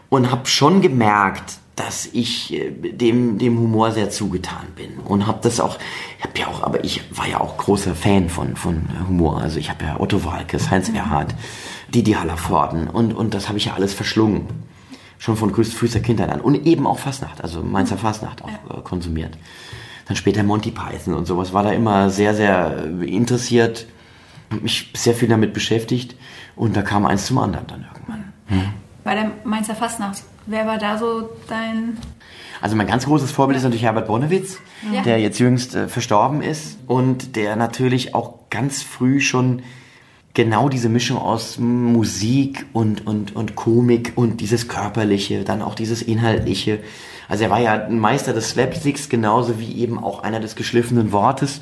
Und 0.09 0.31
habe 0.31 0.47
schon 0.47 0.81
gemerkt, 0.81 1.59
dass 1.79 2.07
ich 2.13 2.53
äh, 2.53 2.71
dem, 2.71 3.39
dem 3.39 3.59
Humor 3.59 3.93
sehr 3.93 4.11
zugetan 4.11 4.67
bin. 4.75 4.99
Und 5.05 5.27
habe 5.27 5.39
das 5.43 5.61
auch, 5.61 5.79
ich 6.19 6.25
habe 6.25 6.39
ja 6.39 6.47
auch, 6.49 6.63
aber 6.63 6.85
ich 6.85 7.03
war 7.11 7.29
ja 7.29 7.41
auch 7.41 7.57
großer 7.57 7.95
Fan 7.95 8.29
von, 8.29 8.57
von 8.57 8.89
Humor. 9.07 9.41
Also 9.41 9.59
ich 9.59 9.71
habe 9.71 9.85
ja 9.85 10.01
Otto 10.01 10.25
Walkes, 10.25 10.71
Heinz 10.71 10.89
Erhardt, 10.89 11.35
Didi 11.95 12.13
Hallervorden 12.13 12.89
und, 12.89 13.13
und 13.15 13.35
das 13.35 13.49
habe 13.49 13.59
ich 13.59 13.67
ja 13.67 13.75
alles 13.75 13.95
verschlungen. 13.95 14.47
Schon 15.19 15.37
von 15.37 15.53
frühester 15.53 16.01
Kindheit 16.01 16.31
an. 16.31 16.41
Und 16.41 16.67
eben 16.67 16.87
auch 16.87 16.99
Fastnacht, 16.99 17.43
also 17.43 17.63
Mainzer 17.63 17.99
Fastnacht 17.99 18.43
auch 18.43 18.79
äh, 18.79 18.81
konsumiert. 18.83 19.37
Dann 20.09 20.17
später 20.17 20.43
Monty 20.43 20.71
Python 20.71 21.15
und 21.15 21.27
sowas. 21.27 21.53
War 21.53 21.63
da 21.63 21.71
immer 21.71 22.11
sehr, 22.11 22.35
sehr 22.35 22.85
interessiert, 23.03 23.87
hab 24.51 24.63
mich 24.63 24.91
sehr 24.97 25.15
viel 25.15 25.29
damit 25.29 25.53
beschäftigt. 25.53 26.17
Und 26.57 26.75
da 26.77 26.83
kam 26.83 27.07
eins 27.07 27.27
zum 27.27 27.39
anderen 27.39 27.67
dann 27.69 27.87
irgendwann. 27.93 28.33
Bei 29.05 29.15
der 29.15 29.31
Mainzer 29.45 29.75
Fastnacht, 29.75 30.23
wer 30.47 30.67
war 30.67 30.79
da 30.79 30.99
so 30.99 31.29
dein... 31.49 31.99
Also 32.61 32.75
mein 32.75 32.89
ganz 32.89 33.05
großes 33.07 33.31
Vorbild 33.31 33.57
ist 33.59 33.63
natürlich 33.63 33.85
Herbert 33.85 34.09
Bonewitz, 34.09 34.59
Ja. 34.93 35.03
der 35.03 35.21
jetzt 35.21 35.39
jüngst 35.39 35.77
äh, 35.77 35.87
verstorben 35.87 36.43
ist 36.43 36.79
und 36.89 37.37
der 37.37 37.55
natürlich 37.55 38.15
auch 38.17 38.51
ganz 38.51 38.83
früh 38.83 39.21
schon 39.21 39.63
genau 40.35 40.69
diese 40.69 40.89
Mischung 40.89 41.19
aus 41.19 41.59
Musik 41.59 42.67
und, 42.73 43.07
und, 43.07 43.37
und 43.37 43.55
Komik 43.55 44.13
und 44.17 44.41
dieses 44.41 44.67
Körperliche, 44.67 45.45
dann 45.45 45.63
auch 45.63 45.77
dieses 45.77 46.03
Inhaltliche. 46.03 46.81
Also 47.29 47.45
er 47.45 47.51
war 47.51 47.61
ja 47.61 47.85
ein 47.85 47.99
Meister 47.99 48.33
des 48.33 48.51
Slapsticks, 48.51 49.09
genauso 49.09 49.61
wie 49.61 49.77
eben 49.77 50.03
auch 50.03 50.23
einer 50.23 50.41
des 50.41 50.57
geschliffenen 50.57 51.13
Wortes 51.13 51.61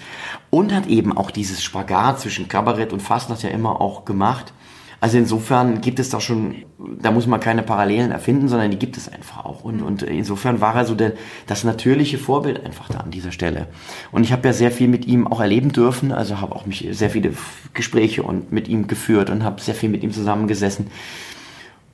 und 0.50 0.72
hat 0.72 0.87
eben 0.87 1.16
auch 1.16 1.31
dieses 1.31 1.62
Spagat 1.62 2.20
zwischen 2.20 2.48
Kabarett 2.48 2.92
und 2.92 3.02
Fastnacht 3.02 3.42
ja 3.42 3.50
immer 3.50 3.81
auch 3.81 4.05
gemacht. 4.05 4.52
Also 4.98 5.18
insofern 5.18 5.83
gibt 5.83 5.98
es 5.98 6.09
doch 6.09 6.22
schon, 6.22 6.64
da 6.79 7.11
muss 7.11 7.26
man 7.26 7.38
keine 7.38 7.62
Parallelen 7.62 8.11
erfinden, 8.12 8.48
sondern 8.48 8.70
die 8.70 8.79
gibt 8.79 8.96
es 8.96 9.12
einfach 9.12 9.44
auch. 9.44 9.62
Und, 9.62 9.83
und 9.83 10.02
insofern 10.02 10.61
war 10.61 10.74
er 10.74 10.87
so 10.87 10.94
der, 10.94 11.12
das 11.46 11.64
natürliche 11.64 12.16
Vorbild 12.16 12.64
einfach 12.64 12.88
da 12.88 13.00
an 13.00 13.11
dieser 13.11 13.31
Stelle. 13.31 13.66
Und 14.11 14.24
ich 14.24 14.33
habe 14.33 14.48
ja 14.48 14.55
sehr 14.55 14.70
viel 14.70 14.88
mit 14.88 15.07
ihm 15.07 15.26
auch 15.26 15.40
erleben 15.40 15.70
dürfen, 15.70 16.12
also 16.12 16.40
habe 16.40 16.57
auch 16.57 16.64
mich 16.64 16.88
sehr 16.92 17.11
viele 17.11 17.35
Gespräche 17.74 18.22
und 18.22 18.52
mit 18.52 18.68
ihm 18.68 18.87
geführt 18.87 19.29
und 19.29 19.44
habe 19.44 19.61
sehr 19.61 19.74
viel 19.74 19.90
mit 19.90 20.02
ihm 20.02 20.12
zusammengesessen. 20.12 20.87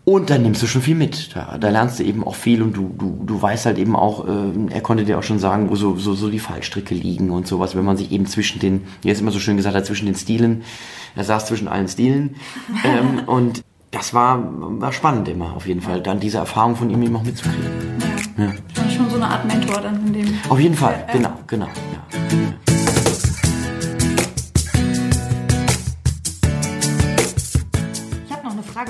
Und 0.05 0.31
dann 0.31 0.43
nimmst 0.43 0.61
du 0.63 0.67
schon 0.67 0.83
viel 0.83 0.97
mit. 0.97 1.35
Da, 1.35 1.59
da 1.59 1.69
lernst 1.69 2.01
du 2.01 2.03
eben 2.03 2.27
auch 2.27 2.35
viel 2.35 2.61
und 2.63 2.77
du, 2.77 2.93
du, 2.99 3.23
du 3.25 3.41
weißt 3.41 3.67
halt 3.67 3.79
eben 3.79 3.95
auch, 3.95 4.27
äh, 4.27 4.73
er 4.73 4.81
konnte 4.81 5.05
dir 5.05 5.19
auch 5.19 5.23
schon 5.23 5.39
sagen, 5.39 5.71
wo 5.71 5.77
so, 5.77 5.97
so, 5.97 6.15
so 6.15 6.29
die 6.29 6.41
Fallstricke 6.41 6.95
liegen 6.95 7.31
und 7.31 7.47
sowas, 7.47 7.77
wenn 7.77 7.85
man 7.85 7.97
sich 7.97 8.11
eben 8.11 8.27
zwischen 8.27 8.59
den, 8.59 8.85
wie 9.03 9.09
er 9.09 9.13
es 9.13 9.21
immer 9.21 9.31
so 9.31 9.39
schön 9.39 9.57
gesagt 9.57 9.77
hat, 9.77 9.87
zwischen 9.87 10.07
den 10.07 10.17
Stilen, 10.17 10.63
er 11.15 11.23
saß 11.23 11.47
zwischen 11.47 11.69
allen 11.69 11.87
Stilen. 11.87 12.35
ähm, 12.85 13.23
und 13.27 13.63
das 13.93 14.13
war, 14.13 14.43
war 14.81 14.93
spannend 14.93 15.29
immer 15.29 15.55
auf 15.55 15.67
jeden 15.69 15.83
Fall, 15.83 16.01
dann 16.01 16.19
diese 16.19 16.39
Erfahrung 16.39 16.75
von 16.75 16.91
ihm 16.91 17.03
eben 17.03 17.15
auch 17.15 17.23
mitzukriegen. 17.23 17.71
Ja. 18.39 18.53
Schon 18.91 19.09
so 19.09 19.17
eine 19.17 19.29
Art 19.29 19.47
Mentor 19.47 19.83
dann 19.83 20.07
in 20.07 20.13
dem... 20.15 20.39
Auf 20.49 20.59
jeden 20.59 20.75
Fall, 20.75 21.07
genau, 21.13 21.33
genau. 21.47 21.67
Ja. 21.67 22.53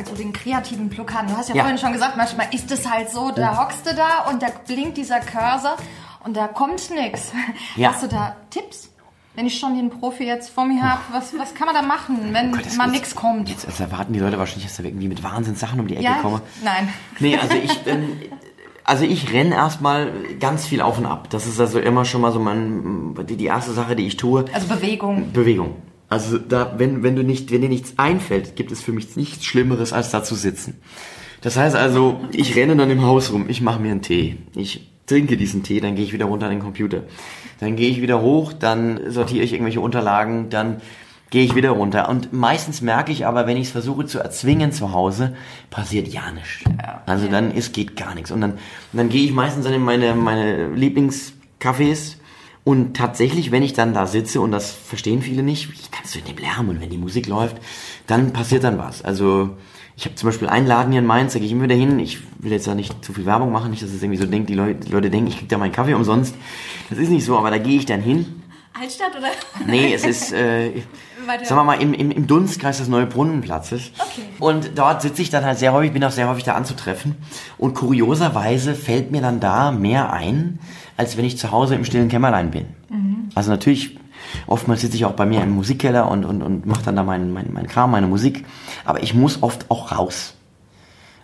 Frage 0.02 0.16
zu 0.16 0.22
den 0.22 0.32
kreativen 0.32 0.88
Blockaden. 0.88 1.28
Du 1.28 1.36
hast 1.36 1.48
ja, 1.48 1.54
Ja. 1.54 1.62
vorhin 1.62 1.78
schon 1.78 1.92
gesagt, 1.92 2.16
manchmal 2.16 2.46
ist 2.52 2.70
es 2.70 2.90
halt 2.90 3.10
so, 3.10 3.30
da 3.30 3.58
hockst 3.58 3.86
du 3.86 3.94
da 3.94 4.30
und 4.30 4.42
da 4.42 4.48
blinkt 4.66 4.96
dieser 4.96 5.20
Cursor 5.20 5.76
und 6.24 6.36
da 6.36 6.48
kommt 6.48 6.90
nichts. 6.90 7.32
Ja. 7.76 7.92
Hast 7.92 8.02
du 8.02 8.08
da 8.08 8.36
Tipps? 8.50 8.88
Wenn 9.34 9.46
ich 9.46 9.58
schon 9.58 9.74
den 9.74 9.88
Profi 9.88 10.24
jetzt 10.24 10.50
vor 10.50 10.66
mir 10.66 10.82
habe, 10.82 11.00
was, 11.10 11.32
was 11.38 11.54
kann 11.54 11.64
man 11.66 11.74
da 11.74 11.80
machen, 11.80 12.34
wenn 12.34 12.52
Oh 12.52 12.56
Gott, 12.58 12.76
mal 12.76 12.88
nichts 12.88 13.14
kommt? 13.14 13.48
Jetzt, 13.48 13.64
jetzt 13.64 13.80
erwarten 13.80 14.12
die 14.12 14.18
Leute 14.18 14.38
wahrscheinlich, 14.38 14.66
dass 14.66 14.76
da 14.76 14.82
irgendwie 14.82 15.08
mit 15.08 15.22
Wahnsinnssachen 15.22 15.80
um 15.80 15.86
die 15.86 15.94
Ecke 15.94 16.04
ja, 16.04 16.14
komme. 16.20 16.42
nein. 16.62 16.92
Nee, 17.18 17.38
also 17.38 17.54
ich 17.56 17.86
ähm, 17.86 18.20
also 18.84 19.04
ich 19.04 19.32
renn 19.32 19.52
erstmal 19.52 20.12
ganz 20.38 20.66
viel 20.66 20.82
auf 20.82 20.98
und 20.98 21.06
ab. 21.06 21.30
Das 21.30 21.46
ist 21.46 21.58
also 21.60 21.78
immer 21.78 22.04
schon 22.04 22.20
mal 22.20 22.32
so 22.32 22.40
mein, 22.40 23.14
die, 23.26 23.36
die 23.36 23.46
erste 23.46 23.72
Sache, 23.72 23.96
die 23.96 24.06
ich 24.06 24.16
tue. 24.18 24.44
Also 24.52 24.66
Bewegung. 24.66 25.32
Bewegung. 25.32 25.76
Also 26.12 26.36
da, 26.36 26.74
wenn, 26.76 27.02
wenn 27.02 27.16
du 27.16 27.24
nicht, 27.24 27.50
wenn 27.52 27.62
dir 27.62 27.70
nichts 27.70 27.94
einfällt, 27.96 28.54
gibt 28.54 28.70
es 28.70 28.82
für 28.82 28.92
mich 28.92 29.16
nichts 29.16 29.46
Schlimmeres, 29.46 29.94
als 29.94 30.10
da 30.10 30.22
zu 30.22 30.34
sitzen. 30.34 30.74
Das 31.40 31.56
heißt 31.56 31.74
also, 31.74 32.20
ich 32.32 32.54
renne 32.54 32.76
dann 32.76 32.90
im 32.90 33.00
Haus 33.00 33.32
rum, 33.32 33.46
ich 33.48 33.62
mache 33.62 33.80
mir 33.80 33.92
einen 33.92 34.02
Tee. 34.02 34.36
Ich 34.54 34.90
trinke 35.06 35.38
diesen 35.38 35.62
Tee, 35.62 35.80
dann 35.80 35.94
gehe 35.94 36.04
ich 36.04 36.12
wieder 36.12 36.26
runter 36.26 36.44
an 36.44 36.52
den 36.52 36.60
Computer. 36.60 37.04
Dann 37.60 37.76
gehe 37.76 37.88
ich 37.88 38.02
wieder 38.02 38.20
hoch, 38.20 38.52
dann 38.52 39.10
sortiere 39.10 39.42
ich 39.42 39.54
irgendwelche 39.54 39.80
Unterlagen, 39.80 40.50
dann 40.50 40.82
gehe 41.30 41.44
ich 41.44 41.54
wieder 41.54 41.70
runter. 41.70 42.10
Und 42.10 42.34
meistens 42.34 42.82
merke 42.82 43.10
ich 43.10 43.24
aber, 43.24 43.46
wenn 43.46 43.56
ich 43.56 43.68
es 43.68 43.72
versuche 43.72 44.04
zu 44.04 44.18
erzwingen 44.18 44.70
zu 44.70 44.92
Hause, 44.92 45.34
passiert 45.70 46.08
ja 46.08 46.30
nichts. 46.30 46.62
Also 47.06 47.26
dann 47.26 47.50
es 47.56 47.72
geht 47.72 47.96
gar 47.96 48.14
nichts. 48.14 48.30
Und 48.30 48.42
dann, 48.42 48.50
und 48.52 48.58
dann 48.92 49.08
gehe 49.08 49.24
ich 49.24 49.32
meistens 49.32 49.64
dann 49.64 49.72
in 49.72 49.80
meine, 49.80 50.14
meine 50.14 50.74
Lieblingscafés 50.74 52.16
und 52.64 52.96
tatsächlich, 52.96 53.50
wenn 53.50 53.62
ich 53.62 53.72
dann 53.72 53.92
da 53.94 54.06
sitze, 54.06 54.40
und 54.40 54.52
das 54.52 54.70
verstehen 54.72 55.20
viele 55.22 55.42
nicht, 55.42 55.72
wie 55.72 55.76
kannst 55.90 56.14
du 56.14 56.20
in 56.20 56.24
dem 56.26 56.36
Lärm 56.36 56.68
und 56.68 56.80
wenn 56.80 56.90
die 56.90 56.98
Musik 56.98 57.26
läuft, 57.26 57.56
dann 58.06 58.32
passiert 58.32 58.62
dann 58.64 58.78
was. 58.78 59.02
Also 59.02 59.50
ich 59.96 60.04
habe 60.04 60.14
zum 60.14 60.28
Beispiel 60.28 60.48
einen 60.48 60.66
Laden 60.66 60.92
hier 60.92 61.00
in 61.00 61.06
Mainz, 61.06 61.32
da 61.32 61.38
gehe 61.38 61.46
ich 61.46 61.52
immer 61.52 61.64
wieder 61.64 61.74
hin. 61.74 61.98
Ich 61.98 62.18
will 62.38 62.52
jetzt 62.52 62.66
da 62.66 62.74
nicht 62.74 63.04
zu 63.04 63.12
viel 63.12 63.26
Werbung 63.26 63.50
machen, 63.52 63.70
nicht, 63.70 63.82
dass 63.82 63.90
es 63.90 64.02
irgendwie 64.02 64.20
so 64.20 64.26
denkt, 64.26 64.48
die 64.48 64.54
Leute, 64.54 64.80
die 64.86 64.92
Leute 64.92 65.10
denken, 65.10 65.28
ich 65.28 65.38
krieg 65.38 65.48
da 65.48 65.58
meinen 65.58 65.72
Kaffee 65.72 65.94
umsonst. 65.94 66.34
Das 66.88 66.98
ist 66.98 67.08
nicht 67.10 67.24
so, 67.24 67.36
aber 67.36 67.50
da 67.50 67.58
gehe 67.58 67.76
ich 67.78 67.86
dann 67.86 68.00
hin. 68.00 68.42
Altstadt 68.80 69.10
oder? 69.18 69.28
Nee, 69.66 69.92
es 69.92 70.04
ist, 70.04 70.32
äh, 70.32 70.70
Weiter- 71.26 71.44
sagen 71.44 71.60
wir 71.60 71.64
mal, 71.64 71.82
im, 71.82 71.92
im, 71.92 72.10
im 72.10 72.26
Dunstkreis 72.26 72.78
des 72.78 72.88
Neubrunnenplatzes. 72.88 73.92
Okay. 73.98 74.22
Und 74.38 74.70
dort 74.76 75.02
sitze 75.02 75.20
ich 75.20 75.28
dann 75.28 75.44
halt 75.44 75.58
sehr 75.58 75.74
häufig, 75.74 75.92
bin 75.92 76.02
auch 76.04 76.10
sehr 76.10 76.28
häufig 76.28 76.44
da 76.44 76.54
anzutreffen. 76.54 77.16
Und 77.58 77.74
kurioserweise 77.74 78.74
fällt 78.74 79.10
mir 79.12 79.20
dann 79.20 79.40
da 79.40 79.72
mehr 79.72 80.10
ein, 80.12 80.58
als 80.96 81.16
wenn 81.16 81.24
ich 81.24 81.38
zu 81.38 81.50
Hause 81.50 81.74
im 81.74 81.84
stillen 81.84 82.08
Kämmerlein 82.08 82.50
bin. 82.50 82.66
Also 83.34 83.50
natürlich, 83.50 83.98
oftmals 84.46 84.82
sitze 84.82 84.96
ich 84.96 85.04
auch 85.04 85.12
bei 85.12 85.26
mir 85.26 85.42
im 85.42 85.50
Musikkeller 85.50 86.10
und, 86.10 86.24
und, 86.24 86.42
und 86.42 86.66
mache 86.66 86.84
dann 86.84 86.96
da 86.96 87.02
meinen 87.02 87.32
mein, 87.32 87.52
mein 87.52 87.66
Kram, 87.66 87.90
meine 87.90 88.06
Musik. 88.06 88.44
Aber 88.84 89.02
ich 89.02 89.14
muss 89.14 89.42
oft 89.42 89.70
auch 89.70 89.92
raus. 89.92 90.34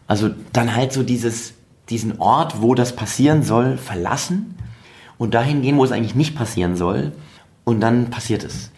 Also 0.07 0.31
dann 0.53 0.75
halt 0.75 0.93
so 0.93 1.03
dieses, 1.03 1.55
diesen 1.91 2.21
Ort, 2.21 2.63
wo 2.63 2.75
das 2.75 2.97
passieren 2.97 3.43
soll, 3.43 3.77
verlassen 3.77 4.55
und 5.19 5.35
dahin 5.35 5.63
gehen, 5.63 5.77
wo 5.77 5.85
es 5.85 5.93
eigentlich 5.93 6.15
nicht 6.15 6.35
passieren 6.35 6.77
soll. 6.77 7.13
Und 7.65 7.81
dann 7.81 8.09
passiert 8.09 8.45
es. 8.45 8.71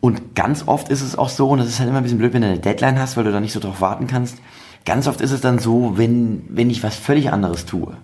Und 0.00 0.34
ganz 0.34 0.66
oft 0.66 0.88
ist 0.88 1.00
es 1.00 1.16
auch 1.16 1.28
so, 1.28 1.50
und 1.50 1.58
das 1.58 1.68
ist 1.68 1.78
halt 1.78 1.88
immer 1.88 1.98
ein 1.98 2.02
bisschen 2.02 2.18
blöd, 2.18 2.32
wenn 2.32 2.42
du 2.42 2.48
eine 2.48 2.58
Deadline 2.58 2.98
hast, 2.98 3.16
weil 3.16 3.22
du 3.22 3.30
da 3.30 3.38
nicht 3.38 3.52
so 3.52 3.60
drauf 3.60 3.80
warten 3.80 4.08
kannst. 4.08 4.38
Ganz 4.84 5.06
oft 5.06 5.20
ist 5.20 5.30
es 5.30 5.40
dann 5.40 5.60
so, 5.60 5.96
wenn, 5.96 6.42
wenn 6.48 6.68
ich 6.68 6.82
was 6.82 6.96
völlig 6.96 7.32
anderes 7.32 7.66
tue. 7.66 7.96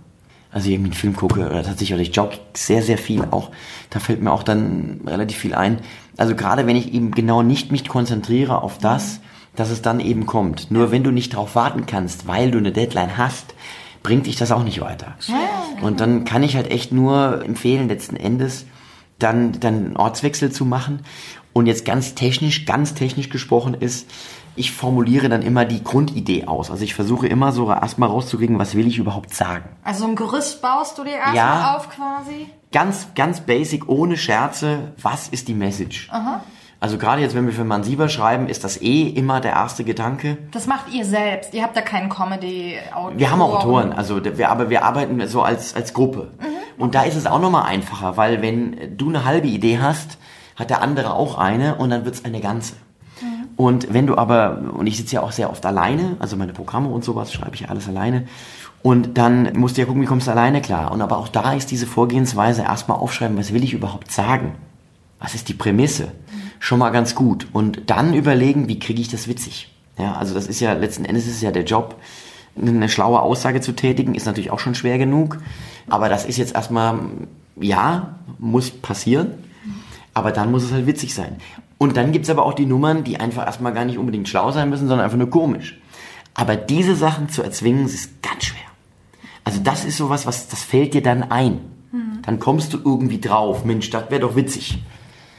Also 0.51 0.71
irgendwie 0.71 0.91
einen 0.91 0.99
Film 0.99 1.15
gucke 1.15 1.41
oder 1.41 1.63
tatsächlich, 1.63 1.93
oder 1.93 2.03
ich 2.03 2.15
jogge 2.15 2.39
sehr, 2.55 2.83
sehr 2.83 2.99
viel 2.99 3.23
auch. 3.31 3.51
Da 3.91 4.01
fällt 4.01 4.23
mir 4.23 4.33
auch 4.33 4.43
dann 4.43 5.03
relativ 5.07 5.39
viel 5.39 5.55
ein. 5.55 5.79
Also 6.17 6.35
gerade 6.35 6.67
wenn 6.67 6.77
ich 6.77 6.93
eben 6.95 7.11
genau 7.11 7.43
nicht 7.43 7.71
mich 7.71 7.87
konzentriere 7.87 8.63
auf 8.63 8.79
das, 8.79 9.21
dass 9.57 9.71
es 9.71 9.83
dann 9.83 10.01
eben 10.01 10.25
kommt. 10.25 10.71
Nur 10.71 10.91
wenn 10.91 11.05
du 11.05 11.11
nicht 11.11 11.35
drauf 11.35 11.55
warten 11.55 11.87
kannst, 11.87 12.27
weil 12.27 12.51
du 12.51 12.59
eine 12.59 12.73
Deadline 12.73 13.19
hast, 13.19 13.55
bringt 14.03 14.27
dich 14.27 14.37
das 14.37 14.53
auch 14.53 14.63
nicht 14.63 14.81
weiter. 14.81 15.17
Und 15.83 16.01
dann 16.01 16.25
kann 16.25 16.43
ich 16.43 16.57
halt 16.57 16.71
echt 16.71 16.93
nur 16.93 17.45
empfehlen, 17.45 17.89
letzten 17.89 18.17
Endes, 18.17 18.67
dann, 19.19 19.59
dann 19.61 19.75
einen 19.75 19.97
Ortswechsel 19.97 20.53
zu 20.53 20.65
machen. 20.65 21.01
Und 21.53 21.67
jetzt 21.67 21.85
ganz 21.85 22.15
technisch, 22.15 22.67
ganz 22.67 22.95
technisch 22.95 23.31
gesprochen 23.31 23.75
ist, 23.75 24.09
ich 24.59 24.73
formuliere 24.73 25.29
dann 25.29 25.43
immer 25.43 25.65
die 25.65 25.83
Grundidee 25.83 26.47
aus. 26.47 26.71
Also 26.71 26.85
ich 26.85 26.95
versuche 26.95 27.27
immer 27.27 27.53
so 27.53 27.69
erstmal 27.71 28.09
rauszukriegen, 28.09 28.59
was 28.59 28.75
will 28.75 28.87
ich 28.87 28.99
überhaupt 28.99 29.35
sagen. 29.35 29.65
Also 29.85 30.05
ein 30.07 30.17
Gerüst 30.17 30.61
baust 30.63 30.99
du 30.99 31.05
dir 31.05 31.13
erstmal 31.17 31.37
Ja. 31.37 31.77
auf 31.77 31.89
quasi. 31.89 32.47
Ganz, 32.73 33.09
ganz 33.15 33.41
basic, 33.41 33.89
ohne 33.89 34.17
Scherze, 34.17 34.93
was 35.01 35.29
ist 35.29 35.49
die 35.49 35.55
Message? 35.55 36.11
Also 36.81 36.97
gerade 36.99 37.23
jetzt, 37.23 37.35
wenn 37.35 37.47
wir 37.47 37.53
für 37.53 37.65
Mansiva 37.65 38.09
schreiben, 38.09 38.49
ist 38.49 38.63
das 38.63 38.81
eh 38.81 39.09
immer 39.09 39.41
der 39.41 39.53
erste 39.53 39.83
Gedanke. 39.85 40.39
Das 40.53 40.67
macht 40.67 40.93
ihr 40.93 41.05
selbst. 41.05 41.55
Ihr 41.55 41.63
habt 41.63 41.77
da 41.77 41.81
keinen 41.81 42.09
Comedy-Autor. 42.09 43.19
Wir 43.19 43.31
haben 43.31 43.41
auch 43.43 43.57
Autoren, 43.57 43.93
also 43.93 44.23
wir, 44.25 44.51
aber 44.51 44.71
wir 44.71 44.85
arbeiten 44.85 45.27
so 45.27 45.43
als, 45.43 45.75
als 45.75 45.93
Gruppe. 45.95 46.31
Und 46.77 46.95
da 46.95 47.03
ist 47.03 47.17
es 47.17 47.27
auch 47.27 47.41
nochmal 47.41 47.65
einfacher, 47.65 48.17
weil 48.17 48.43
wenn 48.43 48.97
du 48.97 49.09
eine 49.09 49.25
halbe 49.25 49.49
Idee 49.49 49.79
hast, 49.81 50.19
hat 50.57 50.71
der 50.71 50.83
andere 50.83 51.15
auch 51.15 51.39
eine 51.39 51.77
und 51.77 51.91
dann 51.91 52.05
wird's 52.05 52.25
eine 52.25 52.41
ganze. 52.41 52.75
Und 53.59 53.93
wenn 53.93 54.07
du 54.07 54.17
aber, 54.17 54.63
und 54.73 54.87
ich 54.87 54.97
sitze 54.97 55.17
ja 55.17 55.23
auch 55.23 55.33
sehr 55.33 55.51
oft 55.51 55.67
alleine, 55.67 56.17
also 56.21 56.37
meine 56.37 56.53
Programme 56.53 56.91
und 56.91 57.03
sowas 57.03 57.33
schreibe 57.33 57.57
ich 57.57 57.69
alles 57.69 57.89
alleine, 57.89 58.29
und 58.85 59.19
dann 59.19 59.53
musst 59.59 59.77
du 59.77 59.81
ja 59.81 59.87
gucken, 59.89 60.01
wie 60.01 60.07
kommst 60.07 60.29
du 60.29 60.31
alleine 60.31 60.63
klar. 60.63 60.93
Und 60.93 61.03
aber 61.03 61.19
auch 61.19 61.27
da 61.27 61.55
ist 61.55 61.73
diese 61.73 61.89
Vorgehensweise 61.89 62.63
erstmal 62.63 62.99
aufschreiben, 62.99 63.37
was 63.37 63.53
will 63.53 63.65
ich 63.65 63.75
überhaupt 63.75 64.13
sagen? 64.13 64.53
Was 65.19 65.35
ist 65.35 65.49
die 65.49 65.55
Prämisse? 65.55 66.13
Schon 66.61 66.79
mal 66.79 66.91
ganz 66.91 67.17
gut. 67.17 67.49
Und 67.53 67.91
dann 67.91 68.15
überlegen, 68.15 68.69
wie 68.69 68.79
kriege 68.79 69.01
ich 69.01 69.09
das 69.09 69.27
witzig? 69.27 69.75
Ja, 69.99 70.15
also 70.15 70.35
das 70.35 70.47
ist 70.47 70.61
ja, 70.61 70.75
letzten 70.75 71.05
Endes 71.05 71.27
ist 71.27 71.35
es 71.35 71.43
ja 71.43 71.51
der 71.51 71.65
Job, 71.65 71.97
eine 72.57 72.89
schlaue 72.89 73.21
Aussage 73.21 73.61
zu 73.61 73.73
tätigen, 73.73 74.15
ist 74.15 74.27
natürlich 74.27 74.53
auch 74.53 74.61
schon 74.61 74.77
schwer 74.77 74.99
genug. 74.99 75.39
Aber 75.91 76.09
das 76.09 76.25
ist 76.25 76.37
jetzt 76.37 76.55
erstmal, 76.55 77.01
ja, 77.61 78.15
muss 78.39 78.71
passieren. 78.71 79.33
Aber 80.15 80.31
dann 80.31 80.53
muss 80.53 80.63
es 80.63 80.71
halt 80.71 80.87
witzig 80.87 81.13
sein. 81.13 81.39
Und 81.79 81.97
dann 81.97 82.13
gibt's 82.13 82.29
aber 82.29 82.45
auch 82.45 82.55
die 82.55 82.67
Nummern, 82.67 83.05
die 83.05 83.19
einfach 83.21 83.47
erstmal 83.47 83.73
gar 83.73 83.85
nicht 83.85 83.99
unbedingt 83.99 84.29
schlau 84.29 84.51
sein 84.51 84.69
müssen, 84.69 84.89
sondern 84.89 85.05
einfach 85.05 85.19
nur 85.19 85.31
komisch. 85.31 85.81
Aber 86.35 86.57
diese 86.57 86.95
Sachen 86.95 87.29
zu 87.29 87.43
erzwingen, 87.43 87.85
das 87.85 87.95
ist 87.95 88.23
ganz 88.23 88.47
schwer. 88.47 88.61
Also 89.45 89.61
das 89.63 89.85
ist 89.85 89.97
sowas, 89.97 90.27
was, 90.27 90.49
das 90.49 90.63
fällt 90.63 90.95
dir 90.95 91.03
dann 91.03 91.31
ein. 91.31 91.61
Dann 92.23 92.39
kommst 92.39 92.75
du 92.75 92.79
irgendwie 92.85 93.19
drauf. 93.21 93.65
Mensch, 93.65 93.89
das 93.89 94.11
wäre 94.11 94.21
doch 94.21 94.37
witzig. 94.37 94.79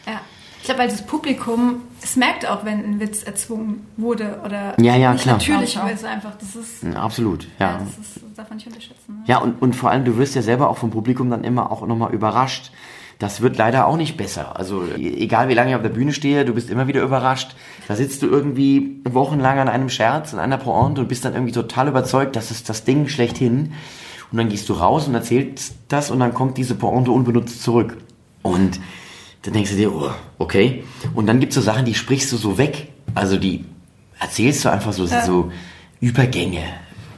Ja. 0.08 0.22
Ich 0.60 0.66
glaube, 0.66 0.80
weil 0.80 0.90
das 0.90 1.06
Publikum, 1.06 1.82
es 2.02 2.16
merkt 2.16 2.48
auch, 2.50 2.66
wenn 2.66 2.84
ein 2.84 3.00
Witz 3.00 3.22
erzwungen 3.22 3.86
wurde 3.96 4.42
oder 4.44 4.74
Ja, 4.82 4.96
ja, 4.96 5.14
nicht 5.14 5.22
klar. 5.22 5.38
natürlich 5.38 5.78
auch. 5.78 5.88
ist 5.88 6.04
einfach. 6.04 6.34
Das 6.40 6.56
ist, 6.56 6.82
Ja, 6.82 6.94
Absolut, 7.04 7.48
ja. 7.60 7.74
ja. 7.74 7.78
das, 7.78 8.08
ist, 8.08 8.16
das 8.16 8.34
darf 8.36 8.50
man 8.50 8.58
nicht 8.58 8.66
unterschätzen. 8.66 9.20
Ne? 9.20 9.24
Ja, 9.28 9.38
und, 9.38 9.62
und 9.62 9.76
vor 9.76 9.92
allem, 9.92 10.04
du 10.04 10.18
wirst 10.18 10.34
ja 10.34 10.42
selber 10.42 10.70
auch 10.70 10.80
vom 10.80 10.90
Publikum 10.90 11.30
dann 11.30 11.44
immer 11.44 11.72
auch 11.72 11.86
nochmal 11.86 12.12
überrascht. 12.12 12.72
Das 13.20 13.42
wird 13.42 13.58
leider 13.58 13.86
auch 13.86 13.98
nicht 13.98 14.16
besser. 14.16 14.58
Also 14.58 14.86
egal 14.96 15.50
wie 15.50 15.54
lange 15.54 15.72
ich 15.72 15.76
auf 15.76 15.82
der 15.82 15.90
Bühne 15.90 16.14
stehe, 16.14 16.46
du 16.46 16.54
bist 16.54 16.70
immer 16.70 16.88
wieder 16.88 17.02
überrascht. 17.02 17.54
Da 17.90 17.96
sitzt 17.98 18.22
du 18.22 18.28
irgendwie 18.28 19.02
wochenlang 19.04 19.60
an 19.60 19.68
einem 19.68 19.90
Scherz, 19.90 20.34
an 20.34 20.40
einer 20.40 20.58
Pointe 20.58 21.02
und 21.02 21.08
bist 21.10 21.26
dann 21.26 21.34
irgendwie 21.34 21.52
total 21.52 21.90
überzeugt, 21.90 22.38
das 22.38 22.50
ist 22.50 22.70
das 22.70 22.86
Ding 22.86 23.10
schlechthin. 23.10 23.74
Und 24.32 24.38
dann 24.38 24.48
gehst 24.48 24.70
du 24.70 24.74
raus 24.74 25.08
und 25.08 25.16
erzählst 25.16 25.76
das 25.90 26.12
und 26.12 26.20
dann 26.20 26.34
kommt 26.34 26.58
diese 26.58 26.76
Pointe 26.76 27.12
unbenutzt 27.12 27.62
zurück. 27.62 27.98
Und 28.42 28.80
dann 29.42 29.54
denkst 29.54 29.72
du 29.72 29.76
dir, 29.76 29.94
oh, 29.94 30.12
okay. 30.38 30.86
Und 31.14 31.28
dann 31.28 31.42
gibt's 31.42 31.56
so 31.56 31.62
Sachen, 31.62 31.84
die 31.84 31.96
sprichst 31.96 32.32
du 32.32 32.38
so 32.38 32.58
weg. 32.58 32.88
Also 33.16 33.38
die 33.38 33.66
erzählst 34.18 34.64
du 34.64 34.70
einfach 34.70 34.94
so, 34.94 35.06
sind 35.06 35.24
so 35.24 35.52
Übergänge, 36.00 36.64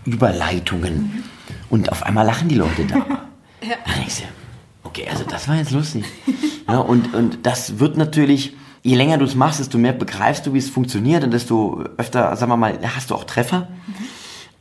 Überleitungen. 0.08 1.24
Und 1.70 1.91
auf 1.91 2.04
einmal 2.04 2.26
lachen 2.26 2.47
die 2.47 2.56
Leute 2.56 2.86
da. 2.86 2.95
Dann 3.62 3.95
denkst 3.99 4.22
du, 4.22 4.41
okay, 4.92 5.08
also 5.10 5.24
das 5.24 5.48
war 5.48 5.56
jetzt 5.56 5.72
lustig. 5.72 6.06
Ja, 6.68 6.78
und, 6.78 7.14
und 7.14 7.39
das 7.46 7.80
wird 7.80 7.98
natürlich, 7.98 8.56
je 8.82 8.96
länger 8.96 9.18
du 9.18 9.26
es 9.26 9.36
machst, 9.36 9.60
desto 9.60 9.78
mehr 9.78 9.92
begreifst 9.92 10.46
du, 10.46 10.54
wie 10.54 10.58
es 10.58 10.70
funktioniert 10.70 11.22
und 11.22 11.32
desto 11.32 11.84
öfter, 11.98 12.34
sagen 12.38 12.50
wir 12.50 12.56
mal, 12.56 12.80
hast 12.96 13.10
du 13.10 13.16
auch 13.16 13.26
Treffer. 13.26 13.68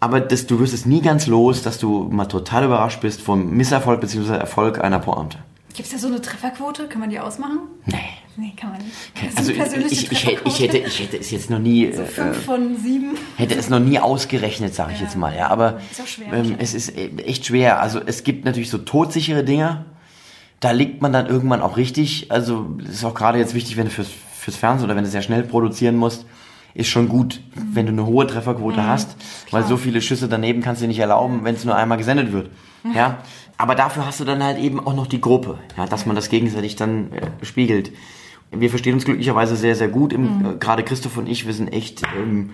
Aber 0.01 0.18
das, 0.18 0.47
du 0.49 0.59
wirst 0.59 0.72
es 0.74 0.87
nie 0.87 1.03
ganz 1.03 1.28
los, 1.28 1.62
dass 1.62 1.78
du 1.78 2.09
mal 2.11 2.24
total 2.24 2.64
überrascht 2.64 3.01
bist 3.01 3.20
vom 3.20 3.51
Misserfolg 3.51 4.01
bzw. 4.01 4.33
Erfolg 4.35 4.83
einer 4.83 4.99
Pointe. 4.99 5.39
Gibt 5.74 5.87
es 5.87 5.93
da 5.93 5.99
so 5.99 6.09
eine 6.09 6.20
Trefferquote? 6.20 6.89
Kann 6.89 7.01
man 7.01 7.11
die 7.11 7.20
ausmachen? 7.20 7.61
Nee. 7.87 7.97
Nee, 8.37 8.55
kann 8.57 8.70
man 8.70 8.81
nicht. 8.81 9.37
Also 9.37 9.53
ich, 9.53 10.11
ich, 10.11 10.26
hätte, 10.26 10.43
ich, 10.49 10.61
hätte, 10.61 10.78
ich 10.78 11.01
hätte 11.01 11.16
es 11.18 11.31
jetzt 11.31 11.51
noch 11.51 11.59
nie, 11.61 11.93
So 11.93 12.03
äh, 12.03 12.07
fünf 12.07 12.45
von 12.45 12.76
sieben. 12.76 13.16
hätte 13.37 13.55
es 13.55 13.68
noch 13.68 13.78
nie 13.81 13.99
ausgerechnet, 14.01 14.74
sage 14.74 14.93
ich 14.95 15.01
jetzt 15.01 15.16
mal. 15.16 15.37
Ja, 15.37 15.49
aber 15.49 15.78
Ist 15.93 16.01
auch 16.01 16.07
schwer, 16.07 16.33
ähm, 16.33 16.55
es 16.59 16.74
ist 16.74 16.97
e- 16.97 17.11
echt 17.18 17.47
schwer. 17.47 17.81
Also 17.81 18.01
es 18.05 18.24
gibt 18.24 18.45
natürlich 18.47 18.70
so 18.70 18.78
todsichere 18.78 19.45
Dinge. 19.45 19.85
Da 20.61 20.70
liegt 20.72 21.00
man 21.02 21.12
dann 21.12 21.26
irgendwann 21.26 21.62
auch 21.62 21.76
richtig. 21.76 22.30
Also 22.30 22.76
ist 22.86 23.04
auch 23.04 23.14
gerade 23.14 23.38
jetzt 23.38 23.54
wichtig, 23.54 23.76
wenn 23.76 23.86
du 23.86 23.90
fürs, 23.90 24.08
fürs 24.08 24.56
Fernsehen 24.56 24.84
oder 24.84 24.96
wenn 24.96 25.04
du 25.04 25.11
sehr 25.11 25.22
schnell 25.22 25.42
produzieren 25.42 25.96
musst, 25.96 26.26
ist 26.74 26.88
schon 26.88 27.08
gut, 27.08 27.40
wenn 27.54 27.86
du 27.86 27.92
eine 27.92 28.06
hohe 28.06 28.26
Trefferquote 28.26 28.86
hast, 28.86 29.16
weil 29.50 29.64
so 29.64 29.76
viele 29.76 30.00
Schüsse 30.00 30.28
daneben 30.28 30.62
kannst 30.62 30.80
du 30.80 30.84
dir 30.84 30.88
nicht 30.88 31.00
erlauben, 31.00 31.40
wenn 31.42 31.54
es 31.54 31.64
nur 31.64 31.74
einmal 31.74 31.98
gesendet 31.98 32.32
wird. 32.32 32.50
Ja, 32.94 33.18
aber 33.58 33.74
dafür 33.74 34.06
hast 34.06 34.20
du 34.20 34.24
dann 34.24 34.42
halt 34.42 34.58
eben 34.58 34.80
auch 34.80 34.94
noch 34.94 35.06
die 35.06 35.20
Gruppe, 35.20 35.58
ja, 35.76 35.86
dass 35.86 36.06
man 36.06 36.16
das 36.16 36.30
gegenseitig 36.30 36.76
dann 36.76 37.12
äh, 37.12 37.44
spiegelt. 37.44 37.92
Wir 38.50 38.70
verstehen 38.70 38.94
uns 38.94 39.04
glücklicherweise 39.04 39.54
sehr, 39.54 39.76
sehr 39.76 39.88
gut. 39.88 40.12
Im, 40.12 40.44
äh, 40.44 40.56
Gerade 40.58 40.82
Christoph 40.82 41.16
und 41.18 41.28
ich, 41.28 41.46
wir 41.46 41.52
sind 41.52 41.68
echt 41.68 42.02
ähm, 42.16 42.50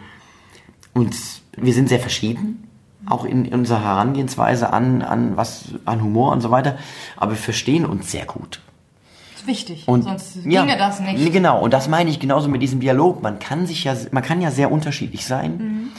uns, 0.94 1.42
wir 1.56 1.72
sind 1.72 1.88
sehr 1.88 2.00
verschieden, 2.00 2.65
auch 3.08 3.24
in, 3.24 3.46
unserer 3.52 3.82
Herangehensweise 3.82 4.72
an, 4.72 5.02
an 5.02 5.36
was, 5.36 5.66
an 5.84 6.02
Humor 6.02 6.32
und 6.32 6.40
so 6.40 6.50
weiter, 6.50 6.76
aber 7.16 7.32
wir 7.32 7.38
verstehen 7.38 7.86
uns 7.86 8.10
sehr 8.10 8.24
gut. 8.24 8.60
Das 9.32 9.42
ist 9.42 9.46
wichtig. 9.46 9.86
Und 9.86 10.02
Sonst 10.02 10.38
ja, 10.44 10.64
ginge 10.64 10.76
das 10.76 11.00
nicht. 11.00 11.32
Genau, 11.32 11.60
und 11.60 11.72
das 11.72 11.88
meine 11.88 12.10
ich 12.10 12.20
genauso 12.20 12.48
mit 12.48 12.62
diesem 12.62 12.80
Dialog. 12.80 13.22
Man 13.22 13.38
kann 13.38 13.66
sich 13.66 13.84
ja, 13.84 13.94
man 14.10 14.22
kann 14.22 14.40
ja 14.40 14.50
sehr 14.50 14.72
unterschiedlich 14.72 15.26
sein, 15.26 15.90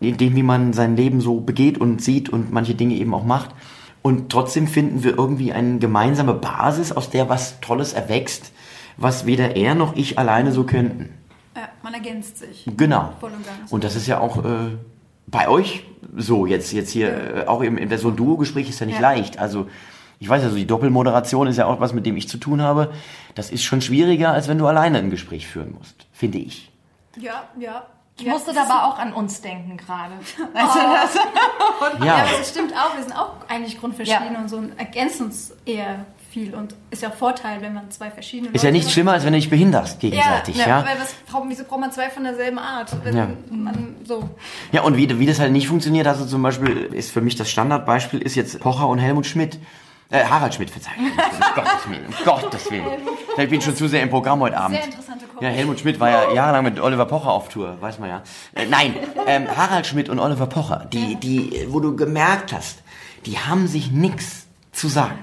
in 0.00 0.16
dem, 0.16 0.34
wie 0.34 0.42
man 0.42 0.72
sein 0.72 0.96
Leben 0.96 1.20
so 1.20 1.40
begeht 1.40 1.78
und 1.78 2.02
sieht 2.02 2.28
und 2.28 2.52
manche 2.52 2.74
Dinge 2.74 2.94
eben 2.94 3.14
auch 3.14 3.24
macht. 3.24 3.50
Und 4.02 4.30
trotzdem 4.30 4.66
finden 4.66 5.04
wir 5.04 5.18
irgendwie 5.18 5.52
eine 5.52 5.78
gemeinsame 5.78 6.32
Basis, 6.32 6.90
aus 6.90 7.10
der 7.10 7.28
was 7.28 7.60
Tolles 7.60 7.92
erwächst, 7.92 8.52
was 8.96 9.26
weder 9.26 9.56
er 9.56 9.74
noch 9.74 9.94
ich 9.94 10.18
alleine 10.18 10.52
so 10.52 10.64
könnten. 10.64 11.10
Ja, 11.54 11.68
man 11.82 11.92
ergänzt 11.92 12.38
sich. 12.38 12.64
Genau. 12.76 13.12
Voll 13.20 13.32
und 13.32 13.44
ganz. 13.44 13.70
Und 13.70 13.84
das 13.84 13.96
ist 13.96 14.06
ja 14.06 14.20
auch 14.20 14.44
äh, 14.44 14.76
bei 15.30 15.48
euch 15.48 15.84
so 16.16 16.46
jetzt 16.46 16.72
jetzt 16.72 16.90
hier 16.90 17.44
äh, 17.44 17.46
auch 17.46 17.60
im, 17.60 17.78
in 17.78 17.96
so 17.98 18.08
ein 18.08 18.16
Duo-Gespräch 18.16 18.68
ist 18.68 18.80
ja 18.80 18.86
nicht 18.86 18.96
Ja. 18.96 19.02
leicht. 19.02 19.38
Also 19.38 19.68
ich 20.18 20.28
weiß 20.28 20.42
ja 20.42 20.50
so 20.50 20.56
die 20.56 20.66
Doppelmoderation 20.66 21.46
ist 21.46 21.56
ja 21.56 21.66
auch 21.66 21.80
was, 21.80 21.92
mit 21.92 22.04
dem 22.06 22.16
ich 22.16 22.28
zu 22.28 22.36
tun 22.38 22.60
habe. 22.62 22.92
Das 23.34 23.50
ist 23.50 23.62
schon 23.62 23.80
schwieriger, 23.80 24.32
als 24.32 24.48
wenn 24.48 24.58
du 24.58 24.66
alleine 24.66 24.98
ein 24.98 25.10
Gespräch 25.10 25.46
führen 25.46 25.72
musst, 25.78 26.06
finde 26.12 26.38
ich. 26.38 26.70
Ja, 27.16 27.44
ja. 27.58 27.86
Ich 28.18 28.26
ja, 28.26 28.32
musste 28.34 28.52
dabei 28.52 28.82
auch 28.84 28.98
an 28.98 29.14
uns 29.14 29.40
denken 29.40 29.78
gerade. 29.78 30.12
Oh. 30.38 30.42
Weißt 30.54 30.74
du 30.74 30.78
das? 30.80 31.14
Ja, 32.00 32.04
Ja, 32.06 32.14
aber 32.24 32.38
das 32.38 32.50
stimmt 32.50 32.72
auch. 32.74 32.94
Wir 32.96 33.02
sind 33.04 33.16
auch 33.16 33.32
eigentlich 33.48 33.80
grundverschieden 33.80 34.34
Ja. 34.34 34.40
und 34.40 34.48
so 34.50 34.58
und 34.58 34.78
ergänzen 34.78 35.26
uns 35.26 35.54
eher 35.64 36.04
viel 36.30 36.54
und 36.54 36.74
ist 36.90 37.02
ja 37.02 37.08
auch 37.08 37.14
Vorteil, 37.14 37.60
wenn 37.60 37.74
man 37.74 37.90
zwei 37.90 38.10
verschiedene 38.10 38.50
ist 38.52 38.62
ja 38.62 38.68
Leute 38.68 38.78
nichts 38.78 38.92
schlimmer, 38.92 39.12
als 39.12 39.24
wenn 39.24 39.32
du 39.32 39.38
dich 39.38 39.50
behinderst 39.50 39.98
gegenseitig, 40.00 40.56
ja. 40.56 40.66
ja, 40.66 40.78
Ja, 40.80 40.86
weil 40.86 41.00
was, 41.00 41.14
wieso 41.48 41.64
braucht 41.64 41.80
man 41.80 41.92
zwei 41.92 42.08
von 42.08 42.24
derselben 42.24 42.58
Art? 42.58 42.90
Ja. 43.12 43.28
man 43.50 43.96
so. 44.04 44.30
und 44.82 44.96
wie, 44.96 45.18
wie 45.18 45.26
das 45.26 45.40
halt 45.40 45.52
nicht 45.52 45.68
funktioniert, 45.68 46.06
also 46.06 46.24
zum 46.24 46.42
Beispiel 46.42 46.88
ist 46.92 47.10
für 47.10 47.20
mich 47.20 47.36
das 47.36 47.50
Standardbeispiel 47.50 48.20
ist 48.20 48.36
jetzt 48.36 48.60
Pocher 48.60 48.88
und 48.88 48.98
Helmut 48.98 49.26
Schmidt. 49.26 49.58
Äh, 50.12 50.24
Harald 50.24 50.52
Schmidt, 50.54 50.70
verzeihung. 50.70 51.06
Um 51.06 51.40
Gottes 51.54 51.88
Willen, 51.88 52.06
um 52.06 52.24
Gottes 52.24 52.70
Willen. 52.70 52.84
Ich 53.38 53.48
bin 53.48 53.60
schon 53.60 53.76
zu 53.76 53.86
sehr 53.86 54.02
im 54.02 54.10
Programm 54.10 54.40
heute 54.40 54.56
Abend. 54.56 54.76
Sehr 54.76 54.86
interessante 54.86 55.26
Kombi. 55.26 55.44
Ja, 55.44 55.52
Helmut 55.52 55.78
Schmidt 55.78 56.00
war 56.00 56.10
ja 56.10 56.32
jahrelang 56.32 56.64
mit 56.64 56.80
Oliver 56.80 57.06
Pocher 57.06 57.30
auf 57.30 57.48
Tour, 57.48 57.76
weiß 57.80 58.00
man 58.00 58.08
ja. 58.08 58.22
Äh, 58.54 58.66
nein, 58.66 58.94
ähm, 59.26 59.46
Harald 59.56 59.86
Schmidt 59.86 60.08
und 60.08 60.18
Oliver 60.18 60.46
Pocher, 60.46 60.88
die, 60.92 61.14
die, 61.14 61.66
wo 61.68 61.78
du 61.78 61.94
gemerkt 61.94 62.52
hast, 62.52 62.82
die 63.24 63.38
haben 63.38 63.68
sich 63.68 63.92
nix 63.92 64.46
zu 64.72 64.88
sagen. 64.88 65.18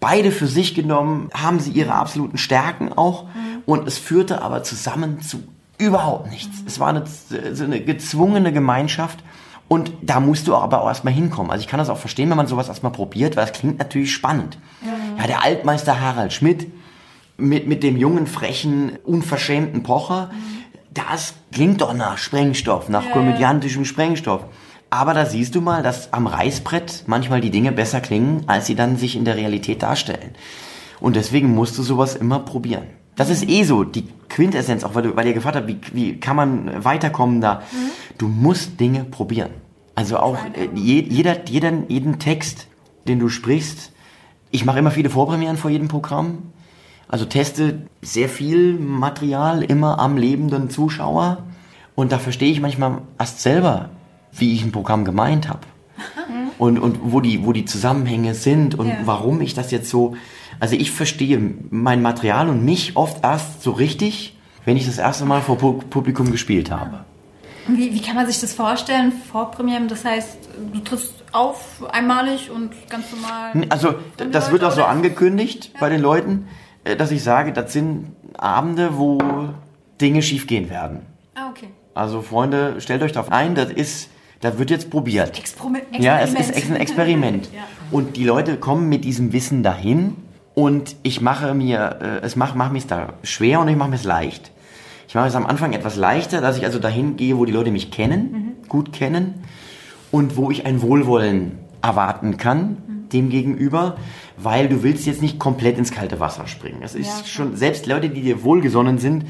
Beide 0.00 0.32
für 0.32 0.46
sich 0.46 0.74
genommen 0.74 1.28
haben 1.34 1.60
sie 1.60 1.70
ihre 1.72 1.92
absoluten 1.92 2.38
Stärken 2.38 2.92
auch 2.92 3.26
und 3.66 3.86
es 3.86 3.98
führte 3.98 4.42
aber 4.42 4.62
zusammen 4.62 5.20
zu 5.20 5.42
überhaupt 5.78 6.30
nichts. 6.30 6.62
Es 6.66 6.80
war 6.80 6.88
eine, 6.88 7.04
so 7.06 7.64
eine 7.64 7.80
gezwungene 7.80 8.52
Gemeinschaft 8.52 9.22
und 9.68 9.92
da 10.02 10.20
musst 10.20 10.48
du 10.48 10.56
aber 10.56 10.82
auch 10.82 10.88
erstmal 10.88 11.14
hinkommen. 11.14 11.50
Also 11.50 11.62
ich 11.62 11.68
kann 11.68 11.78
das 11.78 11.90
auch 11.90 11.98
verstehen, 11.98 12.28
wenn 12.30 12.36
man 12.36 12.46
sowas 12.46 12.68
erstmal 12.68 12.92
probiert, 12.92 13.36
weil 13.36 13.44
es 13.44 13.52
klingt 13.52 13.78
natürlich 13.78 14.12
spannend. 14.12 14.58
Ja, 15.18 15.26
der 15.26 15.44
Altmeister 15.44 16.00
Harald 16.00 16.32
Schmidt 16.32 16.72
mit, 17.36 17.68
mit 17.68 17.82
dem 17.82 17.96
jungen, 17.96 18.26
frechen, 18.26 18.98
unverschämten 19.04 19.82
Pocher, 19.82 20.30
das 20.92 21.34
klingt 21.52 21.80
doch 21.80 21.94
nach 21.94 22.18
Sprengstoff, 22.18 22.88
nach 22.88 23.10
komödiantischem 23.12 23.84
Sprengstoff. 23.84 24.44
Aber 24.90 25.14
da 25.14 25.24
siehst 25.24 25.54
du 25.54 25.60
mal, 25.60 25.82
dass 25.84 26.12
am 26.12 26.26
Reißbrett 26.26 27.04
manchmal 27.06 27.40
die 27.40 27.50
Dinge 27.50 27.70
besser 27.70 28.00
klingen, 28.00 28.42
als 28.48 28.66
sie 28.66 28.74
dann 28.74 28.96
sich 28.96 29.16
in 29.16 29.24
der 29.24 29.36
Realität 29.36 29.82
darstellen. 29.84 30.30
Und 31.00 31.14
deswegen 31.16 31.54
musst 31.54 31.78
du 31.78 31.82
sowas 31.82 32.16
immer 32.16 32.40
probieren. 32.40 32.84
Das 33.16 33.30
ist 33.30 33.48
eh 33.48 33.62
so, 33.64 33.84
die 33.84 34.08
Quintessenz, 34.28 34.82
auch 34.82 34.94
weil, 34.94 35.02
du, 35.02 35.16
weil 35.16 35.26
ihr 35.26 35.32
gefragt 35.32 35.56
habt, 35.56 35.68
wie, 35.68 35.78
wie 35.92 36.18
kann 36.18 36.36
man 36.36 36.84
weiterkommen 36.84 37.40
da. 37.40 37.62
Du 38.18 38.28
musst 38.28 38.80
Dinge 38.80 39.04
probieren. 39.04 39.50
Also 39.94 40.18
auch 40.18 40.38
äh, 40.54 40.68
je, 40.74 41.00
jeder, 41.02 41.46
jeder, 41.46 41.72
jeden 41.88 42.18
Text, 42.18 42.66
den 43.06 43.18
du 43.18 43.28
sprichst. 43.28 43.92
Ich 44.50 44.64
mache 44.64 44.78
immer 44.78 44.90
viele 44.90 45.10
Vorpremieren 45.10 45.56
vor 45.56 45.70
jedem 45.70 45.88
Programm. 45.88 46.52
Also 47.08 47.24
teste 47.24 47.82
sehr 48.02 48.28
viel 48.28 48.74
Material 48.74 49.62
immer 49.62 49.98
am 49.98 50.16
lebenden 50.16 50.70
Zuschauer. 50.70 51.44
Und 51.94 52.12
da 52.12 52.18
verstehe 52.18 52.50
ich 52.50 52.60
manchmal 52.60 53.02
erst 53.18 53.42
selber, 53.42 53.90
wie 54.32 54.54
ich 54.54 54.62
ein 54.62 54.72
Programm 54.72 55.04
gemeint 55.04 55.48
habe. 55.48 55.60
Und, 56.58 56.78
und 56.78 56.98
wo, 57.12 57.20
die, 57.20 57.44
wo 57.44 57.52
die 57.52 57.64
Zusammenhänge 57.64 58.34
sind 58.34 58.74
und 58.78 58.88
Ja. 58.88 58.96
warum 59.04 59.40
ich 59.40 59.54
das 59.54 59.70
jetzt 59.70 59.88
so. 59.90 60.16
Also 60.58 60.76
ich 60.76 60.90
verstehe 60.90 61.40
mein 61.70 62.02
Material 62.02 62.48
und 62.48 62.64
mich 62.64 62.96
oft 62.96 63.24
erst 63.24 63.62
so 63.62 63.70
richtig, 63.72 64.36
wenn 64.66 64.76
ich 64.76 64.86
das 64.86 64.98
erste 64.98 65.24
Mal 65.24 65.40
vor 65.40 65.56
Pu- 65.56 65.82
Publikum 65.88 66.30
gespielt 66.30 66.70
habe. 66.70 67.04
Wie, 67.66 67.94
wie 67.94 68.00
kann 68.02 68.14
man 68.16 68.26
sich 68.26 68.40
das 68.40 68.52
vorstellen? 68.52 69.12
Vorpremieren, 69.30 69.88
das 69.88 70.04
heißt, 70.04 70.38
du 70.72 70.80
trittst 70.80 71.14
auf 71.32 71.82
einmalig 71.92 72.50
und 72.50 72.72
ganz 72.90 73.06
normal. 73.12 73.52
Also 73.70 73.94
das 74.16 74.46
Leute 74.46 74.52
wird 74.52 74.64
auch 74.64 74.72
so 74.72 74.84
angekündigt 74.84 75.72
bei 75.80 75.88
den 75.88 76.00
Leuten, 76.00 76.46
äh, 76.84 76.96
dass 76.96 77.10
ich 77.10 77.22
sage, 77.22 77.52
das 77.52 77.72
sind 77.72 78.12
Abende, 78.36 78.98
wo 78.98 79.18
Dinge 80.00 80.20
schiefgehen 80.22 80.68
werden. 80.68 81.00
Ah, 81.34 81.48
okay. 81.50 81.68
Also 81.94 82.20
Freunde, 82.22 82.80
stellt 82.80 83.02
euch 83.02 83.12
darauf 83.12 83.30
ein, 83.32 83.54
das 83.54 83.70
ist, 83.70 84.09
das 84.40 84.58
wird 84.58 84.70
jetzt 84.70 84.90
probiert. 84.90 85.38
Experiment. 85.38 85.84
Ja, 85.98 86.20
es 86.20 86.34
ist 86.34 86.70
ein 86.70 86.76
Experiment. 86.76 87.48
Ja. 87.54 87.62
Und 87.90 88.16
die 88.16 88.24
Leute 88.24 88.56
kommen 88.56 88.88
mit 88.88 89.04
diesem 89.04 89.32
Wissen 89.32 89.64
dahin 89.64 90.16
und 90.54 90.94
ich 91.02 91.20
mache 91.20 91.54
mir, 91.54 91.98
äh, 92.00 92.24
es 92.24 92.36
mache 92.36 92.56
mach 92.56 92.70
mir 92.70 92.78
es 92.78 92.86
da 92.86 93.14
schwer 93.24 93.60
und 93.60 93.68
ich 93.68 93.76
mache 93.76 93.90
mir 93.90 93.96
es 93.96 94.04
leicht. 94.04 94.52
Ich 95.08 95.14
mache 95.16 95.26
es 95.26 95.34
am 95.34 95.44
Anfang 95.44 95.72
etwas 95.72 95.96
leichter, 95.96 96.40
dass 96.40 96.56
ich 96.56 96.64
also 96.64 96.78
dahin 96.78 97.16
gehe, 97.16 97.36
wo 97.36 97.44
die 97.44 97.52
Leute 97.52 97.72
mich 97.72 97.90
kennen, 97.90 98.52
gut 98.68 98.92
kennen 98.92 99.42
und 100.12 100.36
wo 100.36 100.52
ich 100.52 100.66
ein 100.66 100.82
Wohlwollen 100.82 101.58
erwarten 101.82 102.36
kann 102.36 102.76
dem 103.12 103.28
gegenüber, 103.30 103.96
weil 104.36 104.68
du 104.68 104.82
willst 104.82 105.06
jetzt 105.06 105.22
nicht 105.22 105.38
komplett 105.38 105.78
ins 105.78 105.90
kalte 105.90 106.20
Wasser 106.20 106.46
springen. 106.46 106.80
Es 106.82 106.94
ist 106.94 107.08
Ja, 107.08 107.24
schon, 107.26 107.56
selbst 107.56 107.86
Leute, 107.86 108.08
die 108.08 108.22
dir 108.22 108.42
wohlgesonnen 108.44 108.98
sind, 108.98 109.26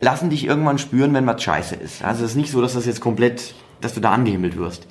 lassen 0.00 0.30
dich 0.30 0.46
irgendwann 0.46 0.78
spüren, 0.78 1.14
wenn 1.14 1.26
was 1.26 1.42
scheiße 1.42 1.74
ist. 1.74 2.04
Also 2.04 2.24
es 2.24 2.32
ist 2.32 2.36
nicht 2.36 2.50
so, 2.50 2.60
dass 2.60 2.74
das 2.74 2.86
jetzt 2.86 3.00
komplett, 3.00 3.54
dass 3.80 3.94
du 3.94 4.00
da 4.00 4.12
angehimmelt 4.12 4.56
wirst. 4.56 4.86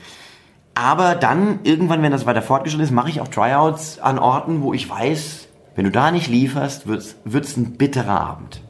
Aber 0.73 1.15
dann, 1.15 1.59
irgendwann, 1.63 2.03
wenn 2.03 2.11
das 2.11 2.25
weiter 2.25 2.41
fortgeschritten 2.41 2.83
ist, 2.83 2.91
mache 2.91 3.09
ich 3.09 3.19
auch 3.19 3.27
Tryouts 3.27 3.99
an 3.99 4.19
Orten, 4.19 4.61
wo 4.61 4.73
ich 4.73 4.87
weiß, 4.87 5.47
wenn 5.75 5.85
du 5.85 5.91
da 5.91 6.11
nicht 6.11 6.27
lieferst, 6.27 6.87
wird 6.87 7.45
es 7.45 7.57
ein 7.57 7.77
bitterer 7.77 8.19
Abend. 8.21 8.61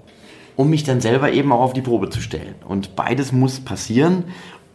Um 0.56 0.70
mich 0.70 0.84
dann 0.84 1.02
selber 1.02 1.32
eben 1.32 1.52
auch 1.52 1.62
auf 1.62 1.74
die 1.74 1.82
Probe 1.82 2.10
zu 2.10 2.22
stellen. 2.22 2.56
Und 2.68 2.96
beides 2.96 3.32
muss 3.32 3.60
passieren, 3.60 4.26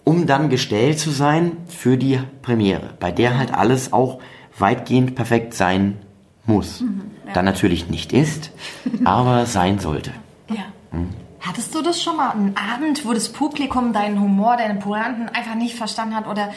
um 0.05 0.27
dann 0.27 0.51
gestellt 0.51 0.99
zu 0.99 1.11
sein 1.11 1.57
für 1.69 1.97
die 1.97 2.21
Premiere, 2.43 2.91
bei 3.01 3.13
der 3.13 3.39
halt 3.39 3.55
alles 3.55 3.93
auch 3.93 4.19
weitgehend 4.59 5.15
perfekt 5.15 5.55
sein 5.55 5.99
muss. 6.47 6.85
Dann 7.35 7.45
natürlich 7.45 7.89
nicht 7.89 8.13
ist, 8.13 8.51
aber 9.05 9.47
sein 9.47 9.79
sollte. 9.79 10.13
Ja. 10.49 10.65
Hattest 11.43 11.75
du 11.75 11.83
das 11.83 12.01
schon 12.01 12.17
mal, 12.17 12.31
einen 12.31 12.55
Abend, 12.57 13.05
wo 13.05 13.13
das 13.13 13.29
Publikum 13.31 13.93
deinen 13.93 14.21
Humor, 14.21 14.57
deine 14.57 14.79
Pointen 14.79 15.29
einfach 15.29 15.57
nicht 15.57 15.75
verstanden 15.75 16.15
hat 16.15 16.29
oder 16.29 16.51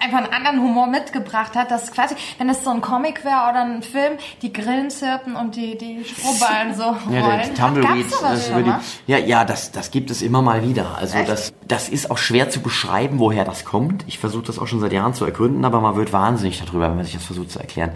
einfach 0.00 0.18
einen 0.18 0.32
anderen 0.32 0.60
Humor 0.60 0.86
mitgebracht 0.88 1.54
hat, 1.54 1.70
dass 1.70 1.92
quasi, 1.92 2.14
wenn 2.38 2.48
es 2.48 2.64
so 2.64 2.70
ein 2.70 2.80
Comic 2.80 3.24
wäre 3.24 3.48
oder 3.48 3.64
ein 3.64 3.82
Film, 3.82 4.18
die 4.42 4.52
Grillen 4.52 4.90
zirpen 4.90 5.36
und 5.36 5.56
die, 5.56 5.78
die 5.78 6.04
Strohballen 6.04 6.74
so 6.74 6.84
rollen. 6.84 6.96
Ja, 7.12 7.36
der 7.36 7.54
Tumbleweed, 7.54 8.10
Gab's 8.10 8.18
sowas 8.18 8.50
das 8.50 8.64
die, 9.06 9.12
ja, 9.12 9.18
ja, 9.18 9.44
das, 9.44 9.72
das 9.72 9.90
gibt 9.90 10.10
es 10.10 10.22
immer 10.22 10.42
mal 10.42 10.66
wieder. 10.68 10.98
Also 10.98 11.18
Echt? 11.18 11.28
das, 11.28 11.52
das 11.66 11.88
ist 11.88 12.10
auch 12.10 12.18
schwer 12.18 12.50
zu 12.50 12.60
beschreiben, 12.60 13.18
woher 13.18 13.44
das 13.44 13.64
kommt. 13.64 14.04
Ich 14.06 14.18
versuche 14.18 14.44
das 14.44 14.58
auch 14.58 14.66
schon 14.66 14.80
seit 14.80 14.92
Jahren 14.92 15.14
zu 15.14 15.24
ergründen, 15.24 15.64
aber 15.64 15.80
man 15.80 15.96
wird 15.96 16.12
wahnsinnig 16.12 16.62
darüber, 16.64 16.88
wenn 16.88 16.96
man 16.96 17.04
sich 17.04 17.14
das 17.14 17.24
versucht 17.24 17.50
zu 17.50 17.58
erklären. 17.58 17.92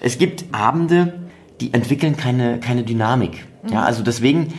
Es 0.00 0.18
gibt 0.18 0.52
Abende, 0.52 1.20
die 1.60 1.72
entwickeln 1.72 2.16
keine, 2.16 2.58
keine 2.60 2.82
Dynamik. 2.82 3.46
Mhm. 3.62 3.72
Ja, 3.72 3.82
also 3.82 4.02
deswegen, 4.02 4.54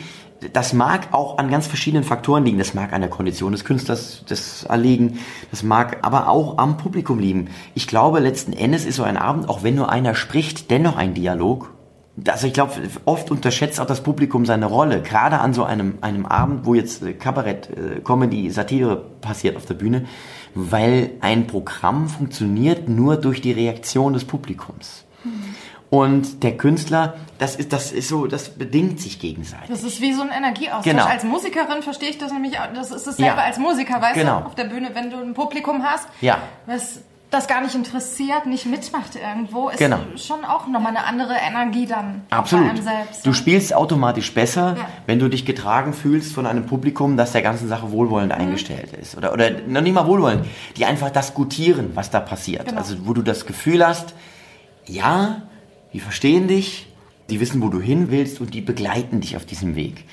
das 0.53 0.73
mag 0.73 1.09
auch 1.11 1.37
an 1.37 1.49
ganz 1.49 1.67
verschiedenen 1.67 2.03
Faktoren 2.03 2.43
liegen. 2.43 2.57
Das 2.57 2.73
mag 2.73 2.93
an 2.93 3.01
der 3.01 3.09
Kondition 3.09 3.51
des 3.51 3.63
Künstlers 3.63 4.23
das 4.27 4.67
liegen. 4.75 5.19
Das 5.51 5.63
mag 5.63 5.99
aber 6.01 6.29
auch 6.29 6.57
am 6.57 6.77
Publikum 6.77 7.19
liegen. 7.19 7.49
Ich 7.75 7.87
glaube, 7.87 8.19
letzten 8.19 8.53
Endes 8.53 8.85
ist 8.85 8.95
so 8.95 9.03
ein 9.03 9.17
Abend, 9.17 9.49
auch 9.49 9.63
wenn 9.63 9.75
nur 9.75 9.91
einer 9.91 10.15
spricht, 10.15 10.71
dennoch 10.71 10.95
ein 10.95 11.13
Dialog. 11.13 11.71
Also 12.27 12.47
ich 12.47 12.53
glaube, 12.53 12.73
oft 13.05 13.31
unterschätzt 13.31 13.79
auch 13.79 13.85
das 13.85 14.01
Publikum 14.01 14.45
seine 14.45 14.65
Rolle. 14.65 15.01
Gerade 15.01 15.39
an 15.39 15.53
so 15.53 15.63
einem, 15.63 15.97
einem 16.01 16.25
Abend, 16.25 16.65
wo 16.65 16.73
jetzt 16.73 17.03
äh, 17.03 17.13
Kabarett, 17.13 17.69
äh, 17.69 18.01
Comedy, 18.01 18.49
Satire 18.49 18.97
passiert 19.21 19.55
auf 19.55 19.65
der 19.65 19.75
Bühne, 19.75 20.05
weil 20.53 21.11
ein 21.21 21.47
Programm 21.47 22.09
funktioniert 22.09 22.89
nur 22.89 23.15
durch 23.15 23.41
die 23.41 23.53
Reaktion 23.53 24.13
des 24.13 24.25
Publikums. 24.25 25.05
Und 25.91 26.41
der 26.43 26.55
Künstler, 26.55 27.15
das 27.37 27.57
ist, 27.57 27.73
das 27.73 27.91
ist 27.91 28.07
so, 28.07 28.25
das 28.25 28.49
bedingt 28.49 28.99
sich 29.01 29.19
gegenseitig. 29.19 29.67
Das 29.69 29.83
ist 29.83 29.99
wie 30.01 30.13
so 30.13 30.21
ein 30.21 30.29
Energieaustausch. 30.29 30.85
Genau. 30.85 31.05
Als 31.05 31.23
Musikerin 31.25 31.83
verstehe 31.83 32.09
ich 32.09 32.17
das 32.17 32.31
nämlich, 32.31 32.57
auch. 32.59 32.67
das 32.73 32.91
ist 32.91 33.05
dasselbe 33.05 33.35
Ja. 33.37 33.43
als 33.43 33.57
Musiker, 33.59 34.01
weißt 34.01 34.13
Genau. 34.15 34.39
du, 34.39 34.45
auf 34.47 34.55
der 34.55 34.63
Bühne, 34.63 34.91
wenn 34.93 35.11
du 35.11 35.17
ein 35.17 35.33
Publikum 35.33 35.83
hast, 35.83 36.07
Ja. 36.21 36.37
was 36.65 37.01
das 37.29 37.47
gar 37.47 37.59
nicht 37.61 37.75
interessiert, 37.75 38.45
nicht 38.45 38.65
mitmacht 38.65 39.15
irgendwo, 39.15 39.67
ist 39.67 39.79
Genau. 39.79 39.97
schon 40.15 40.45
auch 40.45 40.65
nochmal 40.67 40.95
eine 40.95 41.05
andere 41.05 41.33
Energie 41.45 41.85
dann 41.85 42.21
Absolut. 42.29 42.65
bei 42.67 42.71
einem 42.71 42.83
selbst. 42.83 43.25
Du 43.25 43.29
ne? 43.31 43.35
spielst 43.35 43.73
automatisch 43.75 44.33
besser, 44.33 44.75
Ja. 44.77 44.85
wenn 45.07 45.19
du 45.19 45.27
dich 45.29 45.45
getragen 45.45 45.91
fühlst 45.93 46.31
von 46.33 46.45
einem 46.45 46.65
Publikum, 46.67 47.17
das 47.17 47.33
der 47.33 47.41
ganzen 47.41 47.67
Sache 47.67 47.87
Mhm. 47.87 47.91
wohlwollend 47.91 48.31
eingestellt 48.31 48.93
ist. 48.93 49.17
Oder, 49.17 49.33
oder 49.33 49.49
noch 49.67 49.81
nicht 49.81 49.93
mal 49.93 50.07
wohlwollend, 50.07 50.45
die 50.77 50.85
einfach 50.85 51.09
das 51.09 51.33
gutieren, 51.33 51.91
was 51.95 52.09
da 52.11 52.21
passiert. 52.21 52.67
Genau. 52.67 52.77
Also 52.79 52.95
wo 53.05 53.13
du 53.13 53.21
das 53.23 53.45
Gefühl 53.45 53.85
hast, 53.85 54.13
ja, 54.85 55.41
die 55.93 55.99
verstehen 55.99 56.47
dich, 56.47 56.87
die 57.29 57.39
wissen, 57.39 57.61
wo 57.61 57.69
du 57.69 57.79
hin 57.79 58.11
willst 58.11 58.41
und 58.41 58.53
die 58.53 58.61
begleiten 58.61 59.21
dich 59.21 59.35
auf 59.35 59.45
diesem 59.45 59.75
Weg. 59.75 60.05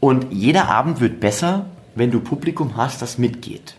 Und 0.00 0.26
jeder 0.30 0.68
Abend 0.68 1.00
wird 1.00 1.20
besser, 1.20 1.66
wenn 1.94 2.10
du 2.10 2.20
Publikum 2.20 2.76
hast, 2.76 3.00
das 3.02 3.18
mitgeht. 3.18 3.76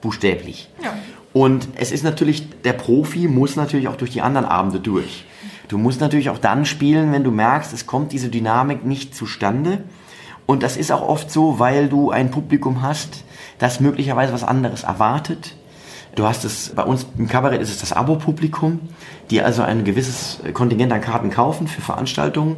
Buchstäblich. 0.00 0.68
Ja. 0.82 0.94
Und 1.32 1.68
es 1.76 1.92
ist 1.92 2.04
natürlich, 2.04 2.48
der 2.62 2.72
Profi 2.72 3.28
muss 3.28 3.56
natürlich 3.56 3.88
auch 3.88 3.96
durch 3.96 4.10
die 4.10 4.22
anderen 4.22 4.46
Abende 4.46 4.80
durch. 4.80 5.24
Du 5.68 5.78
musst 5.78 6.00
natürlich 6.00 6.30
auch 6.30 6.38
dann 6.38 6.64
spielen, 6.64 7.12
wenn 7.12 7.24
du 7.24 7.30
merkst, 7.30 7.72
es 7.72 7.86
kommt 7.86 8.12
diese 8.12 8.28
Dynamik 8.28 8.84
nicht 8.84 9.14
zustande. 9.14 9.82
Und 10.46 10.62
das 10.62 10.76
ist 10.76 10.92
auch 10.92 11.06
oft 11.06 11.30
so, 11.30 11.58
weil 11.58 11.88
du 11.88 12.10
ein 12.10 12.30
Publikum 12.30 12.82
hast, 12.82 13.24
das 13.58 13.80
möglicherweise 13.80 14.32
was 14.32 14.44
anderes 14.44 14.84
erwartet. 14.84 15.56
Du 16.14 16.24
hast 16.24 16.44
es, 16.44 16.70
bei 16.70 16.82
uns 16.82 17.06
im 17.18 17.28
Kabarett 17.28 17.60
ist 17.60 17.70
es 17.70 17.78
das 17.78 17.92
Abo-Publikum, 17.92 18.80
die 19.30 19.42
also 19.42 19.62
ein 19.62 19.84
gewisses 19.84 20.38
Kontingent 20.52 20.92
an 20.92 21.00
Karten 21.00 21.30
kaufen 21.30 21.66
für 21.66 21.80
Veranstaltungen 21.80 22.56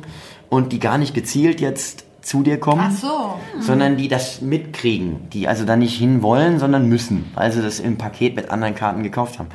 und 0.49 0.73
die 0.73 0.79
gar 0.79 0.99
nicht 0.99 1.15
gezielt 1.15 1.61
jetzt 1.61 2.05
zu 2.27 2.43
dir 2.43 2.59
kommen 2.59 2.91
so. 2.91 3.39
sondern 3.61 3.97
die 3.97 4.09
das 4.09 4.41
mitkriegen, 4.41 5.31
die 5.31 5.47
also 5.47 5.65
da 5.65 5.77
nicht 5.77 5.97
hin 5.97 6.23
wollen, 6.23 6.59
sondern 6.59 6.89
müssen, 6.89 7.31
weil 7.35 7.53
sie 7.53 7.63
das 7.63 7.79
im 7.79 7.99
Paket 7.99 8.35
mit 8.35 8.51
anderen 8.51 8.75
Karten 8.75 9.05
gekauft 9.05 9.39
haben. 9.39 9.49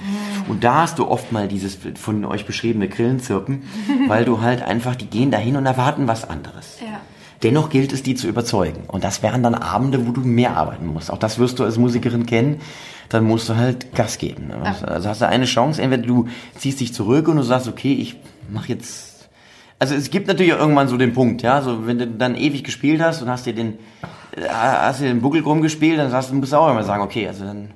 Und 0.47 0.63
da 0.63 0.75
hast 0.75 0.97
du 0.97 1.07
oft 1.07 1.33
mal 1.33 1.49
dieses 1.49 1.77
von 1.95 2.23
euch 2.23 2.45
beschriebene 2.45 2.87
Grillenzirpen, 2.87 3.63
weil 4.07 4.23
du 4.23 4.41
halt 4.41 4.61
einfach, 4.61 4.95
die 4.95 5.07
gehen 5.07 5.31
dahin 5.31 5.57
und 5.57 5.65
erwarten 5.65 6.07
was 6.07 6.27
anderes. 6.27 6.77
Ja. 6.79 7.01
Dennoch 7.43 7.69
gilt 7.69 7.91
es, 7.91 8.03
die 8.03 8.15
zu 8.15 8.27
überzeugen. 8.27 8.83
Und 8.87 9.03
das 9.03 9.21
wären 9.23 9.43
dann 9.43 9.55
Abende, 9.55 10.07
wo 10.07 10.11
du 10.11 10.21
mehr 10.21 10.55
arbeiten 10.55 10.85
musst. 10.85 11.11
Auch 11.11 11.17
das 11.17 11.39
wirst 11.39 11.59
du 11.59 11.63
als 11.63 11.77
Musikerin 11.77 12.25
kennen. 12.25 12.61
Dann 13.11 13.25
musst 13.25 13.49
du 13.49 13.55
halt 13.55 13.93
Gas 13.93 14.17
geben. 14.17 14.47
ne? 14.47 14.75
Also 14.87 15.09
hast 15.09 15.21
du 15.21 15.27
eine 15.27 15.45
Chance, 15.45 15.81
entweder 15.81 16.03
du 16.03 16.27
ziehst 16.57 16.79
dich 16.79 16.93
zurück 16.93 17.27
und 17.27 17.37
du 17.37 17.43
sagst, 17.43 17.67
okay, 17.67 17.93
ich 17.93 18.15
mach 18.49 18.67
jetzt 18.67 19.11
also 19.81 19.95
es 19.95 20.11
gibt 20.11 20.27
natürlich 20.27 20.53
auch 20.53 20.59
irgendwann 20.59 20.87
so 20.87 20.95
den 20.95 21.11
Punkt, 21.11 21.41
ja, 21.41 21.63
so 21.63 21.87
wenn 21.87 21.97
du 21.97 22.05
dann 22.05 22.35
ewig 22.35 22.63
gespielt 22.63 23.01
hast 23.01 23.23
und 23.23 23.29
hast 23.29 23.47
dir 23.47 23.53
den, 23.53 23.79
äh, 24.37 24.47
hast 24.47 25.01
dir 25.01 25.07
den 25.07 25.21
Buckel 25.21 25.41
krumm 25.41 25.63
gespielt, 25.63 25.97
dann 25.97 26.11
sagst 26.11 26.29
du, 26.29 26.35
musst 26.35 26.53
du 26.53 26.57
auch 26.57 26.69
immer 26.69 26.83
sagen, 26.83 27.01
okay, 27.01 27.27
also 27.27 27.45
dann, 27.45 27.69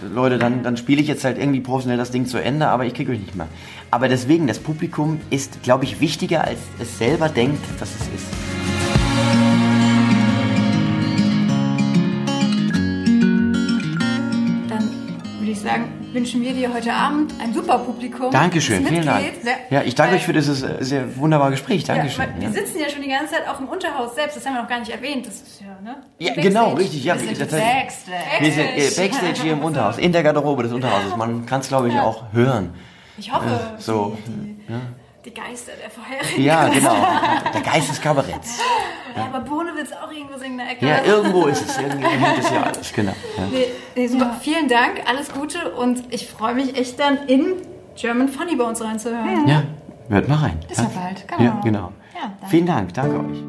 halt. 0.00 0.14
Leute, 0.14 0.38
dann, 0.38 0.62
dann 0.62 0.78
spiele 0.78 1.02
ich 1.02 1.08
jetzt 1.08 1.24
halt 1.24 1.36
irgendwie 1.36 1.60
professionell 1.60 1.98
das 1.98 2.12
Ding 2.12 2.24
zu 2.24 2.38
Ende, 2.38 2.68
aber 2.68 2.86
ich 2.86 2.94
krieg 2.94 3.10
euch 3.10 3.20
nicht 3.20 3.34
mehr. 3.34 3.48
Aber 3.90 4.08
deswegen, 4.08 4.46
das 4.46 4.58
Publikum 4.58 5.20
ist, 5.28 5.62
glaube 5.62 5.84
ich, 5.84 6.00
wichtiger, 6.00 6.44
als 6.44 6.60
es 6.78 6.96
selber 6.96 7.28
denkt, 7.28 7.62
dass 7.78 7.90
es 7.90 8.08
ist. 8.14 8.41
Wünschen 16.12 16.42
wir 16.42 16.52
dir 16.52 16.72
heute 16.72 16.92
Abend 16.92 17.32
ein 17.40 17.54
super 17.54 17.78
Publikum. 17.78 18.30
Dankeschön, 18.30 18.86
vielen 18.86 19.06
Dank. 19.06 19.24
Ja, 19.70 19.82
ich 19.82 19.94
danke 19.94 20.16
euch 20.16 20.24
für 20.24 20.32
dieses 20.32 20.62
äh, 20.62 20.76
sehr 20.80 21.16
wunderbare 21.16 21.50
Gespräch. 21.52 21.82
Ja, 21.86 21.94
Dankeschön. 21.94 22.24
weil 22.26 22.34
wir 22.40 22.48
Ja, 22.48 22.52
sitzen 22.52 22.78
ja 22.80 22.88
schon 22.88 23.02
die 23.02 23.08
ganze 23.08 23.34
Zeit 23.34 23.48
auch 23.48 23.60
im 23.60 23.68
Unterhaus 23.68 24.14
selbst. 24.14 24.36
Das 24.36 24.46
haben 24.46 24.54
wir 24.54 24.62
noch 24.62 24.68
gar 24.68 24.80
nicht 24.80 24.90
erwähnt. 24.90 25.26
Das 25.26 25.34
ist 25.36 25.60
ja, 25.60 25.66
ne? 25.82 25.96
ja 26.18 26.28
Backstage. 26.28 26.48
genau, 26.48 26.72
richtig. 26.74 27.04
Ja, 27.04 27.14
Wir 27.14 27.20
sind 27.36 27.38
Backstage. 27.50 28.14
wir 28.40 28.52
sind 28.52 28.66
äh, 28.66 28.90
Backstage 29.08 29.42
hier 29.42 29.52
im 29.52 29.60
Unterhaus, 29.64 29.98
in 29.98 30.12
der 30.12 30.22
Garderobe 30.22 30.62
des 30.64 30.72
Unterhauses. 30.72 31.16
Man 31.16 31.46
kann 31.46 31.60
es, 31.60 31.68
glaube 31.68 31.88
ich, 31.88 31.98
auch 31.98 32.24
hören. 32.32 32.74
Ich 33.18 33.32
hoffe, 33.32 33.46
so, 33.78 34.16
die, 34.26 34.30
die, 34.32 34.72
die 35.24 35.32
Geister 35.32 35.72
der 35.80 35.90
vorherigen. 35.90 36.42
Ja, 36.42 36.68
genau. 36.68 36.96
Der 37.54 37.60
Geist 37.60 37.90
des 37.90 38.00
Kabaretts. 38.00 38.58
Ja, 39.16 39.26
aber 39.26 39.40
Bohne 39.40 39.74
will 39.74 39.82
es 39.82 39.92
auch 39.92 40.10
irgendwo 40.10 40.36
singen 40.38 40.52
in 40.52 40.58
der 40.58 40.70
Ecke. 40.70 40.86
Ja, 40.86 41.04
irgendwo 41.04 41.46
ist 41.46 41.64
es. 41.64 41.78
Irgendwo 41.78 42.08
hängt 42.08 42.38
es 42.38 42.50
ja 42.50 42.62
alles. 42.62 42.92
Genau. 42.92 43.12
Ja. 43.36 43.46
Nee, 43.50 43.66
nee, 43.94 44.06
super. 44.08 44.36
Vielen 44.40 44.68
Dank, 44.68 45.02
alles 45.06 45.32
Gute 45.32 45.70
und 45.72 46.12
ich 46.12 46.28
freue 46.28 46.54
mich 46.54 46.76
echt 46.76 46.98
dann 46.98 47.18
in 47.28 47.54
German 47.94 48.28
Funny 48.28 48.56
bei 48.56 48.64
uns 48.64 48.82
reinzuhören. 48.82 49.46
Ja, 49.46 49.62
hört 50.08 50.28
mal 50.28 50.38
rein. 50.38 50.58
Ist 50.68 50.80
ja 50.80 50.90
bald, 50.94 51.28
genau. 51.28 51.42
Ja, 51.42 51.60
genau. 51.62 51.92
Ja, 52.14 52.20
danke. 52.22 52.46
Vielen 52.48 52.66
Dank, 52.66 52.94
danke 52.94 53.18
euch. 53.20 53.42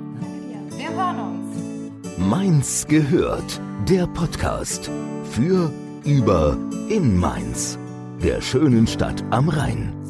Wir 0.78 0.90
hören 0.90 1.20
uns. 1.20 2.18
Mainz 2.18 2.86
gehört. 2.88 3.60
Der 3.90 4.08
Podcast 4.08 4.90
für, 5.32 5.72
über, 6.06 6.58
in 6.90 7.18
Mainz. 7.18 7.78
Der 8.24 8.42
schönen 8.42 8.88
Stadt 8.88 9.24
am 9.32 9.50
Rhein. 9.50 10.03